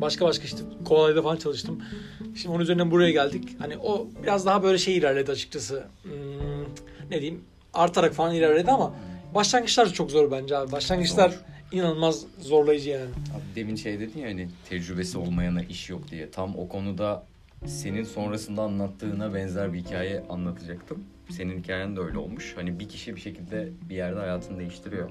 Başka 0.00 0.24
başka 0.24 0.44
işte 0.44 0.58
Kovalay'da 0.84 1.22
falan 1.22 1.36
çalıştım. 1.36 1.82
Şimdi 2.36 2.48
onun 2.54 2.60
üzerinden 2.62 2.90
buraya 2.90 3.10
geldik. 3.10 3.56
Hani 3.58 3.76
o 3.78 4.08
biraz 4.22 4.46
daha 4.46 4.62
böyle 4.62 4.78
şey 4.78 4.96
ilerledi 4.96 5.32
açıkçası. 5.32 5.84
Hmm, 6.02 6.12
ne 7.10 7.20
diyeyim? 7.20 7.40
Artarak 7.74 8.14
falan 8.14 8.34
ilerledi 8.34 8.70
ama 8.70 8.94
başlangıçlar 9.34 9.92
çok 9.92 10.10
zor 10.10 10.30
bence 10.30 10.56
abi. 10.56 10.72
Başlangıçlar 10.72 11.30
Zor. 11.30 11.38
inanılmaz 11.72 12.24
zorlayıcı 12.40 12.90
yani. 12.90 13.04
Abi 13.04 13.56
demin 13.56 13.76
şey 13.76 14.00
dedin 14.00 14.20
ya 14.20 14.28
hani 14.28 14.48
tecrübesi 14.68 15.18
olmayana 15.18 15.62
iş 15.62 15.90
yok 15.90 16.10
diye. 16.10 16.30
Tam 16.30 16.56
o 16.58 16.68
konuda 16.68 17.24
senin 17.66 18.04
sonrasında 18.04 18.62
anlattığına 18.62 19.34
benzer 19.34 19.72
bir 19.72 19.78
hikaye 19.78 20.24
anlatacaktım. 20.28 21.04
Senin 21.30 21.58
hikayen 21.62 21.96
de 21.96 22.00
öyle 22.00 22.18
olmuş. 22.18 22.52
Hani 22.56 22.78
bir 22.80 22.88
kişi 22.88 23.16
bir 23.16 23.20
şekilde 23.20 23.68
bir 23.90 23.94
yerde 23.96 24.20
hayatını 24.20 24.58
değiştiriyor. 24.58 25.10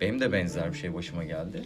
Benim 0.00 0.20
de 0.20 0.32
benzer 0.32 0.72
bir 0.72 0.78
şey 0.78 0.94
başıma 0.94 1.24
geldi. 1.24 1.64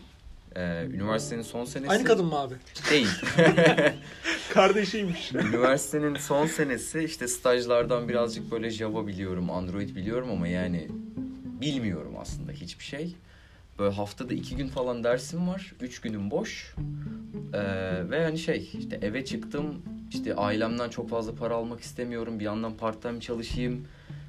Ee, 0.57 0.87
üniversitenin 0.93 1.43
son 1.43 1.65
senesi... 1.65 1.91
Aynı 1.91 2.05
kadın 2.05 2.27
mı 2.27 2.39
abi? 2.39 2.55
Değil. 2.91 3.09
Kardeşiymiş. 4.53 5.33
Üniversitenin 5.35 6.17
son 6.17 6.47
senesi 6.47 7.05
işte 7.05 7.29
stajlardan 7.29 8.09
birazcık 8.09 8.51
böyle 8.51 8.71
Java 8.71 9.07
biliyorum, 9.07 9.51
Android 9.51 9.97
biliyorum 9.97 10.31
ama 10.31 10.49
yani 10.49 10.89
bilmiyorum 11.61 12.15
aslında 12.21 12.53
hiçbir 12.53 12.85
şey. 12.85 13.17
Böyle 13.79 13.95
haftada 13.95 14.35
iki 14.35 14.57
gün 14.57 14.69
falan 14.69 15.05
dersim 15.05 15.49
var. 15.49 15.75
Üç 15.81 16.01
günüm 16.01 16.31
boş. 16.31 16.75
Ee, 17.55 18.11
ve 18.11 18.25
hani 18.25 18.39
şey 18.39 18.71
işte 18.79 18.99
eve 19.03 19.25
çıktım. 19.25 19.83
işte 20.11 20.35
ailemden 20.35 20.89
çok 20.89 21.11
fazla 21.11 21.35
para 21.35 21.55
almak 21.55 21.81
istemiyorum. 21.81 22.41
Bir 22.41 22.45
yandan 22.45 22.77
part 22.77 23.03
time 23.03 23.21
çalışayım. 23.21 23.87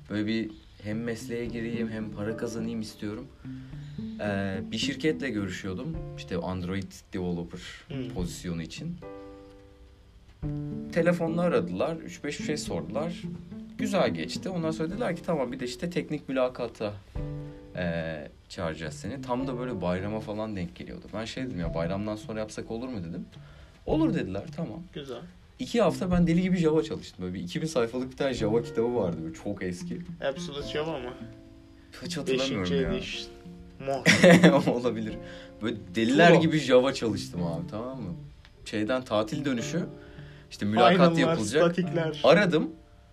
Böyle 0.10 0.28
bir 0.28 0.52
hem 0.84 1.04
mesleğe 1.04 1.46
gireyim 1.46 1.90
hem 1.90 2.12
para 2.12 2.38
kazanayım 2.38 2.82
istiyorum. 2.82 3.28
Ee, 4.24 4.58
bir 4.72 4.78
şirketle 4.78 5.30
görüşüyordum. 5.30 5.98
İşte 6.18 6.38
Android 6.38 6.92
developer 7.14 7.60
Hmm. 7.88 8.10
pozisyonu 8.10 8.62
için. 8.62 8.98
Telefonla 10.94 11.42
aradılar. 11.42 11.96
3-5 11.96 12.46
şey 12.46 12.58
sordular. 12.58 13.22
Güzel 13.78 14.10
geçti. 14.14 14.50
Ondan 14.50 14.72
sonra 14.72 14.90
dediler 14.90 15.16
ki 15.16 15.22
tamam 15.26 15.52
bir 15.52 15.60
de 15.60 15.66
işte 15.66 15.90
teknik 15.90 16.30
mülakata 16.30 16.94
eee, 17.76 18.32
çağıracağız 18.50 18.94
seni. 18.94 19.22
Tam 19.22 19.48
da 19.48 19.60
böyle 19.60 19.82
bayrama 19.82 20.20
falan 20.20 20.56
denk 20.56 20.76
geliyordu. 20.76 21.06
Ben 21.14 21.26
şey 21.26 21.44
dedim 21.46 21.60
ya 21.60 21.74
bayramdan 21.74 22.16
sonra 22.16 22.40
yapsak 22.40 22.72
olur 22.72 22.88
mu 22.88 23.00
dedim. 23.10 23.26
Olur 23.86 24.14
dediler 24.14 24.44
tamam. 24.56 24.80
Güzel. 24.94 25.22
İki 25.60 25.82
hafta 25.82 26.12
ben 26.12 26.28
deli 26.28 26.42
gibi 26.42 26.58
Java 26.58 26.84
çalıştım. 26.84 27.26
Böyle 27.26 27.34
bir 27.34 27.40
2000 27.40 27.68
sayfalık 27.68 28.12
bir 28.12 28.18
tane 28.18 28.34
Java 28.34 28.62
kitabı 28.62 28.96
vardı. 28.96 29.18
Böyle 29.24 29.34
çok 29.34 29.64
eski. 29.64 30.02
Absolute 30.30 30.68
Java 30.68 31.00
mı? 31.00 31.14
Hiç 32.02 32.04
5. 32.04 32.18
hatırlamıyorum 32.18 32.74
ya. 32.82 32.94
edition. 32.94 33.28
Mor. 33.86 34.68
Olabilir. 34.74 35.14
Böyle 35.62 35.76
deliler 35.96 36.30
Tuğla. 36.30 36.40
gibi 36.40 36.58
Java 36.60 36.94
çalıştım 36.94 37.44
abi 37.44 37.68
tamam 37.72 38.02
mı? 38.02 38.14
Şeyden 38.66 39.02
tatil 39.04 39.46
dönüşü 39.46 39.86
işte 40.52 40.66
mülakat 40.66 40.90
Aynamlar, 41.00 41.20
yapılacak. 41.20 41.64
statikler. 41.64 42.22
Aradım. 42.24 42.70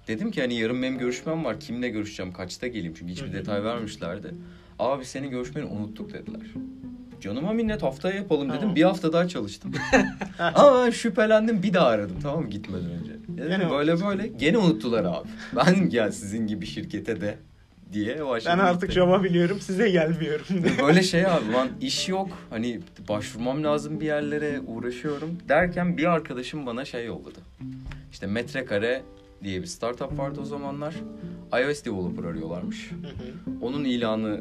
Dedim 0.09 0.31
ki 0.31 0.41
hani 0.41 0.55
yarın 0.55 0.83
benim 0.83 0.99
görüşmem 0.99 1.45
var. 1.45 1.61
Kimle 1.61 1.89
görüşeceğim? 1.89 2.33
Kaçta 2.33 2.67
geleyim? 2.67 2.95
Çünkü 2.99 3.13
hiçbir 3.13 3.33
detay 3.33 3.65
vermişlerdi. 3.65 4.35
Abi 4.79 5.05
senin 5.05 5.31
görüşmeni 5.31 5.65
unuttuk 5.65 6.13
dediler. 6.13 6.41
Canıma 7.21 7.53
minnet 7.53 7.83
haftaya 7.83 8.15
yapalım 8.17 8.49
dedim. 8.49 8.61
Tamam. 8.61 8.77
Bir 8.77 8.83
hafta 8.83 9.13
daha 9.13 9.29
çalıştım. 9.29 9.73
Ama 10.39 10.85
ben 10.85 10.91
şüphelendim 10.91 11.63
bir 11.63 11.75
daha 11.75 11.87
aradım 11.87 12.17
tamam 12.23 12.43
mı 12.43 12.51
gitmeden 12.51 12.91
önce. 12.91 13.13
Dedim 13.29 13.49
Gene 13.49 13.71
böyle 13.71 14.01
böyle 14.05 14.27
gene 14.27 14.59
unuttular 14.59 15.05
abi. 15.05 15.29
Ben 15.57 15.89
gel 15.89 16.13
sizin 16.13 16.47
gibi 16.47 16.67
şirkete 16.67 17.21
de 17.21 17.39
diye 17.93 18.27
başladım. 18.27 18.59
Ben 18.59 18.65
artık. 18.65 18.93
Java 18.93 19.25
biliyorum 19.25 19.61
size 19.61 19.91
gelmiyorum. 19.91 20.47
Böyle 20.83 21.03
şey 21.03 21.27
abi 21.27 21.53
lan 21.53 21.69
iş 21.81 22.09
yok. 22.09 22.29
Hani 22.51 22.81
başvurmam 23.09 23.65
lazım 23.65 24.01
bir 24.01 24.07
yerlere 24.07 24.61
uğraşıyorum. 24.67 25.39
Derken 25.49 25.97
bir 25.97 26.05
arkadaşım 26.05 26.67
bana 26.67 26.85
şey 26.85 27.07
yolladı. 27.07 27.39
İşte 28.13 28.27
Metrekare 28.27 29.03
diye 29.45 29.61
bir 29.63 29.67
startup 29.67 30.19
vardı 30.19 30.41
o 30.43 30.45
zamanlar. 30.45 30.95
iOS 31.63 31.85
developer 31.85 32.25
arıyorlarmış. 32.25 32.91
Onun 33.63 33.85
ilanı 33.85 34.41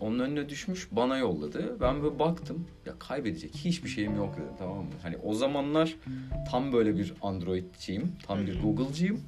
onun 0.00 0.18
önüne 0.18 0.48
düşmüş 0.48 0.88
bana 0.92 1.18
yolladı. 1.18 1.76
Ben 1.80 2.02
böyle 2.02 2.18
baktım 2.18 2.66
ya 2.86 2.92
kaybedecek 2.98 3.54
hiçbir 3.54 3.88
şeyim 3.88 4.16
yok 4.16 4.34
dedim 4.36 4.52
tamam 4.58 4.78
mı? 4.78 4.90
Hani 5.02 5.16
o 5.16 5.34
zamanlar 5.34 5.94
tam 6.50 6.72
böyle 6.72 6.98
bir 6.98 7.12
Android'ciyim. 7.22 8.12
Tam 8.26 8.46
bir 8.46 8.62
Google'cıyım. 8.62 9.20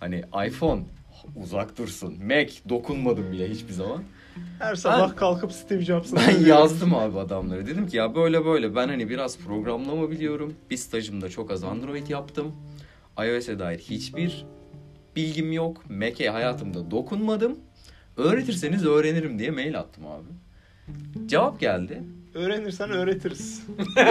Hani 0.00 0.22
iPhone 0.46 0.82
uzak 1.36 1.78
dursun. 1.78 2.14
Mac 2.24 2.52
dokunmadım 2.68 3.32
bile 3.32 3.50
hiçbir 3.50 3.72
zaman. 3.72 4.02
Her 4.58 4.74
sabah 4.74 5.16
kalkıp 5.16 5.52
Steve 5.52 5.82
Jobs'ın 5.82 6.18
Ben 6.28 6.44
yazdım 6.46 6.94
abi 6.94 7.18
adamlara. 7.18 7.66
Dedim 7.66 7.86
ki 7.86 7.96
ya 7.96 8.14
böyle 8.14 8.44
böyle 8.44 8.76
ben 8.76 8.88
hani 8.88 9.08
biraz 9.08 9.38
programlama 9.38 10.10
biliyorum. 10.10 10.54
Bir 10.70 10.76
stajımda 10.76 11.28
çok 11.28 11.50
az 11.50 11.64
Android 11.64 12.08
yaptım. 12.08 12.52
iOS'e 13.18 13.58
dair 13.58 13.78
hiçbir 13.78 14.44
bilgim 15.16 15.52
yok. 15.52 15.90
Mac'e 15.90 16.28
hayatımda 16.28 16.90
dokunmadım. 16.90 17.58
Öğretirseniz 18.16 18.86
öğrenirim 18.86 19.38
diye 19.38 19.50
mail 19.50 19.78
attım 19.78 20.06
abi. 20.06 20.28
Cevap 21.26 21.60
geldi. 21.60 22.02
Öğrenirsen 22.34 22.90
öğretiriz. 22.90 23.62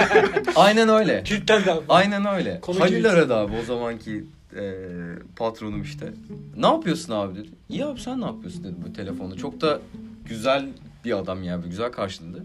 Aynen 0.56 0.90
öyle. 0.90 1.24
Kilitlendi 1.24 1.72
abi. 1.72 1.84
Aynen 1.90 2.26
öyle. 2.26 2.60
Konu 2.62 2.80
Halil 2.80 3.10
aradı 3.10 3.36
abi 3.36 3.56
o 3.56 3.66
zamanki 3.66 4.24
e, 4.58 4.90
patronum 5.36 5.82
işte. 5.82 6.14
Ne 6.58 6.68
yapıyorsun 6.68 7.14
abi 7.14 7.36
dedi. 7.36 7.50
İyi 7.70 7.86
abi 7.86 8.00
sen 8.00 8.22
ne 8.22 8.26
yapıyorsun 8.26 8.64
dedim 8.64 8.78
bu 8.88 8.94
telefonda. 8.94 9.36
Çok 9.36 9.62
da 9.62 9.82
güzel 10.26 10.70
bir 11.06 11.18
adam 11.18 11.44
yani 11.44 11.70
güzel 11.70 11.92
karşıladı. 11.92 12.44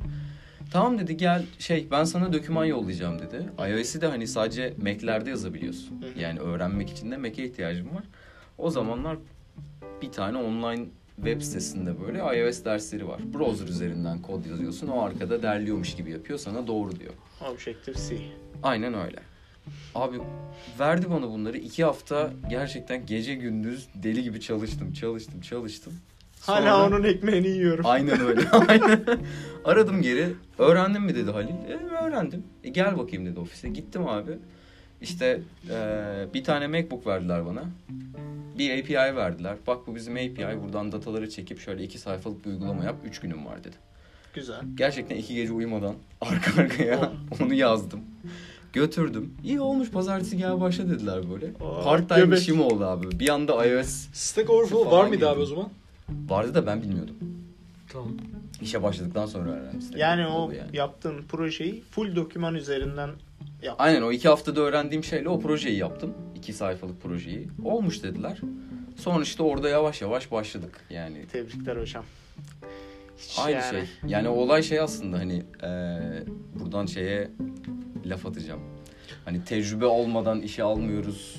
Tamam 0.72 0.98
dedi 0.98 1.16
gel 1.16 1.44
şey 1.58 1.86
ben 1.90 2.04
sana 2.04 2.32
doküman 2.32 2.64
yollayacağım 2.64 3.18
dedi. 3.18 3.48
iOS'i 3.58 4.00
de 4.00 4.06
hani 4.06 4.26
sadece 4.26 4.74
Mac'lerde 4.82 5.30
yazabiliyorsun. 5.30 6.04
Yani 6.18 6.40
öğrenmek 6.40 6.90
için 6.90 7.10
de 7.10 7.16
Mac'e 7.16 7.44
ihtiyacım 7.44 7.94
var. 7.94 8.04
O 8.58 8.70
zamanlar 8.70 9.16
bir 10.02 10.12
tane 10.12 10.38
online 10.38 10.84
web 11.16 11.42
sitesinde 11.42 12.00
böyle 12.00 12.18
iOS 12.18 12.64
dersleri 12.64 13.08
var. 13.08 13.20
Browser 13.34 13.68
üzerinden 13.68 14.22
kod 14.22 14.46
yazıyorsun. 14.46 14.88
O 14.88 15.00
arkada 15.02 15.42
derliyormuş 15.42 15.94
gibi 15.94 16.10
yapıyor 16.10 16.38
sana 16.38 16.66
doğru 16.66 17.00
diyor. 17.00 17.12
Objective-C. 17.40 18.16
Aynen 18.62 18.94
öyle. 18.94 19.18
Abi 19.94 20.16
verdi 20.80 21.06
bana 21.10 21.28
bunları. 21.28 21.58
iki 21.58 21.84
hafta 21.84 22.30
gerçekten 22.50 23.06
gece 23.06 23.34
gündüz 23.34 23.88
deli 23.94 24.22
gibi 24.22 24.40
çalıştım, 24.40 24.92
çalıştım, 24.92 25.40
çalıştım. 25.40 25.92
Hala 26.40 26.60
Sonra- 26.60 26.86
onun 26.86 27.04
ekmeğini 27.04 27.48
yiyorum. 27.48 27.86
Aynen 27.86 28.20
öyle. 28.20 28.50
Aynen. 28.68 29.04
Aradım 29.64 30.02
geri. 30.02 30.28
Öğrendin 30.58 31.02
mi 31.02 31.14
dedi 31.14 31.30
Halil. 31.30 31.48
E, 31.48 31.94
öğrendim. 32.04 32.42
E, 32.64 32.68
gel 32.68 32.98
bakayım 32.98 33.26
dedi 33.26 33.40
ofise. 33.40 33.68
Gittim 33.68 34.06
abi. 34.08 34.32
İşte 35.00 35.40
e, 35.70 35.76
bir 36.34 36.44
tane 36.44 36.66
MacBook 36.66 37.06
verdiler 37.06 37.46
bana. 37.46 37.64
Bir 38.58 38.80
API 38.82 39.16
verdiler. 39.16 39.56
Bak 39.66 39.86
bu 39.86 39.94
bizim 39.94 40.14
API. 40.14 40.62
Buradan 40.62 40.92
dataları 40.92 41.30
çekip 41.30 41.60
şöyle 41.60 41.82
iki 41.84 41.98
sayfalık 41.98 42.44
bir 42.44 42.50
uygulama 42.50 42.84
yap. 42.84 42.96
Üç 43.04 43.20
günüm 43.20 43.46
var 43.46 43.64
dedi. 43.64 43.76
Güzel. 44.34 44.60
Gerçekten 44.74 45.16
iki 45.16 45.34
gece 45.34 45.52
uyumadan 45.52 45.94
arka 46.20 46.62
arkaya 46.62 47.12
onu 47.40 47.54
yazdım. 47.54 48.00
Götürdüm. 48.72 49.34
İyi 49.44 49.60
olmuş 49.60 49.90
pazartesi 49.90 50.36
gel 50.36 50.60
başla 50.60 50.88
dediler 50.90 51.30
böyle. 51.30 51.52
Part 51.84 52.08
time 52.08 52.36
işim 52.36 52.60
oldu 52.60 52.84
abi. 52.84 53.20
Bir 53.20 53.28
anda 53.28 53.66
iOS 53.66 54.06
Stack 54.12 54.50
Overflow 54.50 54.90
var 54.96 55.06
mıydı 55.08 55.28
abi 55.30 55.40
o 55.40 55.46
zaman? 55.46 55.68
vardı 56.28 56.54
da 56.54 56.66
ben 56.66 56.82
bilmiyordum. 56.82 57.14
Tamam. 57.92 58.08
İşe 58.60 58.82
başladıktan 58.82 59.26
sonra 59.26 59.50
öğrendim. 59.50 59.88
Yani 59.96 60.26
o 60.26 60.50
yani. 60.50 60.76
yaptığın 60.76 61.22
projeyi 61.22 61.82
full 61.90 62.16
doküman 62.16 62.54
üzerinden 62.54 63.10
yap. 63.62 63.76
Aynen 63.78 64.02
o 64.02 64.12
iki 64.12 64.28
haftada 64.28 64.60
öğrendiğim 64.60 65.04
şeyle 65.04 65.28
o 65.28 65.40
projeyi 65.40 65.78
yaptım. 65.78 66.14
İki 66.36 66.52
sayfalık 66.52 67.02
projeyi. 67.02 67.48
Olmuş 67.64 68.02
dediler. 68.02 68.40
Sonra 68.96 69.22
işte 69.22 69.42
orada 69.42 69.68
yavaş 69.68 70.02
yavaş 70.02 70.32
başladık. 70.32 70.80
Yani 70.90 71.26
Tebrikler 71.32 71.76
hocam. 71.76 72.04
Hiç 73.18 73.38
aynı 73.38 73.56
yani- 73.56 73.70
şey. 73.70 73.82
Yani 74.10 74.28
olay 74.28 74.62
şey 74.62 74.80
aslında 74.80 75.18
hani 75.18 75.42
eee, 75.62 76.24
buradan 76.60 76.86
şeye 76.86 77.30
laf 78.06 78.26
atacağım. 78.26 78.60
Hani 79.24 79.44
tecrübe 79.44 79.86
olmadan 79.86 80.40
işe 80.40 80.62
almıyoruz 80.62 81.36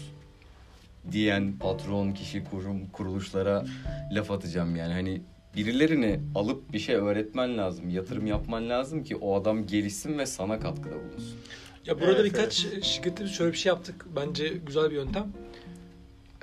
diyen 1.12 1.54
patron, 1.60 2.12
kişi, 2.12 2.44
kurum, 2.44 2.88
kuruluşlara 2.88 3.66
laf 4.12 4.32
atacağım 4.32 4.76
yani. 4.76 4.94
Hani 4.94 5.22
birilerini 5.56 6.20
alıp 6.36 6.74
bir 6.74 6.80
şey 6.80 6.96
öğretmen 6.96 7.58
lazım, 7.58 7.90
yatırım 7.90 8.28
yapman 8.28 8.70
lazım 8.70 9.04
ki 9.04 9.16
o 9.16 9.36
adam 9.42 9.68
gelişsin 9.68 10.18
ve 10.18 10.26
sana 10.26 10.60
katkıda 10.60 10.96
bulunsun. 10.96 11.40
Ya 11.86 12.00
burada 12.00 12.22
Evet, 12.22 12.26
birkaç 12.26 12.54
şirkette 12.82 13.24
biz 13.24 13.32
şöyle 13.32 13.52
bir 13.52 13.58
şey 13.58 13.70
yaptık. 13.70 14.06
Bence 14.16 14.48
güzel 14.66 14.92
bir 14.92 14.96
yöntem. 14.96 15.28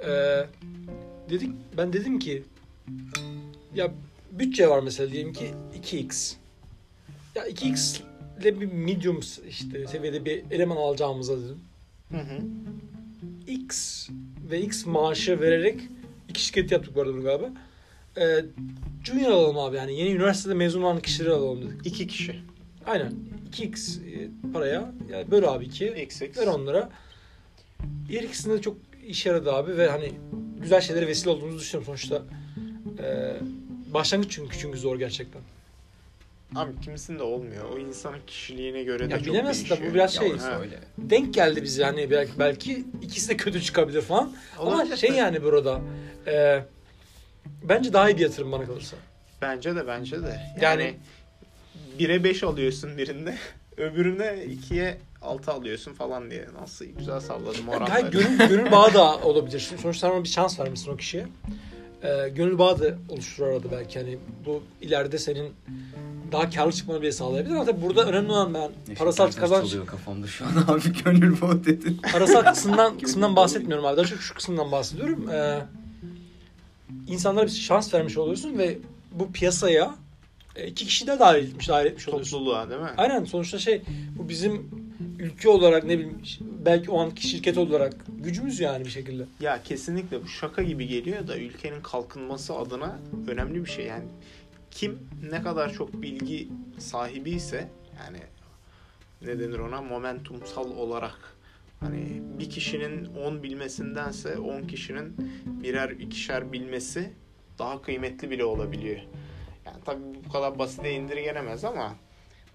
Ee, 0.07 0.47
dedik 1.31 1.51
ben 1.77 1.93
dedim 1.93 2.19
ki 2.19 2.43
ya 3.75 3.93
bütçe 4.31 4.69
var 4.69 4.83
mesela 4.83 5.13
diyelim 5.13 5.33
ki 5.33 5.55
2x. 5.83 6.35
Ya 7.35 7.49
2x 7.49 7.97
ile 7.97 8.10
bir 8.45 8.73
medium 8.73 9.21
işte 9.49 9.87
seviyede 9.87 10.25
bir 10.25 10.45
eleman 10.51 10.77
alacağımıza 10.77 11.39
dedim. 11.39 11.59
Hı 12.11 12.17
hı. 12.17 12.39
X 13.47 14.09
ve 14.51 14.61
X 14.61 14.87
maaşı 14.87 15.41
vererek 15.41 15.81
iki 16.29 16.45
şirket 16.45 16.73
yaptık 16.73 16.97
bu 16.97 17.01
arada 17.01 17.13
bunu 17.13 17.23
galiba. 17.23 17.51
Ee, 18.17 18.45
junior 19.05 19.31
alalım 19.31 19.59
abi 19.59 19.77
yani 19.77 19.95
yeni 19.95 20.11
üniversitede 20.11 20.55
mezun 20.55 20.83
olan 20.83 21.01
kişileri 21.01 21.31
alalım 21.31 21.63
dedik. 21.63 21.87
İki 21.87 22.07
kişi. 22.07 22.41
Aynen 22.87 23.13
2x 23.53 23.99
e, 24.07 24.31
paraya 24.53 24.93
yani 25.11 25.31
böl 25.31 25.45
abi 25.45 25.65
ikiye. 25.65 26.05
XX. 26.05 26.23
Ver 26.23 26.47
onlara. 26.47 26.91
Diğer 28.09 28.23
ikisinde 28.23 28.55
de 28.55 28.61
çok 28.61 28.77
işe 29.07 29.29
yaradı 29.29 29.53
abi 29.53 29.77
ve 29.77 29.89
hani 29.89 30.13
güzel 30.61 30.81
şeylere 30.81 31.07
vesile 31.07 31.31
olduğumuzu 31.31 31.59
düşünüyorum 31.59 31.87
sonuçta. 31.87 32.23
Ee, 33.03 33.37
başlangıç 33.95 34.31
çünkü 34.31 34.59
çünkü 34.59 34.79
zor 34.79 34.99
gerçekten. 34.99 35.43
Abi 36.55 36.81
kimisinde 36.81 37.23
olmuyor. 37.23 37.65
O 37.75 37.79
insanın 37.79 38.19
kişiliğine 38.27 38.83
göre 38.83 39.09
de 39.09 39.13
Ya 39.13 39.19
çok 39.19 39.27
bilemezsin 39.27 39.59
değişiyor. 39.61 39.79
tabii, 39.79 39.91
bu 39.91 39.95
biraz 39.95 40.15
Ya 40.17 40.21
şey. 40.23 40.33
öyle. 40.61 40.79
Denk 40.99 41.35
geldi 41.35 41.63
bize 41.63 41.83
yani 41.83 42.11
belki 42.11 42.33
belki 42.39 42.85
ikisi 43.03 43.29
de 43.29 43.37
kötü 43.37 43.63
çıkabilir 43.63 44.03
falan. 44.03 44.33
Ama 44.59 44.71
Olabilir 44.71 44.97
şey 44.97 45.09
tabii. 45.11 45.19
yani 45.19 45.43
burada 45.43 45.81
e, 46.27 46.65
bence 47.63 47.93
daha 47.93 48.11
iyi 48.11 48.17
bir 48.17 48.23
yatırım 48.23 48.53
bana 48.53 48.65
kalırsa. 48.67 48.97
Bence 49.43 49.77
de 49.77 49.87
bence 49.87 50.23
de. 50.23 50.41
Yani- 50.61 50.83
Yani 50.83 50.95
1'e 51.99 52.25
5 52.25 52.43
alıyorsun 52.43 52.99
birinde. 52.99 53.35
Öbürüne 53.77 54.25
2'ye 54.71 54.99
6 55.23 55.51
alıyorsun 55.53 55.93
falan 55.93 56.31
diye. 56.31 56.47
Nasıl 56.61 56.85
güzel 56.85 57.21
salladım 57.21 57.69
oranları. 57.69 57.91
gayet 57.91 58.13
gönül, 58.13 58.39
gönül 58.49 58.71
bağı 58.73 58.95
da 58.95 59.19
olabilir. 59.19 59.71
Sonuçta 59.83 60.13
ona 60.13 60.25
bir 60.25 60.29
şans 60.29 60.61
vermişsin 60.61 60.91
o 60.93 60.97
kişiye. 60.97 61.27
Ee, 62.03 62.29
gönül 62.29 62.59
bağı 62.59 62.79
da 62.81 62.95
oluşturur 63.09 63.49
arada 63.49 63.71
belki. 63.73 63.99
Hani 63.99 64.19
bu 64.47 64.63
ileride 64.81 65.19
senin 65.19 65.53
daha 66.33 66.51
karlı 66.51 66.73
çıkmanı 66.73 67.03
bile 67.03 67.13
sağlayabilir. 67.13 67.55
Ama 67.55 67.65
tabii 67.65 67.83
burada 67.83 68.05
önemli 68.05 68.33
olan 68.33 68.55
ben 68.55 68.71
Neşet 68.83 68.99
parasal 68.99 69.31
kazanç, 69.33 69.67
çalıyor 69.69 69.87
kafamda 69.87 70.27
şu 70.27 70.45
an 70.45 70.51
abi 70.69 70.93
gönül 71.05 71.41
bu 71.41 71.65
dedin. 71.65 72.01
parasal 72.13 72.43
kısımdan 72.43 72.99
kısımdan 72.99 73.37
bahsetmiyorum 73.37 73.85
abi. 73.87 73.97
Daha 73.97 74.07
çok 74.07 74.21
şu 74.21 74.35
kısımdan 74.35 74.73
bahsediyorum. 74.73 75.29
Ee, 75.31 75.59
insanlara 77.07 77.47
bir 77.47 77.51
şans 77.51 77.95
vermiş 77.95 78.19
oluyorsun 78.19 78.59
ve 78.59 78.79
bu 79.13 79.33
piyasaya 79.33 79.95
e, 80.57 80.67
iki 80.67 80.87
kişi 80.87 81.07
de 81.07 81.19
dahil 81.19 81.45
etmiş, 81.45 81.69
dahil 81.69 81.87
etmiş 81.87 82.09
oluyorsun. 82.09 82.39
Topluluğa 82.39 82.71
değil 82.71 82.81
mi? 82.81 82.91
Aynen 82.97 83.25
sonuçta 83.25 83.59
şey 83.59 83.83
bu 84.19 84.29
bizim 84.29 84.71
ülke 85.19 85.49
olarak 85.49 85.85
ne 85.85 85.99
bileyim 85.99 86.19
belki 86.65 86.91
o 86.91 87.01
anki 87.01 87.29
şirket 87.29 87.59
olarak 87.59 87.95
gücümüz 88.19 88.61
yani 88.61 88.85
bir 88.85 88.91
şekilde. 88.91 89.25
Ya 89.41 89.63
kesinlikle 89.63 90.23
bu 90.23 90.29
şaka 90.29 90.63
gibi 90.63 90.87
geliyor 90.87 91.29
da 91.29 91.39
ülkenin 91.39 91.83
kalkınması 91.83 92.55
adına 92.55 92.99
önemli 93.29 93.65
bir 93.65 93.71
şey. 93.71 93.87
Yani 93.87 94.05
kim 94.71 95.09
ne 95.31 95.43
kadar 95.43 95.73
çok 95.73 96.03
bilgi 96.03 96.49
sahibi 96.79 97.31
ise 97.31 97.71
yani 97.99 98.19
ne 99.23 99.39
denir 99.39 99.59
ona 99.59 99.83
momentumsal 99.83 100.71
olarak 100.71 101.37
Hani 101.81 102.23
bir 102.39 102.51
kişinin 102.51 103.15
10 103.15 103.43
bilmesindense 103.43 104.39
10 104.39 104.63
kişinin 104.63 105.17
birer 105.47 105.91
ikişer 105.91 106.53
bilmesi 106.53 107.13
daha 107.59 107.83
kıymetli 107.83 108.31
bile 108.31 108.45
olabiliyor. 108.45 109.01
Yani 109.67 109.77
tabii 109.85 110.03
bu 110.29 110.33
kadar 110.33 110.59
basite 110.59 110.93
indirgenemez 110.93 111.65
ama 111.65 111.95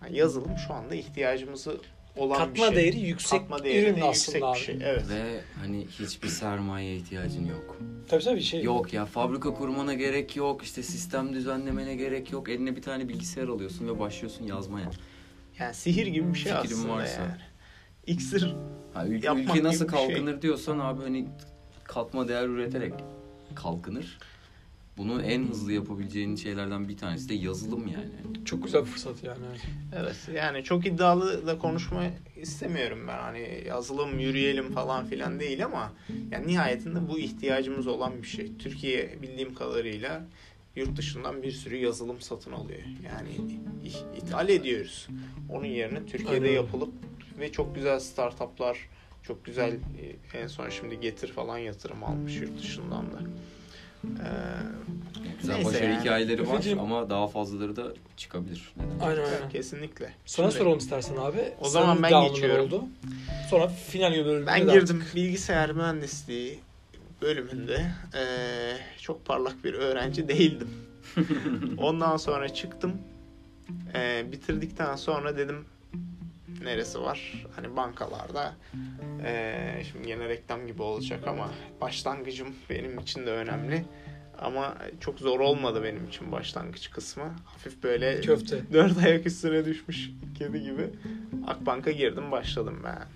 yani 0.04 0.18
yazılım 0.18 0.58
şu 0.68 0.74
anda 0.74 0.96
ihtiyacımızı 0.96 1.82
olan 2.16 2.54
bir 2.54 2.60
Katma 2.60 2.68
şey. 2.68 2.76
değeri 2.76 3.00
yüksek 3.00 3.40
Katma 3.40 3.58
ürün 3.58 3.66
değeri 3.66 3.96
de 3.96 4.04
aslında 4.04 4.38
yüksek 4.38 4.44
abi. 4.44 4.56
bir 4.56 4.60
şey. 4.60 4.78
Evet. 4.92 5.04
Ve 5.10 5.42
hani 5.62 5.88
hiçbir 6.00 6.28
sermaye 6.28 6.96
ihtiyacın 6.96 7.46
yok. 7.46 7.78
Tabii 8.08 8.24
tabii 8.24 8.42
şey. 8.42 8.64
Yok 8.64 8.94
ya 8.94 9.06
fabrika 9.06 9.54
kurmana 9.54 9.94
gerek 9.94 10.36
yok. 10.36 10.64
işte 10.64 10.84
sistem 10.84 11.34
düzenlemene 11.34 11.96
gerek 11.96 12.32
yok. 12.32 12.50
Eline 12.50 12.76
bir 12.76 12.82
tane 12.82 13.10
bilgisayar 13.10 13.48
alıyorsun 13.48 13.88
ve 13.88 14.00
başlıyorsun 14.00 14.46
yazmaya. 14.46 14.90
Yani 15.60 15.74
sihir 15.74 16.08
gibi 16.08 16.34
bir 16.34 16.40
şey 16.40 16.52
Fikrim 16.54 16.78
aslında 16.80 16.94
varsa. 16.94 17.22
yani. 17.22 17.32
İksir 18.08 18.56
Ha, 18.94 19.06
ül- 19.08 19.26
Yapmak 19.26 19.56
ülke 19.56 19.64
nasıl 19.64 19.86
gibi 19.86 19.94
bir 19.94 19.98
şey. 19.98 20.08
kalkınır 20.08 20.42
diyorsan 20.42 20.80
abi 20.80 21.02
hani 21.02 21.28
katma 21.84 22.28
değer 22.28 22.48
üreterek 22.48 22.94
kalkınır. 23.56 24.18
Bunu 24.98 25.22
en 25.22 25.48
hızlı 25.48 25.74
yapabileceğin 25.74 26.36
şeylerden 26.36 26.90
bir 26.90 26.98
tanesi 26.98 27.30
de 27.30 27.34
yazılım 27.34 27.88
yani. 27.88 28.46
Çok 28.46 28.64
güzel 28.64 28.82
bir 28.82 28.86
fırsat 28.86 29.24
yani. 29.24 29.46
evet. 29.96 30.16
Yani 30.36 30.64
çok 30.64 30.86
iddialı 30.86 31.48
da 31.48 31.58
konuşma 31.58 32.04
istemiyorum 32.42 33.00
ben. 33.08 33.18
Hani 33.18 33.64
yazılım 33.68 34.20
yürüyelim 34.20 34.72
falan 34.72 35.06
filan 35.06 35.40
değil 35.40 35.66
ama 35.66 35.94
yani 36.32 36.48
nihayetinde 36.48 37.10
bu 37.10 37.20
ihtiyacımız 37.20 37.88
olan 37.88 38.22
bir 38.22 38.28
şey. 38.28 38.58
Türkiye 38.58 39.22
bildiğim 39.22 39.54
kadarıyla 39.54 40.26
yurt 40.76 40.98
dışından 40.98 41.44
bir 41.44 41.52
sürü 41.52 41.76
yazılım 41.76 42.22
satın 42.22 42.52
alıyor. 42.52 42.82
Yani 43.06 43.60
ithal 44.18 44.50
ediyoruz. 44.50 45.08
Onun 45.50 45.66
yerine 45.66 46.06
Türkiye'de 46.06 46.46
Aynen 46.46 46.56
yapılıp 46.56 46.94
ve 47.40 47.52
çok 47.52 47.76
güzel 47.76 48.00
startuplar 48.00 48.90
çok 49.24 49.46
güzel 49.46 49.72
e, 49.74 50.38
en 50.40 50.48
son 50.48 50.70
şimdi 50.70 51.00
Getir 51.00 51.28
falan 51.28 51.58
yatırım 51.58 52.04
almış 52.04 52.36
yurt 52.36 52.60
dışından 52.60 53.06
da. 53.06 53.20
Ee, 54.24 54.66
Güzel 55.42 55.54
Neyse 55.56 55.70
başarı 55.70 55.86
yani. 55.92 56.00
hikayeleri 56.02 56.48
var 56.50 56.54
Efeciğim- 56.60 56.80
ama 56.80 57.10
daha 57.10 57.28
fazlaları 57.28 57.76
da 57.76 57.84
çıkabilir. 58.18 58.74
Neden? 58.78 59.06
Aynen 59.06 59.24
aynen. 59.24 59.50
kesinlikle. 59.50 60.14
Sana 60.26 60.48
Şimdi- 60.52 60.60
soralım 60.64 60.78
istersen 60.80 61.16
abi. 61.16 61.54
O 61.62 61.70
zaman 61.70 62.04
ben 62.04 62.12
devamında 62.12 62.30
geçiyorum. 62.34 62.66
Oldu. 62.66 62.84
Sonra 63.50 63.68
final 63.68 64.12
bölümünde 64.26 64.48
Ben 64.48 64.68
de 64.68 64.74
girdim 64.74 65.04
bilgisayar 65.16 65.72
mühendisliği 65.72 66.60
bölümünde. 67.22 67.92
Ee, 68.16 68.78
çok 69.02 69.26
parlak 69.26 69.64
bir 69.64 69.74
öğrenci 69.74 70.28
değildim. 70.28 70.70
Ondan 71.78 72.18
sonra 72.18 72.50
çıktım. 72.54 72.92
Ee, 73.96 74.26
bitirdikten 74.32 74.96
sonra 74.96 75.38
dedim 75.38 75.66
neresi 76.64 77.02
var? 77.02 77.46
Hani 77.56 77.76
bankalarda. 77.76 78.54
Ee, 79.24 79.84
şimdi 79.92 80.10
yine 80.10 80.30
reklam 80.30 80.68
gibi 80.68 80.82
olacak 80.82 81.28
ama 81.28 81.52
başlangıcım 81.82 82.48
benim 82.70 83.00
için 83.00 83.26
de 83.26 83.32
önemli. 83.32 83.86
Ama 84.40 84.78
çok 85.00 85.20
zor 85.20 85.40
olmadı 85.40 85.84
benim 85.84 86.08
için 86.08 86.32
başlangıç 86.32 86.92
kısmı. 86.92 87.36
Hafif 87.46 87.84
böyle. 87.84 88.22
Köfte. 88.22 88.62
dört 88.74 88.98
ayak 89.06 89.26
üstüne 89.26 89.66
düşmüş 89.66 90.10
kedi 90.38 90.64
gibi. 90.64 90.90
Akbank'a 91.48 91.92
girdim 91.92 92.32
başladım 92.32 92.82
ben. 92.84 93.08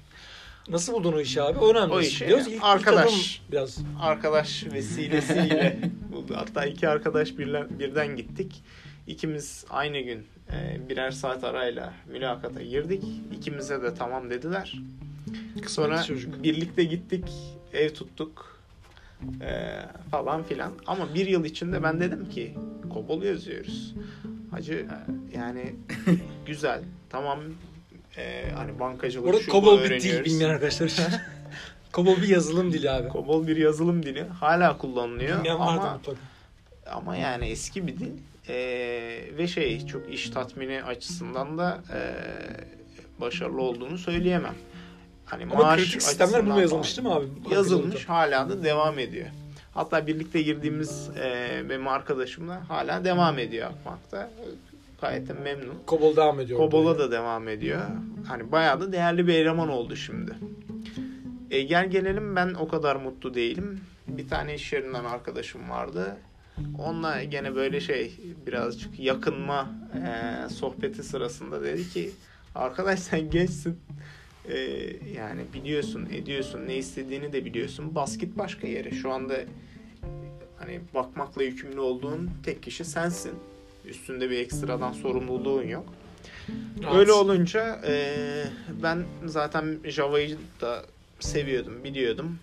Nasıl 0.70 0.94
buldun 0.94 1.14
o 1.14 1.20
işi 1.20 1.42
abi? 1.42 1.60
O 1.60 1.72
önemli. 1.72 1.94
O 1.94 2.02
işi 2.02 2.28
Diyoruz, 2.28 2.48
ilk- 2.48 2.56
ilk 2.56 2.64
arkadaş. 2.64 3.08
adım 3.08 3.52
biraz. 3.52 3.78
arkadaş 4.02 4.66
vesilesiyle. 4.74 5.80
Hatta 6.36 6.66
iki 6.66 6.90
arkadaş 6.90 7.38
birler, 7.38 7.80
birden 7.80 8.16
gittik. 8.16 8.64
İkimiz 9.08 9.66
aynı 9.70 10.00
gün 10.00 10.18
e, 10.20 10.24
birer 10.90 11.12
saat 11.12 11.44
arayla 11.44 11.94
mülakata 12.08 12.62
girdik. 12.62 13.04
İkimize 13.34 13.82
de 13.82 13.94
tamam 13.94 14.30
dediler. 14.30 14.80
Sonra 15.68 16.04
çocuk. 16.04 16.44
birlikte 16.44 16.84
gittik, 16.84 17.26
ev 17.74 17.90
tuttuk 17.90 18.60
e, 19.42 19.80
falan 20.12 20.44
filan. 20.44 20.72
Ama 20.88 21.14
bir 21.14 21.28
yıl 21.28 21.46
içinde 21.46 21.84
ben 21.84 22.00
dedim 22.00 22.30
ki 22.30 22.54
Kobol 22.94 23.24
yazıyoruz. 23.24 23.96
Hacı 24.52 24.86
yani 25.36 25.76
güzel, 26.46 26.82
tamam 27.10 27.40
e, 28.18 28.52
hani 28.56 28.80
bankacılık 28.80 29.28
Orada 29.28 29.42
şu 29.42 29.48
bu 29.48 29.52
COBOL 29.52 29.84
bir 29.84 30.02
dil 30.02 30.26
bilmeyen 30.26 30.50
arkadaşlar 30.50 30.88
için. 30.88 31.06
COBOL 31.94 32.18
bir 32.18 32.28
yazılım 32.28 32.74
dili 32.74 32.92
abi. 32.92 33.10
Kobol 33.10 33.48
bir 33.48 33.58
yazılım 33.58 34.04
dili. 34.06 34.24
Hala 34.24 34.78
kullanılıyor 34.78 35.38
Bilmeyen 35.38 35.56
ama 35.56 36.00
ama 36.92 37.16
yani 37.16 37.46
eski 37.46 37.88
bir 37.88 38.00
dil 38.00 38.12
Ee, 38.50 39.38
ve 39.38 39.48
şey 39.48 39.86
çok 39.86 40.14
iş 40.14 40.30
tatmini 40.30 40.84
açısından 40.84 41.58
da 41.58 41.84
ee, 41.94 42.14
başarılı 43.22 43.62
olduğunu 43.62 43.98
söyleyemem. 43.98 44.56
Hani 45.26 45.44
Ama 45.44 45.64
maaş 45.64 45.80
kritik 45.82 46.02
sistemler 46.02 46.46
bununla 46.46 46.62
yazılmış 46.62 46.98
değil 46.98 47.08
mi 47.08 47.14
abi? 47.14 47.26
Yazılmış 47.52 48.10
hala 48.10 48.50
da 48.50 48.64
devam 48.64 49.00
ediyor. 49.00 49.28
Hatta 49.74 50.08
birlikte 50.08 50.42
girdiğimiz 50.42 51.10
ee, 51.18 51.64
benim 51.70 51.88
arkadaşımla 51.88 52.70
hala 52.70 53.06
devam 53.06 53.40
ediyor 53.40 53.70
Akbank'ta. 53.70 54.32
Gayet 55.02 55.28
de 55.28 55.34
memnun. 55.34 55.76
COBOL 55.88 56.16
devam 56.16 56.40
ediyor. 56.40 56.60
Kobola 56.60 57.00
da 57.00 57.12
devam 57.12 57.48
ediyor. 57.48 57.82
Hani 58.28 58.52
bayağı 58.52 58.82
da 58.82 58.92
değerli 58.92 59.28
bir 59.28 59.34
eleman 59.34 59.70
oldu 59.70 59.96
şimdi. 59.96 60.32
E, 61.52 61.62
gel 61.62 61.90
gelelim 61.90 62.36
ben 62.36 62.54
o 62.54 62.68
kadar 62.68 62.96
mutlu 62.96 63.34
değilim. 63.34 63.82
Bir 64.08 64.28
tane 64.28 64.56
iş 64.56 64.74
yerinden 64.74 65.06
arkadaşım 65.06 65.70
vardı. 65.70 66.18
Onunla 66.80 67.24
gene 67.24 67.56
böyle 67.56 67.82
şey 67.82 68.14
birazcık 68.48 69.00
yakınma 69.00 69.70
e, 69.96 70.50
sohbeti 70.50 71.04
sırasında 71.04 71.64
dedi 71.64 71.90
ki 71.90 72.12
arkadaş 72.56 73.00
sen 73.00 73.30
gençsin. 73.30 73.80
E, 74.46 74.58
yani 75.16 75.42
biliyorsun 75.54 76.08
ediyorsun 76.14 76.68
ne 76.68 76.78
istediğini 76.78 77.34
de 77.34 77.46
biliyorsun. 77.46 77.96
Bas 77.96 78.18
git 78.18 78.38
başka 78.38 78.68
yere. 78.68 78.92
Şu 78.92 79.12
anda 79.12 79.36
hani 80.60 80.82
bakmakla 80.94 81.44
yükümlü 81.44 81.80
olduğun 81.80 82.30
tek 82.44 82.64
kişi 82.64 82.86
sensin. 82.86 83.34
Üstünde 83.86 84.30
bir 84.30 84.38
ekstradan 84.38 84.94
sorumluluğun 84.94 85.68
yok. 85.68 85.94
Rahat. 86.84 86.96
Öyle 86.96 87.12
olunca 87.12 87.82
e, 87.88 88.14
ben 88.84 89.04
zaten 89.26 89.80
Java'yı 89.84 90.38
da 90.62 90.86
seviyordum, 91.20 91.84
biliyordum. 91.84 92.40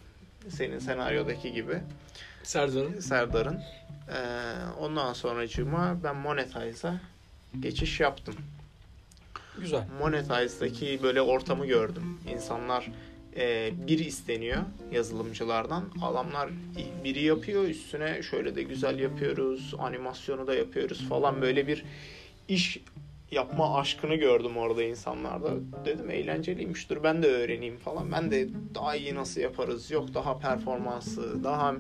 Senin 0.49 0.79
senaryodaki 0.79 1.53
gibi. 1.53 1.81
Serdar'ın. 2.47 3.01
Serdar'ın. 3.01 3.61
E, 4.09 4.19
ondan 4.81 5.13
sonracığıma 5.13 5.97
ben 6.05 6.17
Monetize'a 6.17 7.01
geçiş 7.61 8.01
yaptım. 8.01 8.35
Güzel. 9.59 9.85
Monetize'daki 10.01 11.01
böyle 11.03 11.23
ortamı 11.23 11.67
gördüm. 11.67 12.21
İnsanlar 12.33 12.93
e, 13.37 13.73
bir 13.87 13.99
isteniyor 13.99 14.63
yazılımcılardan. 14.93 15.85
Adamlar 16.03 16.51
biri 17.05 17.23
yapıyor 17.23 17.63
üstüne 17.63 18.23
şöyle 18.23 18.57
de 18.57 18.63
güzel 18.63 18.99
yapıyoruz. 18.99 19.75
Animasyonu 19.79 20.47
da 20.47 20.55
yapıyoruz 20.55 21.09
falan 21.09 21.43
böyle 21.43 21.67
bir 21.67 21.85
iş 22.49 22.81
yapma 23.31 23.79
aşkını 23.79 24.15
gördüm 24.15 24.57
orada 24.57 24.83
insanlarda. 24.83 25.51
Dedim 25.85 26.11
eğlenceliymiş 26.11 26.91
dur 26.91 27.03
ben 27.03 27.23
de 27.23 27.27
öğreneyim 27.27 27.77
falan. 27.77 28.13
Ben 28.13 28.31
de 28.31 28.49
daha 28.75 28.97
iyi 28.97 29.15
nasıl 29.15 29.41
yaparız 29.41 29.91
yok 29.91 30.15
daha 30.15 30.39
performansı 30.39 31.45
daha 31.45 31.75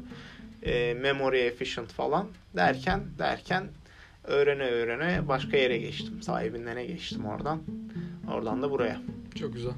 e, 0.62 0.94
memory 0.94 1.40
efficient 1.40 1.92
falan 1.92 2.26
derken 2.56 3.00
derken 3.18 3.64
öğrene 4.24 4.62
öğrene 4.64 5.28
başka 5.28 5.56
yere 5.56 5.78
geçtim. 5.78 6.22
Sahibinden 6.22 6.86
geçtim 6.86 7.26
oradan. 7.26 7.62
Oradan 8.32 8.62
da 8.62 8.70
buraya. 8.70 9.00
Çok 9.34 9.52
güzel. 9.52 9.72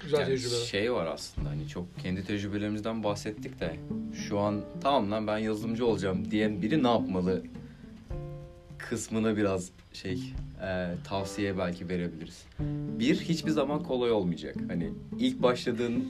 Güzel 0.00 0.18
Yani 0.20 0.28
tecrübeler. 0.28 0.64
şey 0.64 0.92
var 0.92 1.06
aslında 1.06 1.50
hani 1.50 1.68
çok 1.68 1.98
kendi 1.98 2.24
tecrübelerimizden 2.24 3.04
bahsettik 3.04 3.60
de 3.60 3.76
şu 4.28 4.38
an 4.38 4.60
tamam 4.80 5.10
lan 5.10 5.26
ben 5.26 5.38
yazılımcı 5.38 5.86
olacağım 5.86 6.30
diyen 6.30 6.62
biri 6.62 6.82
ne 6.82 6.88
yapmalı 6.88 7.42
kısmına 8.78 9.36
biraz 9.36 9.70
şey 9.92 10.22
e, 10.62 10.94
tavsiye 11.08 11.58
belki 11.58 11.88
verebiliriz. 11.88 12.44
Bir 12.98 13.16
hiçbir 13.20 13.50
zaman 13.50 13.82
kolay 13.82 14.10
olmayacak. 14.12 14.56
Hani 14.68 14.90
ilk 15.18 15.42
başladığın 15.42 16.08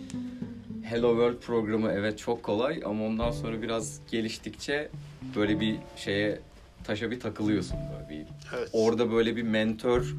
Hello 0.90 1.10
World 1.10 1.38
programı 1.38 1.92
evet 1.92 2.18
çok 2.18 2.42
kolay 2.42 2.80
ama 2.84 3.04
ondan 3.04 3.30
sonra 3.30 3.62
biraz 3.62 4.00
geliştikçe 4.10 4.88
böyle 5.36 5.60
bir 5.60 5.76
şeye 5.96 6.38
taşa 6.84 7.10
bir 7.10 7.20
takılıyorsun 7.20 7.78
böyle 7.92 8.08
bir 8.08 8.26
Evet. 8.56 8.68
orada 8.72 9.12
böyle 9.12 9.36
bir 9.36 9.42
mentor 9.42 10.14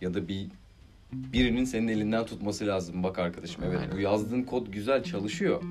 ya 0.00 0.14
da 0.14 0.28
bir 0.28 0.46
birinin 1.12 1.64
senin 1.64 1.88
elinden 1.88 2.26
tutması 2.26 2.66
lazım. 2.66 3.02
Bak 3.02 3.18
arkadaşım 3.18 3.64
evet 3.64 3.80
bu 3.94 4.00
yazdığın 4.00 4.42
kod 4.42 4.66
güzel 4.66 5.02
çalışıyor. 5.02 5.62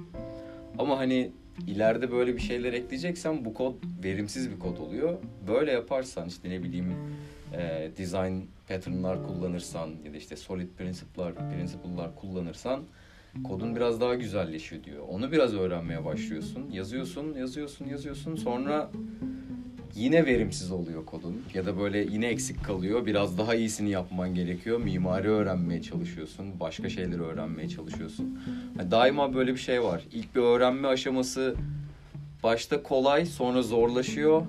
Ama 0.77 0.97
hani 0.97 1.31
ileride 1.67 2.11
böyle 2.11 2.35
bir 2.35 2.41
şeyler 2.41 2.73
ekleyeceksen 2.73 3.45
bu 3.45 3.53
kod 3.53 3.73
verimsiz 4.03 4.51
bir 4.51 4.59
kod 4.59 4.77
oluyor. 4.77 5.17
Böyle 5.47 5.71
yaparsan 5.71 6.27
işte 6.27 6.49
ne 6.49 6.63
bileyim 6.63 6.93
e, 7.53 7.91
design 7.97 8.41
pattern'lar 8.67 9.27
kullanırsan 9.27 9.89
ya 10.05 10.13
da 10.13 10.17
işte 10.17 10.35
solid 10.35 10.67
principle'lar, 10.77 11.33
principle'lar 11.55 12.15
kullanırsan 12.15 12.83
kodun 13.43 13.75
biraz 13.75 14.01
daha 14.01 14.15
güzelleşiyor 14.15 14.83
diyor. 14.83 15.03
Onu 15.09 15.31
biraz 15.31 15.53
öğrenmeye 15.53 16.05
başlıyorsun. 16.05 16.69
Yazıyorsun, 16.71 17.33
yazıyorsun, 17.33 17.85
yazıyorsun. 17.85 18.35
Sonra 18.35 18.91
yine 19.95 20.25
verimsiz 20.25 20.71
oluyor 20.71 21.05
kodun 21.05 21.41
ya 21.53 21.65
da 21.65 21.79
böyle 21.79 21.97
yine 21.97 22.27
eksik 22.27 22.63
kalıyor. 22.63 23.05
Biraz 23.05 23.37
daha 23.37 23.55
iyisini 23.55 23.89
yapman 23.89 24.35
gerekiyor. 24.35 24.79
Mimari 24.79 25.29
öğrenmeye 25.29 25.81
çalışıyorsun. 25.81 26.59
Başka 26.59 26.89
şeyleri 26.89 27.21
öğrenmeye 27.21 27.69
çalışıyorsun. 27.69 28.39
Yani 28.79 28.91
daima 28.91 29.33
böyle 29.33 29.53
bir 29.53 29.59
şey 29.59 29.83
var. 29.83 30.03
İlk 30.11 30.35
bir 30.35 30.41
öğrenme 30.41 30.87
aşaması 30.87 31.55
başta 32.43 32.83
kolay 32.83 33.25
sonra 33.25 33.61
zorlaşıyor. 33.61 34.41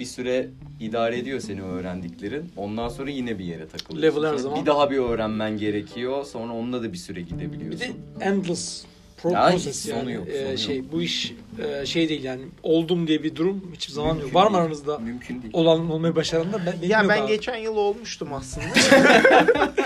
Bir 0.00 0.04
süre 0.04 0.48
idare 0.80 1.18
ediyor 1.18 1.40
seni 1.40 1.62
öğrendiklerin. 1.62 2.52
Ondan 2.56 2.88
sonra 2.88 3.10
yine 3.10 3.38
bir 3.38 3.44
yere 3.44 3.68
takılıyorsun. 3.68 4.22
Level 4.22 4.32
her 4.32 4.36
zaman. 4.38 4.60
Bir 4.60 4.66
daha 4.66 4.90
bir 4.90 4.98
öğrenmen 4.98 5.56
gerekiyor. 5.58 6.24
Sonra 6.24 6.52
onunla 6.52 6.82
da 6.82 6.92
bir 6.92 6.98
süre 6.98 7.16
Bir 7.20 7.26
gidebiliyorsun. 7.26 7.80
de 7.80 8.24
endless 8.24 8.84
pro 9.22 9.30
Ya, 9.30 9.50
process 9.50 9.78
sonu 9.88 9.96
yani. 9.98 10.12
yok, 10.12 10.28
Ee, 10.28 10.46
sonu 10.46 10.58
şey 10.58 10.76
yok. 10.76 10.86
bu 10.92 11.02
iş 11.02 11.34
e, 11.82 11.86
şey 11.86 12.08
değil 12.08 12.24
yani 12.24 12.42
oldum 12.62 13.06
diye 13.06 13.22
bir 13.22 13.36
durum 13.36 13.70
hiçbir 13.74 13.92
zaman 13.92 14.14
yok. 14.18 14.34
Var 14.34 14.46
mı 14.46 14.52
değil. 14.52 14.64
aranızda 14.64 14.98
Mümkün 14.98 15.42
değil. 15.42 15.54
olan 15.54 15.90
olmayı 15.90 16.16
başaranlar? 16.16 16.66
Ben, 16.66 16.74
benim 16.82 16.90
Ya 16.90 17.08
ben 17.08 17.22
abi. 17.22 17.28
geçen 17.28 17.56
yıl 17.56 17.76
olmuştum 17.76 18.28
aslında. 18.32 18.66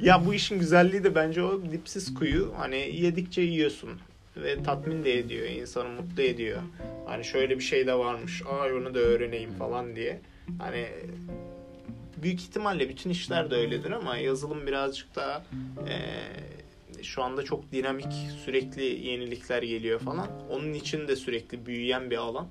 ya 0.00 0.26
bu 0.26 0.34
işin 0.34 0.58
güzelliği 0.58 1.04
de 1.04 1.14
bence 1.14 1.42
o 1.42 1.62
dipsiz 1.72 2.14
kuyu. 2.14 2.52
Hani 2.58 2.76
yedikçe 2.76 3.42
yiyorsun 3.42 3.90
ve 4.42 4.62
tatmin 4.62 5.04
de 5.04 5.18
ediyor, 5.18 5.46
insanı 5.46 5.88
mutlu 5.88 6.22
ediyor. 6.22 6.62
Hani 7.06 7.24
şöyle 7.24 7.58
bir 7.58 7.64
şey 7.64 7.86
de 7.86 7.94
varmış. 7.94 8.42
Aa 8.46 8.74
onu 8.76 8.94
da 8.94 8.98
öğreneyim 8.98 9.52
falan 9.52 9.96
diye. 9.96 10.20
Hani 10.58 10.86
büyük 12.22 12.40
ihtimalle 12.40 12.88
bütün 12.88 13.10
işler 13.10 13.50
de 13.50 13.54
öyledir 13.54 13.90
ama 13.90 14.16
yazılım 14.16 14.66
birazcık 14.66 15.16
daha 15.16 15.42
eee, 15.88 17.02
şu 17.02 17.22
anda 17.22 17.42
çok 17.42 17.72
dinamik, 17.72 18.12
sürekli 18.44 18.84
yenilikler 19.08 19.62
geliyor 19.62 20.00
falan. 20.00 20.28
Onun 20.50 20.72
için 20.72 21.08
de 21.08 21.16
sürekli 21.16 21.66
büyüyen 21.66 22.10
bir 22.10 22.16
alan. 22.16 22.46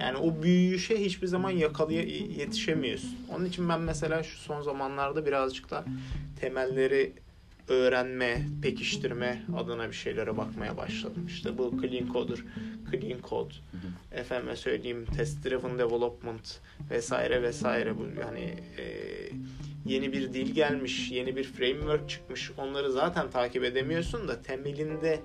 Yani 0.00 0.18
o 0.18 0.42
büyüyüşe 0.42 1.00
hiçbir 1.04 1.26
zaman 1.26 1.50
yakalaya 1.50 2.02
yetişemiyorsun. 2.02 3.16
Onun 3.34 3.44
için 3.44 3.68
ben 3.68 3.80
mesela 3.80 4.22
şu 4.22 4.38
son 4.38 4.62
zamanlarda 4.62 5.26
birazcık 5.26 5.70
da 5.70 5.84
temelleri 6.40 7.12
öğrenme, 7.68 8.42
pekiştirme 8.62 9.42
adına 9.56 9.88
bir 9.88 9.94
şeylere 9.94 10.36
bakmaya 10.36 10.76
başladım. 10.76 11.26
İşte 11.26 11.58
bu 11.58 11.74
clean 11.82 12.12
coder, 12.12 12.38
clean 12.90 13.20
code, 13.28 13.54
efendime 14.12 14.56
söyleyeyim 14.56 15.06
test 15.16 15.44
driven 15.44 15.78
development 15.78 16.60
vesaire 16.90 17.42
vesaire 17.42 17.98
bu 17.98 18.20
yani 18.20 18.54
e, 18.78 18.84
yeni 19.86 20.12
bir 20.12 20.32
dil 20.32 20.54
gelmiş, 20.54 21.10
yeni 21.10 21.36
bir 21.36 21.44
framework 21.44 22.08
çıkmış. 22.08 22.52
Onları 22.58 22.92
zaten 22.92 23.30
takip 23.30 23.64
edemiyorsun 23.64 24.28
da 24.28 24.42
temelinde 24.42 25.20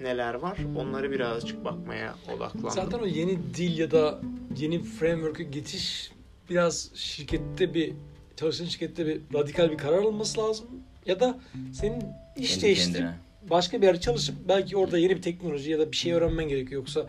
neler 0.00 0.34
var 0.34 0.58
onları 0.76 1.10
birazcık 1.10 1.64
bakmaya 1.64 2.14
odaklandım. 2.36 2.70
Zaten 2.70 2.98
o 2.98 3.06
yeni 3.06 3.54
dil 3.54 3.78
ya 3.78 3.90
da 3.90 4.20
yeni 4.56 4.82
framework'e 4.82 5.44
geçiş 5.44 6.12
biraz 6.50 6.90
şirkette 6.94 7.74
bir 7.74 7.92
çalışan 8.36 8.64
şirkette 8.64 9.06
bir 9.06 9.20
radikal 9.34 9.70
bir 9.70 9.78
karar 9.78 9.98
alınması 9.98 10.40
lazım. 10.40 10.66
Ya 11.06 11.20
da 11.20 11.38
senin 11.72 12.02
iş 12.36 12.50
Kendi 12.50 12.62
değiştirip 12.62 12.94
kendine. 12.96 13.14
başka 13.50 13.80
bir 13.82 13.86
yerde 13.86 14.00
çalışıp 14.00 14.34
belki 14.48 14.76
orada 14.76 14.98
yeni 14.98 15.16
bir 15.16 15.22
teknoloji 15.22 15.70
ya 15.70 15.78
da 15.78 15.92
bir 15.92 15.96
şey 15.96 16.12
öğrenmen 16.12 16.48
gerekiyor. 16.48 16.80
Yoksa 16.80 17.06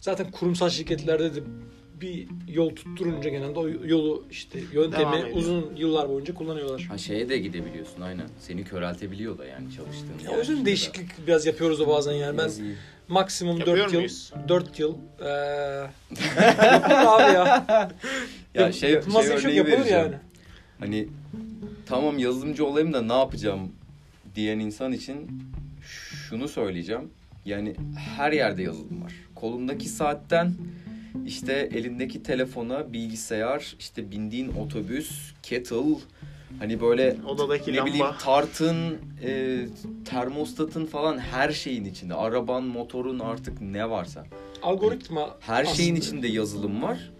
zaten 0.00 0.30
kurumsal 0.30 0.70
şirketlerde 0.70 1.34
de 1.34 1.38
bir 2.00 2.26
yol 2.48 2.70
tutturunca 2.76 3.30
genelde 3.30 3.58
o 3.58 3.68
yolu 3.68 4.24
işte 4.30 4.58
yöntemi 4.72 5.32
uzun 5.34 5.76
yıllar 5.76 6.08
boyunca 6.08 6.34
kullanıyorlar. 6.34 6.82
Ha 6.82 6.98
şeye 6.98 7.28
de 7.28 7.38
gidebiliyorsun 7.38 8.00
aynen. 8.00 8.26
Seni 8.40 8.64
köreltebiliyor 8.64 9.38
da 9.38 9.44
yani 9.46 9.66
çalıştığın 9.76 10.18
Ya 10.24 10.30
yer 10.30 10.36
o 10.36 10.40
yüzden 10.40 10.54
ya 10.54 10.60
da- 10.60 10.64
değişiklik 10.66 11.26
biraz 11.26 11.46
yapıyoruz 11.46 11.80
da 11.80 11.88
bazen 11.88 12.12
yani. 12.12 12.38
Ben 12.38 12.48
iyi. 12.48 12.74
maksimum 13.08 13.58
Yapıyor 13.58 13.76
4 13.78 13.92
yıl 13.92 13.98
muyuz? 14.00 14.32
4 14.48 14.78
yıl 14.78 14.94
eee 15.20 15.26
yapılır 16.72 16.94
abi 16.96 17.22
ya. 17.22 17.66
Ya 18.54 18.62
Yap- 18.62 18.74
şey, 18.74 18.90
yapılmaz 18.92 19.26
şey 19.28 19.38
şey 19.38 19.64
vereceğim. 19.66 19.88
yani. 19.90 20.14
Hani 20.80 21.08
tamam 21.86 22.18
yazılımcı 22.18 22.66
olayım 22.66 22.92
da 22.92 23.02
ne 23.02 23.12
yapacağım 23.12 23.72
diyen 24.34 24.58
insan 24.58 24.92
için 24.92 25.42
şunu 26.28 26.48
söyleyeceğim. 26.48 27.10
Yani 27.44 27.74
her 28.16 28.32
yerde 28.32 28.62
yazılım 28.62 29.02
var. 29.04 29.12
Kolundaki 29.34 29.88
saatten 29.88 30.54
işte 31.26 31.68
elindeki 31.74 32.22
telefona, 32.22 32.92
bilgisayar, 32.92 33.76
işte 33.78 34.10
bindiğin 34.10 34.48
otobüs, 34.52 35.32
kettle, 35.42 35.76
hani 36.58 36.80
böyle 36.80 37.16
Odadaki 37.26 37.72
ne 37.72 37.76
lamba. 37.76 37.90
bileyim 37.90 38.06
tartın, 38.20 38.98
e, 39.24 39.58
termostatın 40.04 40.86
falan 40.86 41.18
her 41.18 41.50
şeyin 41.52 41.84
içinde. 41.84 42.14
Araban, 42.14 42.64
motorun 42.64 43.18
artık 43.18 43.60
ne 43.60 43.90
varsa. 43.90 44.26
Algoritma 44.62 45.36
Her 45.40 45.64
şeyin 45.64 45.92
aslında. 45.94 46.06
içinde 46.06 46.28
yazılım 46.28 46.82
var. 46.82 47.10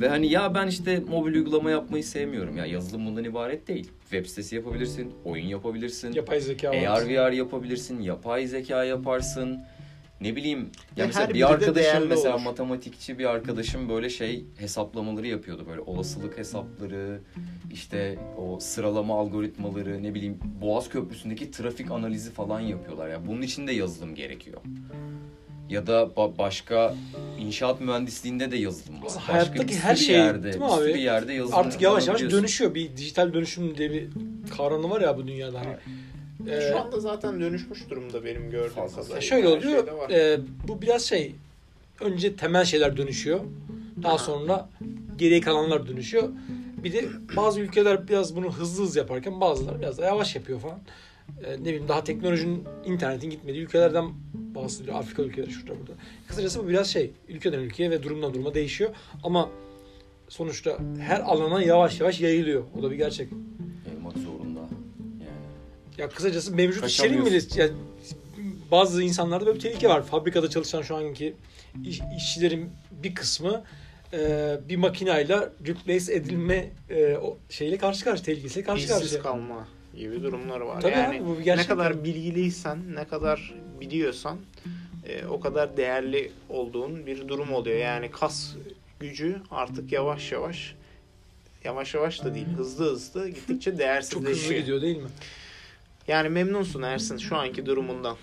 Ve 0.00 0.08
hani 0.08 0.26
ya 0.30 0.54
ben 0.54 0.66
işte 0.66 1.00
mobil 1.08 1.34
uygulama 1.34 1.70
yapmayı 1.70 2.04
sevmiyorum. 2.04 2.56
Ya 2.56 2.66
yazılım 2.66 3.06
bundan 3.06 3.24
ibaret 3.24 3.68
değil. 3.68 3.90
Web 4.00 4.26
sitesi 4.26 4.56
yapabilirsin, 4.56 5.12
oyun 5.24 5.46
yapabilirsin. 5.46 6.12
yapay 6.12 6.40
zeka. 6.40 6.70
AR 6.70 7.06
VR 7.08 7.32
yapabilirsin, 7.32 8.00
yapay 8.00 8.46
zeka 8.46 8.84
yaparsın. 8.84 9.58
Ne 10.20 10.36
bileyim 10.36 10.70
ya 10.96 11.04
Ve 11.04 11.06
mesela 11.06 11.28
bir 11.34 11.40
de 11.40 11.46
arkadaşım 11.46 11.74
değerli 11.74 12.08
mesela 12.08 12.34
olur. 12.36 12.44
matematikçi 12.44 13.18
bir 13.18 13.24
arkadaşım 13.24 13.88
böyle 13.88 14.10
şey 14.10 14.44
hesaplamaları 14.56 15.26
yapıyordu 15.26 15.66
böyle 15.68 15.80
olasılık 15.80 16.38
hesapları 16.38 17.20
işte 17.72 18.18
o 18.38 18.60
sıralama 18.60 19.18
algoritmaları 19.20 20.02
ne 20.02 20.14
bileyim 20.14 20.38
Boğaz 20.60 20.88
Köprüsü'ndeki 20.88 21.50
trafik 21.50 21.90
analizi 21.90 22.30
falan 22.30 22.60
yapıyorlar 22.60 23.08
ya 23.08 23.26
bunun 23.26 23.42
için 23.42 23.66
de 23.66 23.72
yazılım 23.72 24.14
gerekiyor. 24.14 24.60
Ya 25.70 25.86
da 25.86 26.02
ba- 26.16 26.38
başka 26.38 26.94
inşaat 27.38 27.80
mühendisliğinde 27.80 28.50
de 28.50 28.56
yazılım 28.56 28.96
var. 28.96 29.04
Başka 29.04 29.32
hayattaki 29.32 29.68
bir 29.68 29.74
her 29.74 29.96
şey, 29.96 30.16
yerde, 30.16 30.42
değil 30.42 30.54
mi 30.56 30.60
bir 30.60 30.66
abi? 30.76 30.84
sürü 30.84 30.98
yerde 30.98 31.32
yazılım 31.32 31.58
Artık 31.58 31.80
yavaş 31.82 32.06
yavaş 32.08 32.20
dönüşüyor. 32.22 32.74
Bir 32.74 32.96
dijital 32.96 33.32
dönüşüm 33.34 33.76
diye 33.78 33.90
bir 33.92 34.08
kavramı 34.56 34.90
var 34.90 35.00
ya 35.00 35.16
bu 35.16 35.26
dünyada. 35.26 35.60
Hani. 35.60 35.76
Ee, 36.50 36.60
Şu 36.70 36.80
anda 36.80 37.00
zaten 37.00 37.40
dönüşmüş 37.40 37.90
durumda 37.90 38.24
benim 38.24 38.50
gördüğüm 38.50 38.74
kadarıyla. 38.74 39.20
şöyle 39.20 39.48
Her 39.48 39.56
oluyor. 39.56 40.10
e, 40.10 40.40
bu 40.68 40.82
biraz 40.82 41.02
şey. 41.02 41.34
Önce 42.00 42.36
temel 42.36 42.64
şeyler 42.64 42.96
dönüşüyor. 42.96 43.40
Daha 44.02 44.14
Aha. 44.14 44.18
sonra 44.24 44.68
geriye 45.18 45.40
kalanlar 45.40 45.88
dönüşüyor. 45.88 46.28
Bir 46.84 46.92
de 46.92 47.04
bazı 47.36 47.60
ülkeler 47.60 48.08
biraz 48.08 48.36
bunu 48.36 48.52
hızlı 48.52 48.82
hızlı 48.84 48.98
yaparken 48.98 49.40
bazıları 49.40 49.80
biraz 49.80 49.98
da 49.98 50.04
yavaş 50.04 50.36
yapıyor 50.36 50.60
falan. 50.60 50.78
E, 51.44 51.52
ne 51.52 51.64
bileyim 51.64 51.88
daha 51.88 52.04
teknolojinin 52.04 52.64
internetin 52.84 53.30
gitmediği 53.30 53.62
ülkelerden 53.64 54.04
bahsediyor. 54.54 54.96
Afrika 54.96 55.22
ülkeleri 55.22 55.50
şurada 55.50 55.80
burada. 55.80 55.92
Kısacası 56.28 56.64
bu 56.64 56.68
biraz 56.68 56.88
şey 56.90 57.10
ülkeden 57.28 57.58
ülkeye 57.58 57.90
ve 57.90 58.02
durumdan 58.02 58.34
duruma 58.34 58.54
değişiyor. 58.54 58.90
Ama 59.24 59.50
sonuçta 60.28 60.78
her 61.00 61.20
alana 61.20 61.62
yavaş 61.62 62.00
yavaş 62.00 62.20
yayılıyor. 62.20 62.64
O 62.78 62.82
da 62.82 62.90
bir 62.90 62.96
gerçek. 62.96 63.28
Yayılmak 63.86 64.18
zorunda. 64.18 64.60
Yani. 65.20 65.30
Ya 65.98 66.08
kısacası 66.08 66.54
mevcut 66.54 66.86
işlerin 66.86 67.26
bile 67.26 67.40
yani 67.56 67.72
bazı 68.70 69.02
insanlarda 69.02 69.46
böyle 69.46 69.56
bir 69.56 69.62
tehlike 69.62 69.88
var. 69.88 70.02
Fabrikada 70.02 70.50
çalışan 70.50 70.82
şu 70.82 70.96
anki 70.96 71.34
iş- 71.84 72.00
işçilerin 72.16 72.70
bir 73.02 73.14
kısmı 73.14 73.62
e, 74.12 74.18
bir 74.68 74.76
makinayla 74.76 75.52
replace 75.66 76.12
edilme 76.12 76.70
e, 76.90 77.16
o 77.16 77.38
şeyle 77.50 77.78
karşı 77.78 78.04
karşı 78.04 78.22
tehlikesiyle 78.22 78.66
karşı 78.66 78.84
İşsiz 78.84 78.98
karşıya. 78.98 79.22
kalma 79.22 79.68
gibi 79.96 80.22
durumları 80.22 80.66
var. 80.66 80.80
Tabii 80.80 80.92
yani 80.92 81.16
abi, 81.16 81.26
bu 81.26 81.38
bir 81.38 81.56
ne 81.56 81.66
kadar 81.66 82.04
bilgiliysen, 82.04 82.78
ne 82.94 83.04
kadar 83.04 83.54
biliyorsan 83.80 84.38
e, 85.06 85.26
o 85.26 85.40
kadar 85.40 85.76
değerli 85.76 86.32
olduğun 86.48 87.06
bir 87.06 87.28
durum 87.28 87.52
oluyor. 87.52 87.78
Yani 87.78 88.10
kas 88.10 88.54
gücü 89.00 89.36
artık 89.50 89.92
yavaş 89.92 90.32
yavaş 90.32 90.74
yavaş 91.64 91.94
yavaş 91.94 92.24
da 92.24 92.34
değil, 92.34 92.46
hızlı 92.46 92.90
hızlı 92.90 93.28
gittikçe 93.28 93.70
Çok 93.70 93.78
değersizleşiyor. 93.78 94.36
hızlı 94.36 94.54
gidiyor 94.54 94.82
değil 94.82 94.96
mi? 94.96 95.08
Yani 96.08 96.28
memnunsun 96.28 96.82
Ersin 96.82 97.18
şu 97.18 97.36
anki 97.36 97.66
durumundan. 97.66 98.16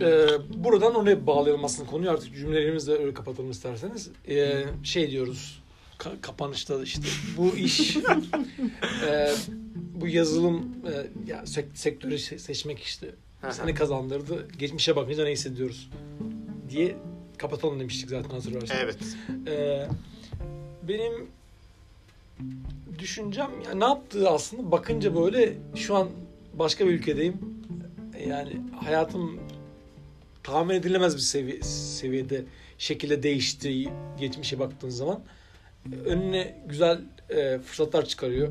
Ee, 0.00 0.26
buradan 0.54 0.94
oraya 0.94 1.26
bağlayalım 1.26 1.64
aslında 1.64 1.90
konuyu 1.90 2.10
artık 2.10 2.34
cümlelerimizi 2.34 2.92
de 2.92 2.98
öyle 2.98 3.14
kapatalım 3.14 3.50
isterseniz. 3.50 4.10
Ee, 4.28 4.64
şey 4.82 5.10
diyoruz 5.10 5.62
ka- 5.98 6.20
kapanışta 6.20 6.82
işte 6.82 7.02
bu 7.36 7.56
iş 7.56 7.96
e, 9.06 9.32
bu 9.94 10.08
yazılım 10.08 10.74
e, 10.92 10.92
ya 11.30 11.46
sek- 11.46 11.78
sektörü 11.78 12.14
se- 12.14 12.38
seçmek 12.38 12.78
işte 12.82 13.10
ne 13.64 13.74
kazandırdı 13.74 14.48
geçmişe 14.58 14.96
bakınca 14.96 15.24
ne 15.24 15.30
hissediyoruz 15.32 15.90
diye 16.70 16.96
kapatalım 17.38 17.80
demiştik 17.80 18.10
zaten 18.10 18.30
hatırlarsan. 18.30 18.76
Evet. 18.80 18.98
Ee, 19.46 19.86
benim 20.88 21.26
düşüncem 22.98 23.50
ya 23.66 23.74
ne 23.74 23.84
yaptığı 23.84 24.30
aslında 24.30 24.70
bakınca 24.72 25.16
böyle 25.16 25.56
şu 25.76 25.96
an 25.96 26.08
başka 26.54 26.86
bir 26.86 26.90
ülkedeyim. 26.90 27.36
Yani 28.28 28.60
hayatım 28.84 29.40
tahmin 30.42 30.74
edilemez 30.74 31.16
bir 31.16 31.20
sevi- 31.20 31.62
seviyede 31.64 32.44
şekilde 32.78 33.22
değiştiği 33.22 33.88
geçmişe 34.20 34.58
baktığın 34.58 34.88
zaman 34.88 35.20
önüne 36.04 36.54
güzel 36.66 37.00
e, 37.30 37.58
fırsatlar 37.58 38.04
çıkarıyor. 38.04 38.48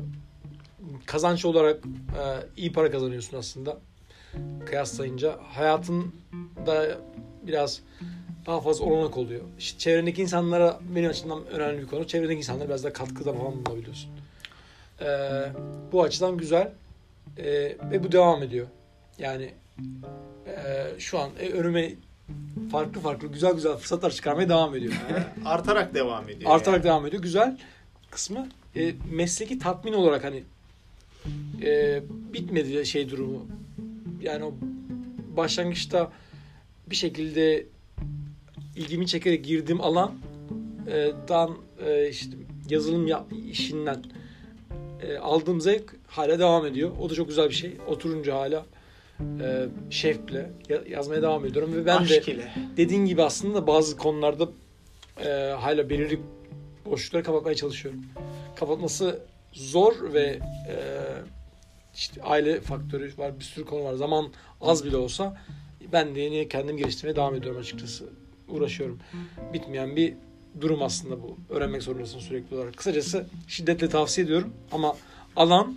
Kazanç 1.06 1.44
olarak 1.44 1.84
e, 1.84 2.22
iyi 2.56 2.72
para 2.72 2.90
kazanıyorsun 2.90 3.38
aslında 3.38 3.78
kıyaslayınca. 4.66 5.38
Hayatın 5.42 6.14
da 6.66 6.98
biraz 7.42 7.80
daha 8.46 8.60
fazla 8.60 8.84
olanak 8.84 9.16
oluyor. 9.16 9.40
İşte 9.58 9.78
çevrendeki 9.78 10.22
insanlara 10.22 10.80
benim 10.94 11.10
açımdan 11.10 11.46
önemli 11.46 11.82
bir 11.82 11.86
konu. 11.86 12.06
Çevrendeki 12.06 12.38
insanlara 12.38 12.68
biraz 12.68 12.84
daha 12.84 12.92
katkıda 12.92 13.32
falan 13.32 13.52
bulunabiliyorsun. 13.52 14.10
Ee, 15.00 15.06
bu 15.92 16.02
açıdan 16.02 16.36
güzel. 16.36 16.72
Ee, 17.38 17.76
ve 17.90 18.04
bu 18.04 18.12
devam 18.12 18.42
ediyor. 18.42 18.66
Yani 19.18 19.54
e, 20.46 20.86
şu 20.98 21.18
an 21.18 21.30
e, 21.40 21.48
önüme 21.48 21.92
farklı 22.72 23.00
farklı 23.00 23.28
güzel 23.28 23.54
güzel 23.54 23.76
fırsatlar 23.76 24.10
çıkarmaya 24.10 24.48
devam 24.48 24.76
ediyor. 24.76 24.92
Artarak 25.44 25.94
devam 25.94 26.28
ediyor. 26.28 26.50
Artarak 26.50 26.76
yani. 26.78 26.84
devam 26.84 27.06
ediyor. 27.06 27.22
Güzel 27.22 27.58
kısmı 28.10 28.48
e, 28.76 28.94
mesleki 29.12 29.58
tatmin 29.58 29.92
olarak 29.92 30.24
hani 30.24 30.42
e, 31.62 32.02
bitmedi 32.08 32.86
şey 32.86 33.10
durumu. 33.10 33.46
Yani 34.22 34.44
o 34.44 34.54
başlangıçta 35.36 36.12
bir 36.86 36.96
şekilde 36.96 37.66
ilgimi 38.76 39.06
çekerek 39.06 39.44
girdiğim 39.44 39.80
alan 39.80 40.14
e, 40.86 41.12
dan 41.28 41.56
e, 41.86 42.08
işte 42.08 42.30
yazılım 42.68 43.06
yap, 43.06 43.26
işinden 43.50 44.04
e, 45.02 45.16
aldığım 45.16 45.60
zevk 45.60 45.96
hala 46.06 46.38
devam 46.38 46.66
ediyor. 46.66 46.90
O 47.00 47.10
da 47.10 47.14
çok 47.14 47.28
güzel 47.28 47.48
bir 47.48 47.54
şey. 47.54 47.76
Oturunca 47.86 48.34
hala 48.34 48.66
e, 49.20 49.66
şevkle 49.90 50.50
ya- 50.68 50.82
yazmaya 50.88 51.22
devam 51.22 51.46
ediyorum 51.46 51.72
ve 51.74 51.86
ben 51.86 52.08
de 52.08 52.14
Aşk 52.18 52.28
ile. 52.28 52.52
dediğin 52.76 53.04
gibi 53.06 53.22
aslında 53.22 53.66
bazı 53.66 53.96
konularda 53.96 54.48
e, 55.24 55.28
hala 55.60 55.90
belirli 55.90 56.20
boşlukları 56.86 57.22
kapatmaya 57.22 57.54
çalışıyorum. 57.54 58.00
Kapatması 58.56 59.18
zor 59.52 60.12
ve 60.12 60.22
e, 60.68 60.76
işte 61.94 62.22
aile 62.22 62.60
faktörü 62.60 63.12
var, 63.18 63.38
bir 63.38 63.44
sürü 63.44 63.64
konu 63.64 63.84
var. 63.84 63.94
Zaman 63.94 64.26
az 64.60 64.84
bile 64.84 64.96
olsa 64.96 65.36
ben 65.92 66.14
de 66.14 66.20
yeni 66.20 66.48
kendim 66.48 66.76
geliştirmeye 66.76 67.16
devam 67.16 67.34
ediyorum 67.34 67.60
açıkçası. 67.60 68.04
Uğraşıyorum. 68.48 68.98
Bitmeyen 69.52 69.96
bir 69.96 70.14
durum 70.60 70.82
aslında 70.82 71.22
bu. 71.22 71.36
Öğrenmek 71.50 71.82
zorundasın 71.82 72.18
sürekli 72.18 72.56
olarak. 72.56 72.76
Kısacası 72.76 73.26
şiddetle 73.48 73.88
tavsiye 73.88 74.24
ediyorum 74.24 74.52
ama 74.72 74.96
alan 75.36 75.74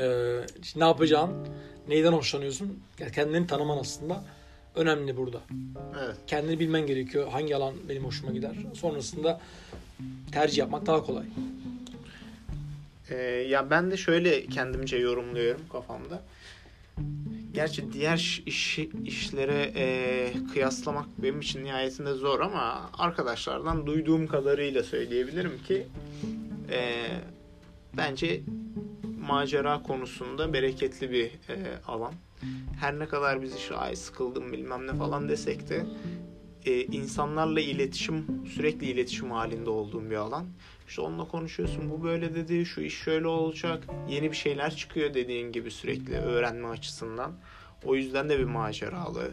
e, 0.00 0.06
ne 0.76 0.84
yapacağın, 0.84 1.30
neyden 1.88 2.12
hoşlanıyorsun, 2.12 2.78
yani 2.98 3.12
kendini 3.12 3.46
tanıman 3.46 3.78
aslında 3.78 4.24
önemli 4.74 5.16
burada 5.16 5.40
Evet. 6.04 6.16
kendini 6.26 6.60
bilmen 6.60 6.86
gerekiyor. 6.86 7.28
Hangi 7.28 7.56
alan 7.56 7.74
benim 7.88 8.04
hoşuma 8.04 8.32
gider. 8.32 8.52
Sonrasında 8.74 9.40
tercih 10.32 10.58
yapmak 10.58 10.86
daha 10.86 11.02
kolay. 11.04 11.24
Ee, 13.10 13.16
ya 13.24 13.70
ben 13.70 13.90
de 13.90 13.96
şöyle 13.96 14.46
kendimce 14.46 14.96
yorumluyorum 14.96 15.60
kafamda. 15.72 16.22
Gerçi 17.54 17.92
diğer 17.92 18.42
iş, 18.46 18.78
işlere 19.04 19.72
e, 19.76 20.32
kıyaslamak 20.52 21.06
benim 21.18 21.40
için 21.40 21.64
nihayetinde 21.64 22.12
zor 22.12 22.40
ama 22.40 22.90
arkadaşlardan 22.98 23.86
duyduğum 23.86 24.26
kadarıyla 24.26 24.82
söyleyebilirim 24.82 25.62
ki 25.68 25.86
e, 26.70 27.06
bence 27.96 28.40
macera 29.26 29.82
konusunda 29.82 30.52
bereketli 30.52 31.10
bir 31.10 31.24
e, 31.24 31.56
alan. 31.86 32.12
Her 32.80 32.98
ne 32.98 33.08
kadar 33.08 33.42
biz 33.42 33.54
işte 33.56 33.76
ay 33.76 33.96
sıkıldım 33.96 34.52
bilmem 34.52 34.86
ne 34.86 34.94
falan 34.94 35.28
desek 35.28 35.68
de 35.68 35.86
e, 36.66 36.82
insanlarla 36.82 37.60
iletişim 37.60 38.26
sürekli 38.54 38.86
iletişim 38.86 39.30
halinde 39.30 39.70
olduğum 39.70 40.10
bir 40.10 40.16
alan. 40.16 40.46
İşte 40.88 41.00
onunla 41.00 41.28
konuşuyorsun. 41.28 41.90
Bu 41.90 42.04
böyle 42.04 42.34
dedi. 42.34 42.66
Şu 42.66 42.80
iş 42.80 42.94
şöyle 42.94 43.26
olacak. 43.26 43.84
Yeni 44.08 44.30
bir 44.30 44.36
şeyler 44.36 44.76
çıkıyor 44.76 45.14
dediğin 45.14 45.52
gibi 45.52 45.70
sürekli 45.70 46.16
öğrenme 46.16 46.68
açısından. 46.68 47.32
O 47.84 47.94
yüzden 47.94 48.28
de 48.28 48.38
bir 48.38 48.44
maceralı. 48.44 49.30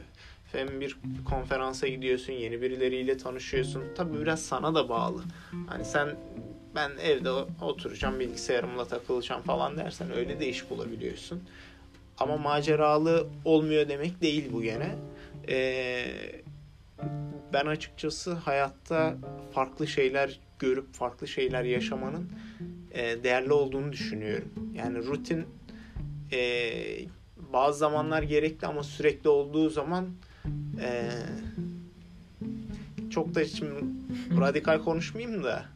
Hem 0.51 0.81
bir 0.81 0.97
konferansa 1.25 1.87
gidiyorsun. 1.87 2.33
Yeni 2.33 2.61
birileriyle 2.61 3.17
tanışıyorsun. 3.17 3.83
Tabii 3.95 4.21
biraz 4.21 4.41
sana 4.41 4.75
da 4.75 4.89
bağlı. 4.89 5.23
Hani 5.67 5.85
sen 5.85 6.15
ben 6.75 6.91
evde 7.01 7.31
oturacağım 7.61 8.19
bilgisayarımla 8.19 8.85
takılacağım 8.85 9.41
falan 9.41 9.77
dersen 9.77 10.11
öyle 10.11 10.39
de 10.39 10.49
iş 10.49 10.69
bulabiliyorsun. 10.69 11.43
Ama 12.17 12.37
maceralı 12.37 13.27
olmuyor 13.45 13.89
demek 13.89 14.21
değil 14.21 14.49
bu 14.53 14.61
gene. 14.61 14.95
Ee, 15.49 16.05
ben 17.53 17.65
açıkçası 17.65 18.33
hayatta 18.33 19.15
farklı 19.53 19.87
şeyler 19.87 20.39
görüp 20.59 20.93
farklı 20.93 21.27
şeyler 21.27 21.63
yaşamanın 21.63 22.31
e, 22.91 23.23
değerli 23.23 23.53
olduğunu 23.53 23.91
düşünüyorum. 23.91 24.51
Yani 24.75 24.97
rutin 24.97 25.45
e, 26.31 26.71
bazı 27.53 27.79
zamanlar 27.79 28.23
gerekli 28.23 28.67
ama 28.67 28.83
sürekli 28.83 29.29
olduğu 29.29 29.69
zaman 29.69 30.09
e, 30.81 31.09
çok 33.09 33.35
da 33.35 33.45
şimdi 33.45 33.85
radikal 34.39 34.83
konuşmayayım 34.83 35.43
da 35.43 35.72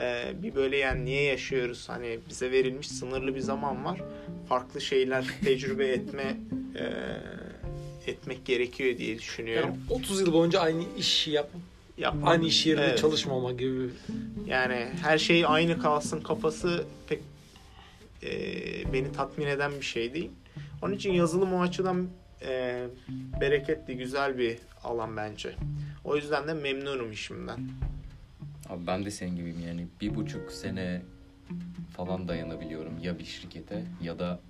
e, 0.00 0.32
bir 0.42 0.54
böyle 0.54 0.76
yani 0.76 1.04
niye 1.04 1.22
yaşıyoruz 1.22 1.88
hani 1.88 2.18
bize 2.28 2.50
verilmiş 2.52 2.88
sınırlı 2.88 3.34
bir 3.34 3.40
zaman 3.40 3.84
var 3.84 4.00
farklı 4.48 4.80
şeyler 4.80 5.24
tecrübe 5.44 5.86
etme 5.88 6.36
e, 6.78 6.84
etmek 8.10 8.44
gerekiyor 8.44 8.98
diye 8.98 9.18
düşünüyorum. 9.18 9.70
Yani 9.70 10.00
30 10.00 10.20
yıl 10.20 10.32
boyunca 10.32 10.60
aynı 10.60 10.82
işi 10.98 11.30
yap, 11.30 11.50
Yapmak- 11.98 12.28
aynı 12.30 12.46
iş 12.46 12.66
yerinde 12.66 12.84
Evet. 12.84 12.98
çalışmama 12.98 13.52
gibi. 13.52 13.88
Yani 14.46 14.88
her 15.02 15.18
şey 15.18 15.44
aynı 15.46 15.78
kalsın 15.78 16.20
kafası 16.20 16.84
pek 17.08 17.20
e, 18.22 18.32
beni 18.92 19.12
tatmin 19.12 19.46
eden 19.46 19.72
bir 19.80 19.84
şey 19.84 20.14
değil. 20.14 20.30
Onun 20.82 20.92
için 20.94 21.12
yazılım 21.12 21.54
o 21.54 21.60
açıdan 21.62 22.08
e, 22.46 22.84
bereketli, 23.40 23.96
güzel 23.96 24.38
bir 24.38 24.58
alan 24.84 25.16
bence. 25.16 25.54
O 26.04 26.16
yüzden 26.16 26.48
de 26.48 26.54
memnunum 26.54 27.12
işimden. 27.12 27.60
Abi 28.68 28.86
ben 28.86 29.04
de 29.04 29.10
senin 29.10 29.36
gibiyim 29.36 29.60
yani 29.66 29.86
bir 30.00 30.14
buçuk 30.14 30.52
sene 30.52 31.02
falan 31.96 32.28
dayanabiliyorum 32.28 32.98
ya 33.02 33.18
bir 33.18 33.24
şirkete 33.24 33.84
ya 34.02 34.18
da 34.18 34.40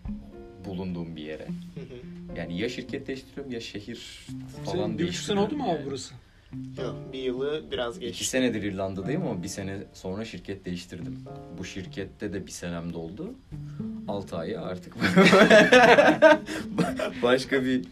bulunduğum 0.65 1.17
bir 1.17 1.23
yere. 1.23 1.47
Yani 2.37 2.59
ya 2.61 2.69
şirket 2.69 3.07
değiştiriyorum 3.07 3.53
ya 3.53 3.61
şehir 3.61 4.27
falan 4.65 4.73
Senin 4.87 4.99
bir 4.99 5.09
buçuk 5.09 5.25
sene 5.25 5.41
oldu 5.41 5.57
mu 5.57 5.65
abi 5.65 5.71
yani. 5.71 5.87
burası? 5.87 6.15
Yok, 6.79 6.97
bir 7.13 7.19
yılı 7.19 7.63
biraz 7.71 7.97
İki 7.97 8.07
geçti. 8.07 8.25
senedir 8.25 8.63
İrlanda'dayım 8.63 9.23
ama 9.27 9.43
bir 9.43 9.49
sene 9.49 9.79
sonra 9.95 10.25
şirket 10.25 10.65
değiştirdim. 10.65 11.19
Bu 11.59 11.65
şirkette 11.65 12.33
de 12.33 12.47
bir 12.47 12.51
senem 12.53 12.93
doldu. 12.93 13.35
6 14.09 14.37
ayı 14.37 14.61
artık 14.61 14.95
başka 17.23 17.65
bir 17.65 17.85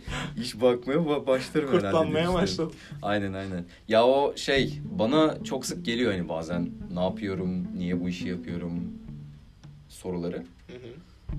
iş 0.43 0.61
bakmaya 0.61 0.99
ba- 0.99 1.27
başlarım 1.27 1.69
herhalde. 1.69 1.85
Kurtlanmaya 1.87 2.35
başladım. 2.35 2.73
Aynen 3.03 3.33
aynen. 3.33 3.65
Ya 3.89 4.07
o 4.07 4.37
şey 4.37 4.81
bana 4.85 5.45
çok 5.45 5.67
sık 5.67 5.85
geliyor 5.85 6.13
hani 6.13 6.29
bazen 6.29 6.71
ne 6.95 7.01
yapıyorum, 7.05 7.67
niye 7.79 8.01
bu 8.01 8.09
işi 8.09 8.29
yapıyorum 8.29 8.93
soruları. 9.89 10.37
Hı 10.67 10.73
hı. 10.73 11.37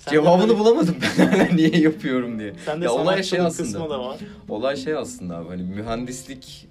Sen 0.00 0.12
Cevabını 0.12 0.48
böyle- 0.48 0.58
bulamadım 0.58 0.96
ben 1.18 1.56
niye 1.56 1.76
yapıyorum 1.80 2.38
diye. 2.38 2.54
Sen 2.64 2.80
de 2.80 2.84
ya 2.84 2.92
olay 2.92 3.22
şey 3.22 3.40
aslında. 3.40 3.68
kısmı 3.68 3.90
da 3.90 4.00
var. 4.00 4.16
Olay 4.48 4.76
şey 4.76 4.94
aslında 4.94 5.36
abi 5.36 5.48
hani 5.48 5.62
mühendislik 5.62 6.68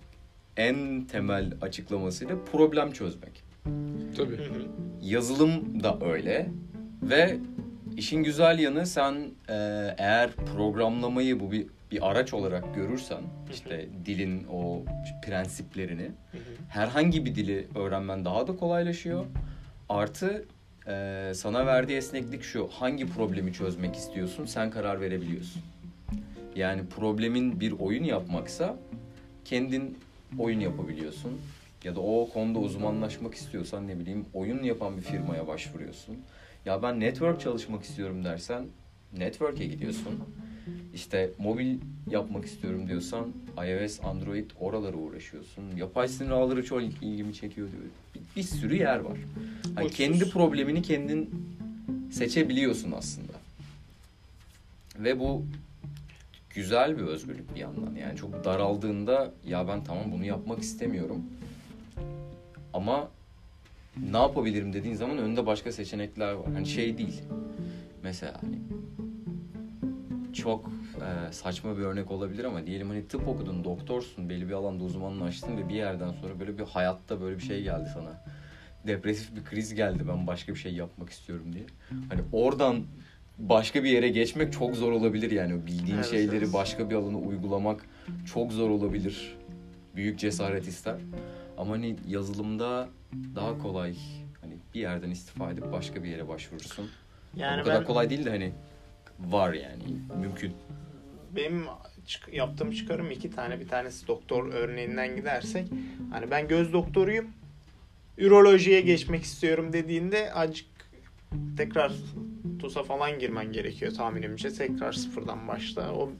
en 0.58 1.02
temel 1.12 1.52
açıklamasıyla 1.62 2.36
problem 2.52 2.92
çözmek. 2.92 3.44
Tabii. 4.18 4.38
Hı 4.38 4.42
hı. 4.44 4.62
Yazılım 5.02 5.84
da 5.84 5.98
öyle 6.06 6.50
ve 7.04 7.38
işin 7.98 8.24
güzel 8.24 8.60
yanı 8.60 8.86
sen 8.86 9.14
e, 9.50 9.54
eğer 9.98 10.32
programlamayı 10.56 11.40
bu 11.40 11.52
bir 11.52 11.66
bir 11.92 12.10
araç 12.12 12.34
olarak 12.34 12.76
görürsen 12.76 13.22
işte 13.54 13.90
dilin 14.06 14.44
o 14.52 14.82
prensiplerini 15.26 16.02
Hı 16.32 16.38
hı. 16.38 16.42
herhangi 16.70 17.26
bir 17.26 17.36
dili 17.36 17.68
öğrenmen 17.76 18.26
daha 18.26 18.48
da 18.48 18.56
kolaylaşıyor. 18.56 19.26
Artı 19.90 20.46
e, 20.90 21.32
sana 21.36 21.66
verdiği 21.66 21.98
esneklik 21.98 22.44
şu 22.44 22.68
hangi 22.68 23.08
problemi 23.08 23.54
çözmek 23.54 23.96
istiyorsun 23.96 24.46
sen 24.46 24.72
karar 24.72 25.02
verebiliyorsun. 25.02 25.62
Yani 26.56 26.82
problemin 26.96 27.60
bir 27.60 27.72
oyun 27.72 28.04
yapmaksa 28.04 28.78
kendin 29.46 29.98
oyun 30.40 30.60
yapabiliyorsun. 30.60 31.42
Ya 31.84 31.96
da 31.96 32.00
o 32.00 32.30
konuda 32.34 32.60
uzmanlaşmak 32.60 33.34
istiyorsan 33.34 33.88
ne 33.88 34.00
bileyim 34.00 34.26
oyun 34.34 34.64
yapan 34.64 34.98
bir 34.98 35.02
firmaya 35.02 35.48
başvuruyorsun. 35.48 36.18
Ya 36.66 36.84
ben 36.84 37.00
network 37.00 37.42
çalışmak 37.42 37.84
istiyorum 37.84 38.24
dersen 38.24 38.66
network'e 39.18 39.66
gidiyorsun. 39.66 40.20
İşte 40.94 41.30
mobil 41.38 41.78
yapmak 42.10 42.46
istiyorum 42.46 42.88
diyorsan 42.88 43.34
iOS, 43.68 44.00
Android 44.04 44.52
oralara 44.60 44.98
uğraşıyorsun. 44.98 45.64
Yapay 45.78 46.08
sinir 46.08 46.30
ağları 46.30 46.66
çok 46.66 46.82
ilgimi 46.82 47.34
çekiyor 47.34 47.68
diyor. 47.72 47.84
Bir, 48.16 48.22
bir 48.36 48.48
sürü 48.48 48.76
yer 48.76 49.00
var. 49.00 49.18
Uçsuz. 49.78 49.98
kendi 49.98 50.30
problemini 50.30 50.82
kendin 50.82 51.30
seçebiliyorsun 52.12 52.92
aslında. 52.92 53.34
Ve 55.00 55.20
bu 55.20 55.46
güzel 56.50 56.98
bir 56.98 57.04
özgürlük 57.04 57.56
bir 57.56 57.60
yandan. 57.60 57.96
Yani 57.96 58.18
çok 58.18 58.46
daraldığında 58.46 59.32
ya 59.46 59.68
ben 59.68 59.84
tamam 59.84 60.04
bunu 60.12 60.26
yapmak 60.26 60.60
istemiyorum. 60.60 61.24
Ama 62.74 63.10
ne 64.12 64.18
yapabilirim 64.18 64.74
dediğin 64.74 64.96
zaman 64.96 65.18
önünde 65.18 65.46
başka 65.46 65.72
seçenekler 65.72 66.32
var. 66.32 66.54
Hani 66.54 66.66
şey 66.66 66.98
değil. 66.98 67.22
Mesela 68.04 68.42
hani 68.44 68.60
çok 70.40 70.72
e, 70.96 71.34
saçma 71.34 71.78
bir 71.78 71.82
örnek 71.82 72.12
olabilir 72.12 72.44
ama 72.44 72.66
diyelim 72.66 72.90
hani 72.90 73.08
tıp 73.08 73.28
okudun, 73.28 73.64
doktorsun, 73.64 74.30
belli 74.30 74.48
bir 74.48 74.54
alanda 74.54 74.84
uzmanlaştın 74.84 75.58
ve 75.58 75.70
bir 75.70 75.74
yerden 75.76 76.12
sonra 76.12 76.40
böyle 76.40 76.58
bir 76.58 76.64
hayatta 76.64 77.22
böyle 77.22 77.38
bir 77.38 77.44
şey 77.44 77.64
geldi 77.64 77.90
sana. 77.94 78.24
Depresif 78.88 79.36
bir 79.36 79.44
kriz 79.44 79.74
geldi 79.76 80.04
ben 80.08 80.28
başka 80.28 80.54
bir 80.54 80.60
şey 80.60 80.74
yapmak 80.74 81.10
istiyorum 81.10 81.54
diye. 81.54 81.64
Hani 82.10 82.22
oradan 82.32 82.84
başka 83.38 83.84
bir 83.84 83.90
yere 83.90 84.10
geçmek 84.10 84.54
çok 84.54 84.76
zor 84.76 84.92
olabilir 84.92 85.32
yani 85.32 85.54
o 85.54 85.66
bildiğin 85.66 85.96
Evet, 85.96 86.10
şeyleri 86.10 86.38
evet. 86.38 86.54
başka 86.54 86.90
bir 86.90 86.96
alana 86.96 87.18
uygulamak 87.18 87.86
çok 88.34 88.52
zor 88.52 88.70
olabilir. 88.70 89.38
Büyük 89.96 90.20
cesaret 90.20 90.68
ister. 90.68 90.96
Ama 91.58 91.74
hani 91.74 91.96
yazılımda 92.08 92.90
daha 93.36 93.58
kolay 93.58 93.96
hani 94.42 94.54
bir 94.74 94.80
yerden 94.80 95.10
istifa 95.10 95.52
edip 95.52 95.72
başka 95.72 96.04
bir 96.04 96.10
yere 96.10 96.28
başvurursun. 96.28 96.90
Yani 97.36 97.62
o 97.62 97.66
kadar 97.66 97.80
ben 97.80 97.86
kolay 97.88 98.10
değil 98.10 98.26
de 98.26 98.30
hani 98.30 98.52
var 99.28 99.54
yani 99.54 99.84
mümkün. 100.22 100.54
benim 101.36 101.66
çık- 102.06 102.34
yaptığım 102.34 102.72
çıkarım 102.72 103.12
iki 103.12 103.32
tane. 103.32 103.60
Bir 103.60 103.68
tanesi 103.68 104.08
doktor 104.08 104.54
örneğinden 104.54 105.16
gidersek. 105.16 105.68
Hani 106.12 106.32
ben 106.32 106.48
göz 106.48 106.74
doktoruyum. 106.74 107.28
Ürolojiye 108.18 108.82
geçmek 108.82 109.24
istiyorum 109.24 109.74
dediğinde 109.74 110.34
acık 110.34 110.66
tekrar 111.58 111.92
TUS'a 112.60 112.84
falan 112.84 113.20
girmen 113.20 113.52
gerekiyor 113.52 113.94
tahminimce. 113.94 114.54
Tekrar 114.54 114.94
sıfırdan 114.94 115.48
başla. 115.48 115.94
O 115.94 116.12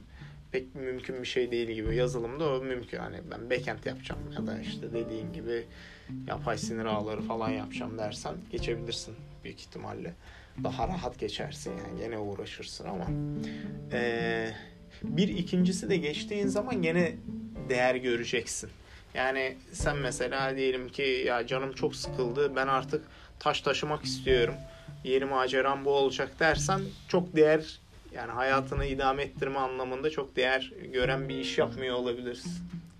pek 0.52 0.74
mümkün 0.74 1.22
bir 1.22 1.26
şey 1.26 1.50
değil 1.50 1.70
gibi. 1.70 1.96
Yazılımda 1.96 2.54
o 2.54 2.60
mümkün. 2.60 2.98
Hani 2.98 3.16
ben 3.30 3.50
backend 3.50 3.84
yapacağım 3.84 4.20
ya 4.38 4.46
da 4.46 4.60
işte 4.60 4.92
dediğin 4.92 5.32
gibi 5.32 5.64
yapay 6.26 6.58
sinir 6.58 6.84
ağları 6.84 7.20
falan 7.22 7.50
yapacağım 7.50 7.98
dersen 7.98 8.34
geçebilirsin 8.50 9.14
büyük 9.44 9.60
ihtimalle. 9.60 10.14
Daha 10.64 10.88
rahat 10.88 11.18
geçersin 11.18 11.70
yani. 11.70 12.00
Gene 12.00 12.18
uğraşırsın 12.18 12.88
ama. 12.88 13.06
Ee, 13.92 14.50
bir 15.02 15.28
ikincisi 15.28 15.90
de 15.90 15.96
geçtiğin 15.96 16.46
zaman 16.46 16.82
gene 16.82 17.12
değer 17.68 17.94
göreceksin. 17.94 18.70
Yani 19.14 19.56
sen 19.72 19.96
mesela 19.96 20.56
diyelim 20.56 20.88
ki 20.88 21.24
ya 21.26 21.46
canım 21.46 21.72
çok 21.72 21.96
sıkıldı 21.96 22.56
ben 22.56 22.66
artık 22.66 23.04
taş 23.38 23.60
taşımak 23.60 24.04
istiyorum. 24.04 24.54
Yeni 25.04 25.24
maceram 25.24 25.84
bu 25.84 25.90
olacak 25.90 26.40
dersen 26.40 26.80
çok 27.08 27.36
değer 27.36 27.80
yani 28.12 28.32
hayatını 28.32 28.86
idame 28.86 29.22
ettirme 29.22 29.58
anlamında 29.58 30.10
çok 30.10 30.36
değer 30.36 30.72
gören 30.92 31.28
bir 31.28 31.38
iş 31.38 31.58
yapmıyor 31.58 31.96
olabilirsin. 31.96 32.52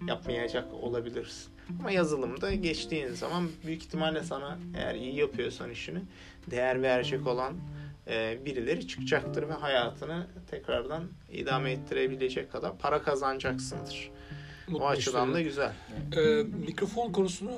Yapmayacak 0.09 0.75
olabilirsin. 0.75 1.53
Ama 1.81 1.91
yazılımda 1.91 2.55
geçtiğin 2.55 3.09
zaman 3.09 3.49
büyük 3.67 3.83
ihtimalle 3.83 4.23
sana 4.23 4.59
eğer 4.77 4.95
iyi 4.95 5.15
yapıyorsan 5.17 5.71
işini 5.71 5.99
değer 6.51 6.83
verecek 6.83 7.27
olan 7.27 7.55
e, 8.09 8.39
birileri 8.45 8.89
çıkacaktır 8.89 9.49
ve 9.49 9.53
hayatını 9.53 10.27
tekrardan 10.51 11.03
idame 11.33 11.73
ettirebilecek 11.73 12.53
kadar 12.53 12.79
para 12.79 13.03
kazanacaksındır. 13.03 14.11
Mutlu 14.69 14.85
O 14.85 14.89
açıdan 14.89 15.27
işte. 15.27 15.35
da 15.35 15.41
güzel. 15.41 15.73
Ee, 16.17 16.43
mikrofon 16.67 17.13
konusunu 17.13 17.51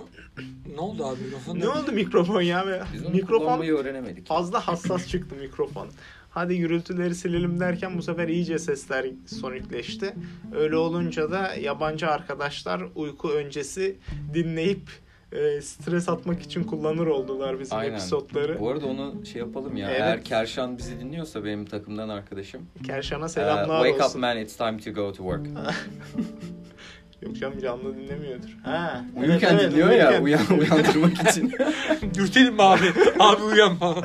ne 0.74 0.80
oldu 0.80 1.04
abi 1.06 1.20
mikrofon? 1.20 1.58
Ne 1.60 1.68
oldu 1.68 1.92
mikrofon 1.92 2.40
ya? 2.40 2.86
Biz 2.94 3.06
onu 3.06 3.10
Mikrofon 3.14 3.60
öğrenemedik. 3.66 4.26
fazla 4.26 4.68
hassas 4.68 5.08
çıktı 5.08 5.34
mikrofon. 5.36 5.88
Hadi 6.34 6.58
gürültüleri 6.58 7.14
silelim 7.14 7.60
derken 7.60 7.98
bu 7.98 8.02
sefer 8.02 8.28
iyice 8.28 8.58
sesler 8.58 9.06
sonikleşti. 9.26 10.14
Öyle 10.54 10.76
olunca 10.76 11.30
da 11.30 11.54
yabancı 11.54 12.08
arkadaşlar 12.08 12.82
uyku 12.94 13.30
öncesi 13.30 13.96
dinleyip 14.34 14.90
e, 15.32 15.60
stres 15.62 16.08
atmak 16.08 16.42
için 16.42 16.64
kullanır 16.64 17.06
oldular 17.06 17.60
bizim 17.60 17.78
Aynen. 17.78 17.92
episodları. 17.92 18.60
Bu 18.60 18.70
arada 18.70 18.86
onu 18.86 19.26
şey 19.26 19.40
yapalım 19.40 19.76
ya. 19.76 19.90
Evet. 19.90 20.00
Eğer 20.00 20.24
Kerşan 20.24 20.78
bizi 20.78 21.00
dinliyorsa 21.00 21.44
benim 21.44 21.64
takımdan 21.66 22.08
arkadaşım. 22.08 22.62
Kerşan'a 22.86 23.24
e, 23.24 23.28
selamlar 23.28 23.84
wake 23.84 24.04
olsun. 24.04 24.18
up 24.18 24.20
man 24.22 24.38
it's 24.38 24.56
time 24.56 24.78
to 24.78 24.90
go 24.90 25.12
to 25.12 25.16
work. 25.16 25.46
Yok 27.22 27.36
canım 27.36 27.60
canlı 27.60 27.96
dinlemiyordur. 27.96 28.48
Ha. 28.64 29.04
Uyurken 29.16 29.50
evet, 29.50 29.60
evet, 29.62 29.72
dinliyor 29.72 29.90
ya 29.90 30.22
uyurken. 30.22 30.22
uyan, 30.22 30.58
uyandırmak 30.58 31.30
için. 31.30 31.52
Dürtelim 32.14 32.54
mi 32.54 32.62
abi? 32.62 32.92
abi 33.18 33.42
uyanma. 33.42 33.96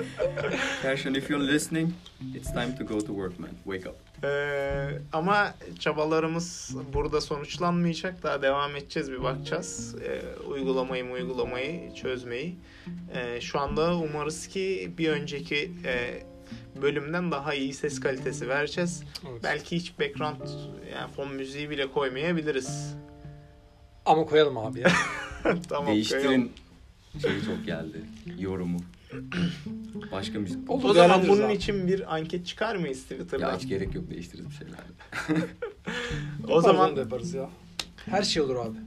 Kerşan 0.82 1.14
if 1.14 1.30
you're 1.30 1.48
listening 1.54 1.92
it's 2.36 2.54
time 2.54 2.76
to 2.80 2.86
go 2.86 3.00
to 3.00 3.08
work 3.08 3.40
man. 3.40 3.50
Wake 3.64 3.90
up. 3.90 3.96
Ee, 4.24 4.90
ama 5.14 5.54
çabalarımız 5.80 6.76
burada 6.94 7.22
sonuçlanmayacak. 7.22 8.24
Daha 8.24 8.42
devam 8.42 8.76
edeceğiz 8.76 9.12
bir 9.12 9.24
bakacağız. 9.24 9.96
Ee, 10.04 10.22
uygulamayı 10.50 11.06
uygulamayı 11.06 11.94
çözmeyi. 11.94 12.56
Ee, 13.14 13.42
şu 13.42 13.60
anda 13.60 13.96
umarız 13.96 14.48
ki 14.48 14.92
bir 14.98 15.10
önceki 15.10 15.72
e, 15.86 16.24
bölümden 16.82 17.32
daha 17.32 17.54
iyi 17.54 17.74
ses 17.74 18.00
kalitesi 18.00 18.50
vereceğiz. 18.50 19.04
Evet. 19.32 19.42
Belki 19.44 19.76
hiç 19.76 20.00
background 20.00 20.42
yani 20.94 21.12
fon 21.16 21.34
müziği 21.34 21.70
bile 21.70 21.92
koymayabiliriz. 21.92 22.96
Ama 24.08 24.26
koyalım 24.26 24.58
abi 24.58 24.80
ya. 24.80 24.92
tamam. 25.44 25.60
koyalım. 25.68 25.88
Değiştirin 25.88 26.52
şeyi 27.22 27.44
çok 27.46 27.66
geldi. 27.66 28.02
Yorumu. 28.40 28.80
Başka 30.12 30.40
müzik. 30.40 30.70
Oldu. 30.70 30.88
O 30.88 30.94
zaman 30.94 30.96
Değerlendiririz 30.96 31.38
bunun 31.38 31.48
abi. 31.48 31.54
için 31.54 31.88
bir 31.88 32.16
anket 32.16 32.46
çıkar 32.48 32.76
mıyız 32.76 33.02
Twitter'dan? 33.02 33.50
Ya 33.50 33.58
hiç 33.58 33.68
gerek 33.68 33.96
yok 33.96 34.10
değiştiririz 34.10 34.50
bir 34.50 34.56
şeyler. 34.56 34.80
o 36.50 36.62
zaman 36.62 36.96
da 36.96 37.00
yaparız 37.00 37.34
ya. 37.34 37.50
Her 38.06 38.24
şey 38.24 38.42
olur 38.42 38.56
abi. 38.56 38.78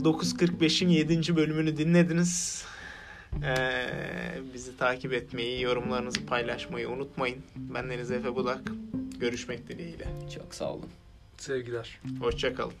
945'in 0.00 0.88
7. 0.88 1.36
bölümünü 1.36 1.76
dinlediniz. 1.76 2.64
Ee, 3.44 3.86
bizi 4.54 4.76
takip 4.76 5.12
etmeyi, 5.12 5.62
yorumlarınızı 5.62 6.26
paylaşmayı 6.26 6.88
unutmayın. 6.88 7.38
Ben 7.56 7.90
Deniz 7.90 8.10
Efe 8.10 8.34
Budak. 8.34 8.60
Görüşmek 9.20 9.68
dileğiyle. 9.68 10.06
Çok 10.34 10.54
sağ 10.54 10.72
olun. 10.72 10.88
Sevgiler. 11.38 12.00
Hoşçakalın. 12.20 12.72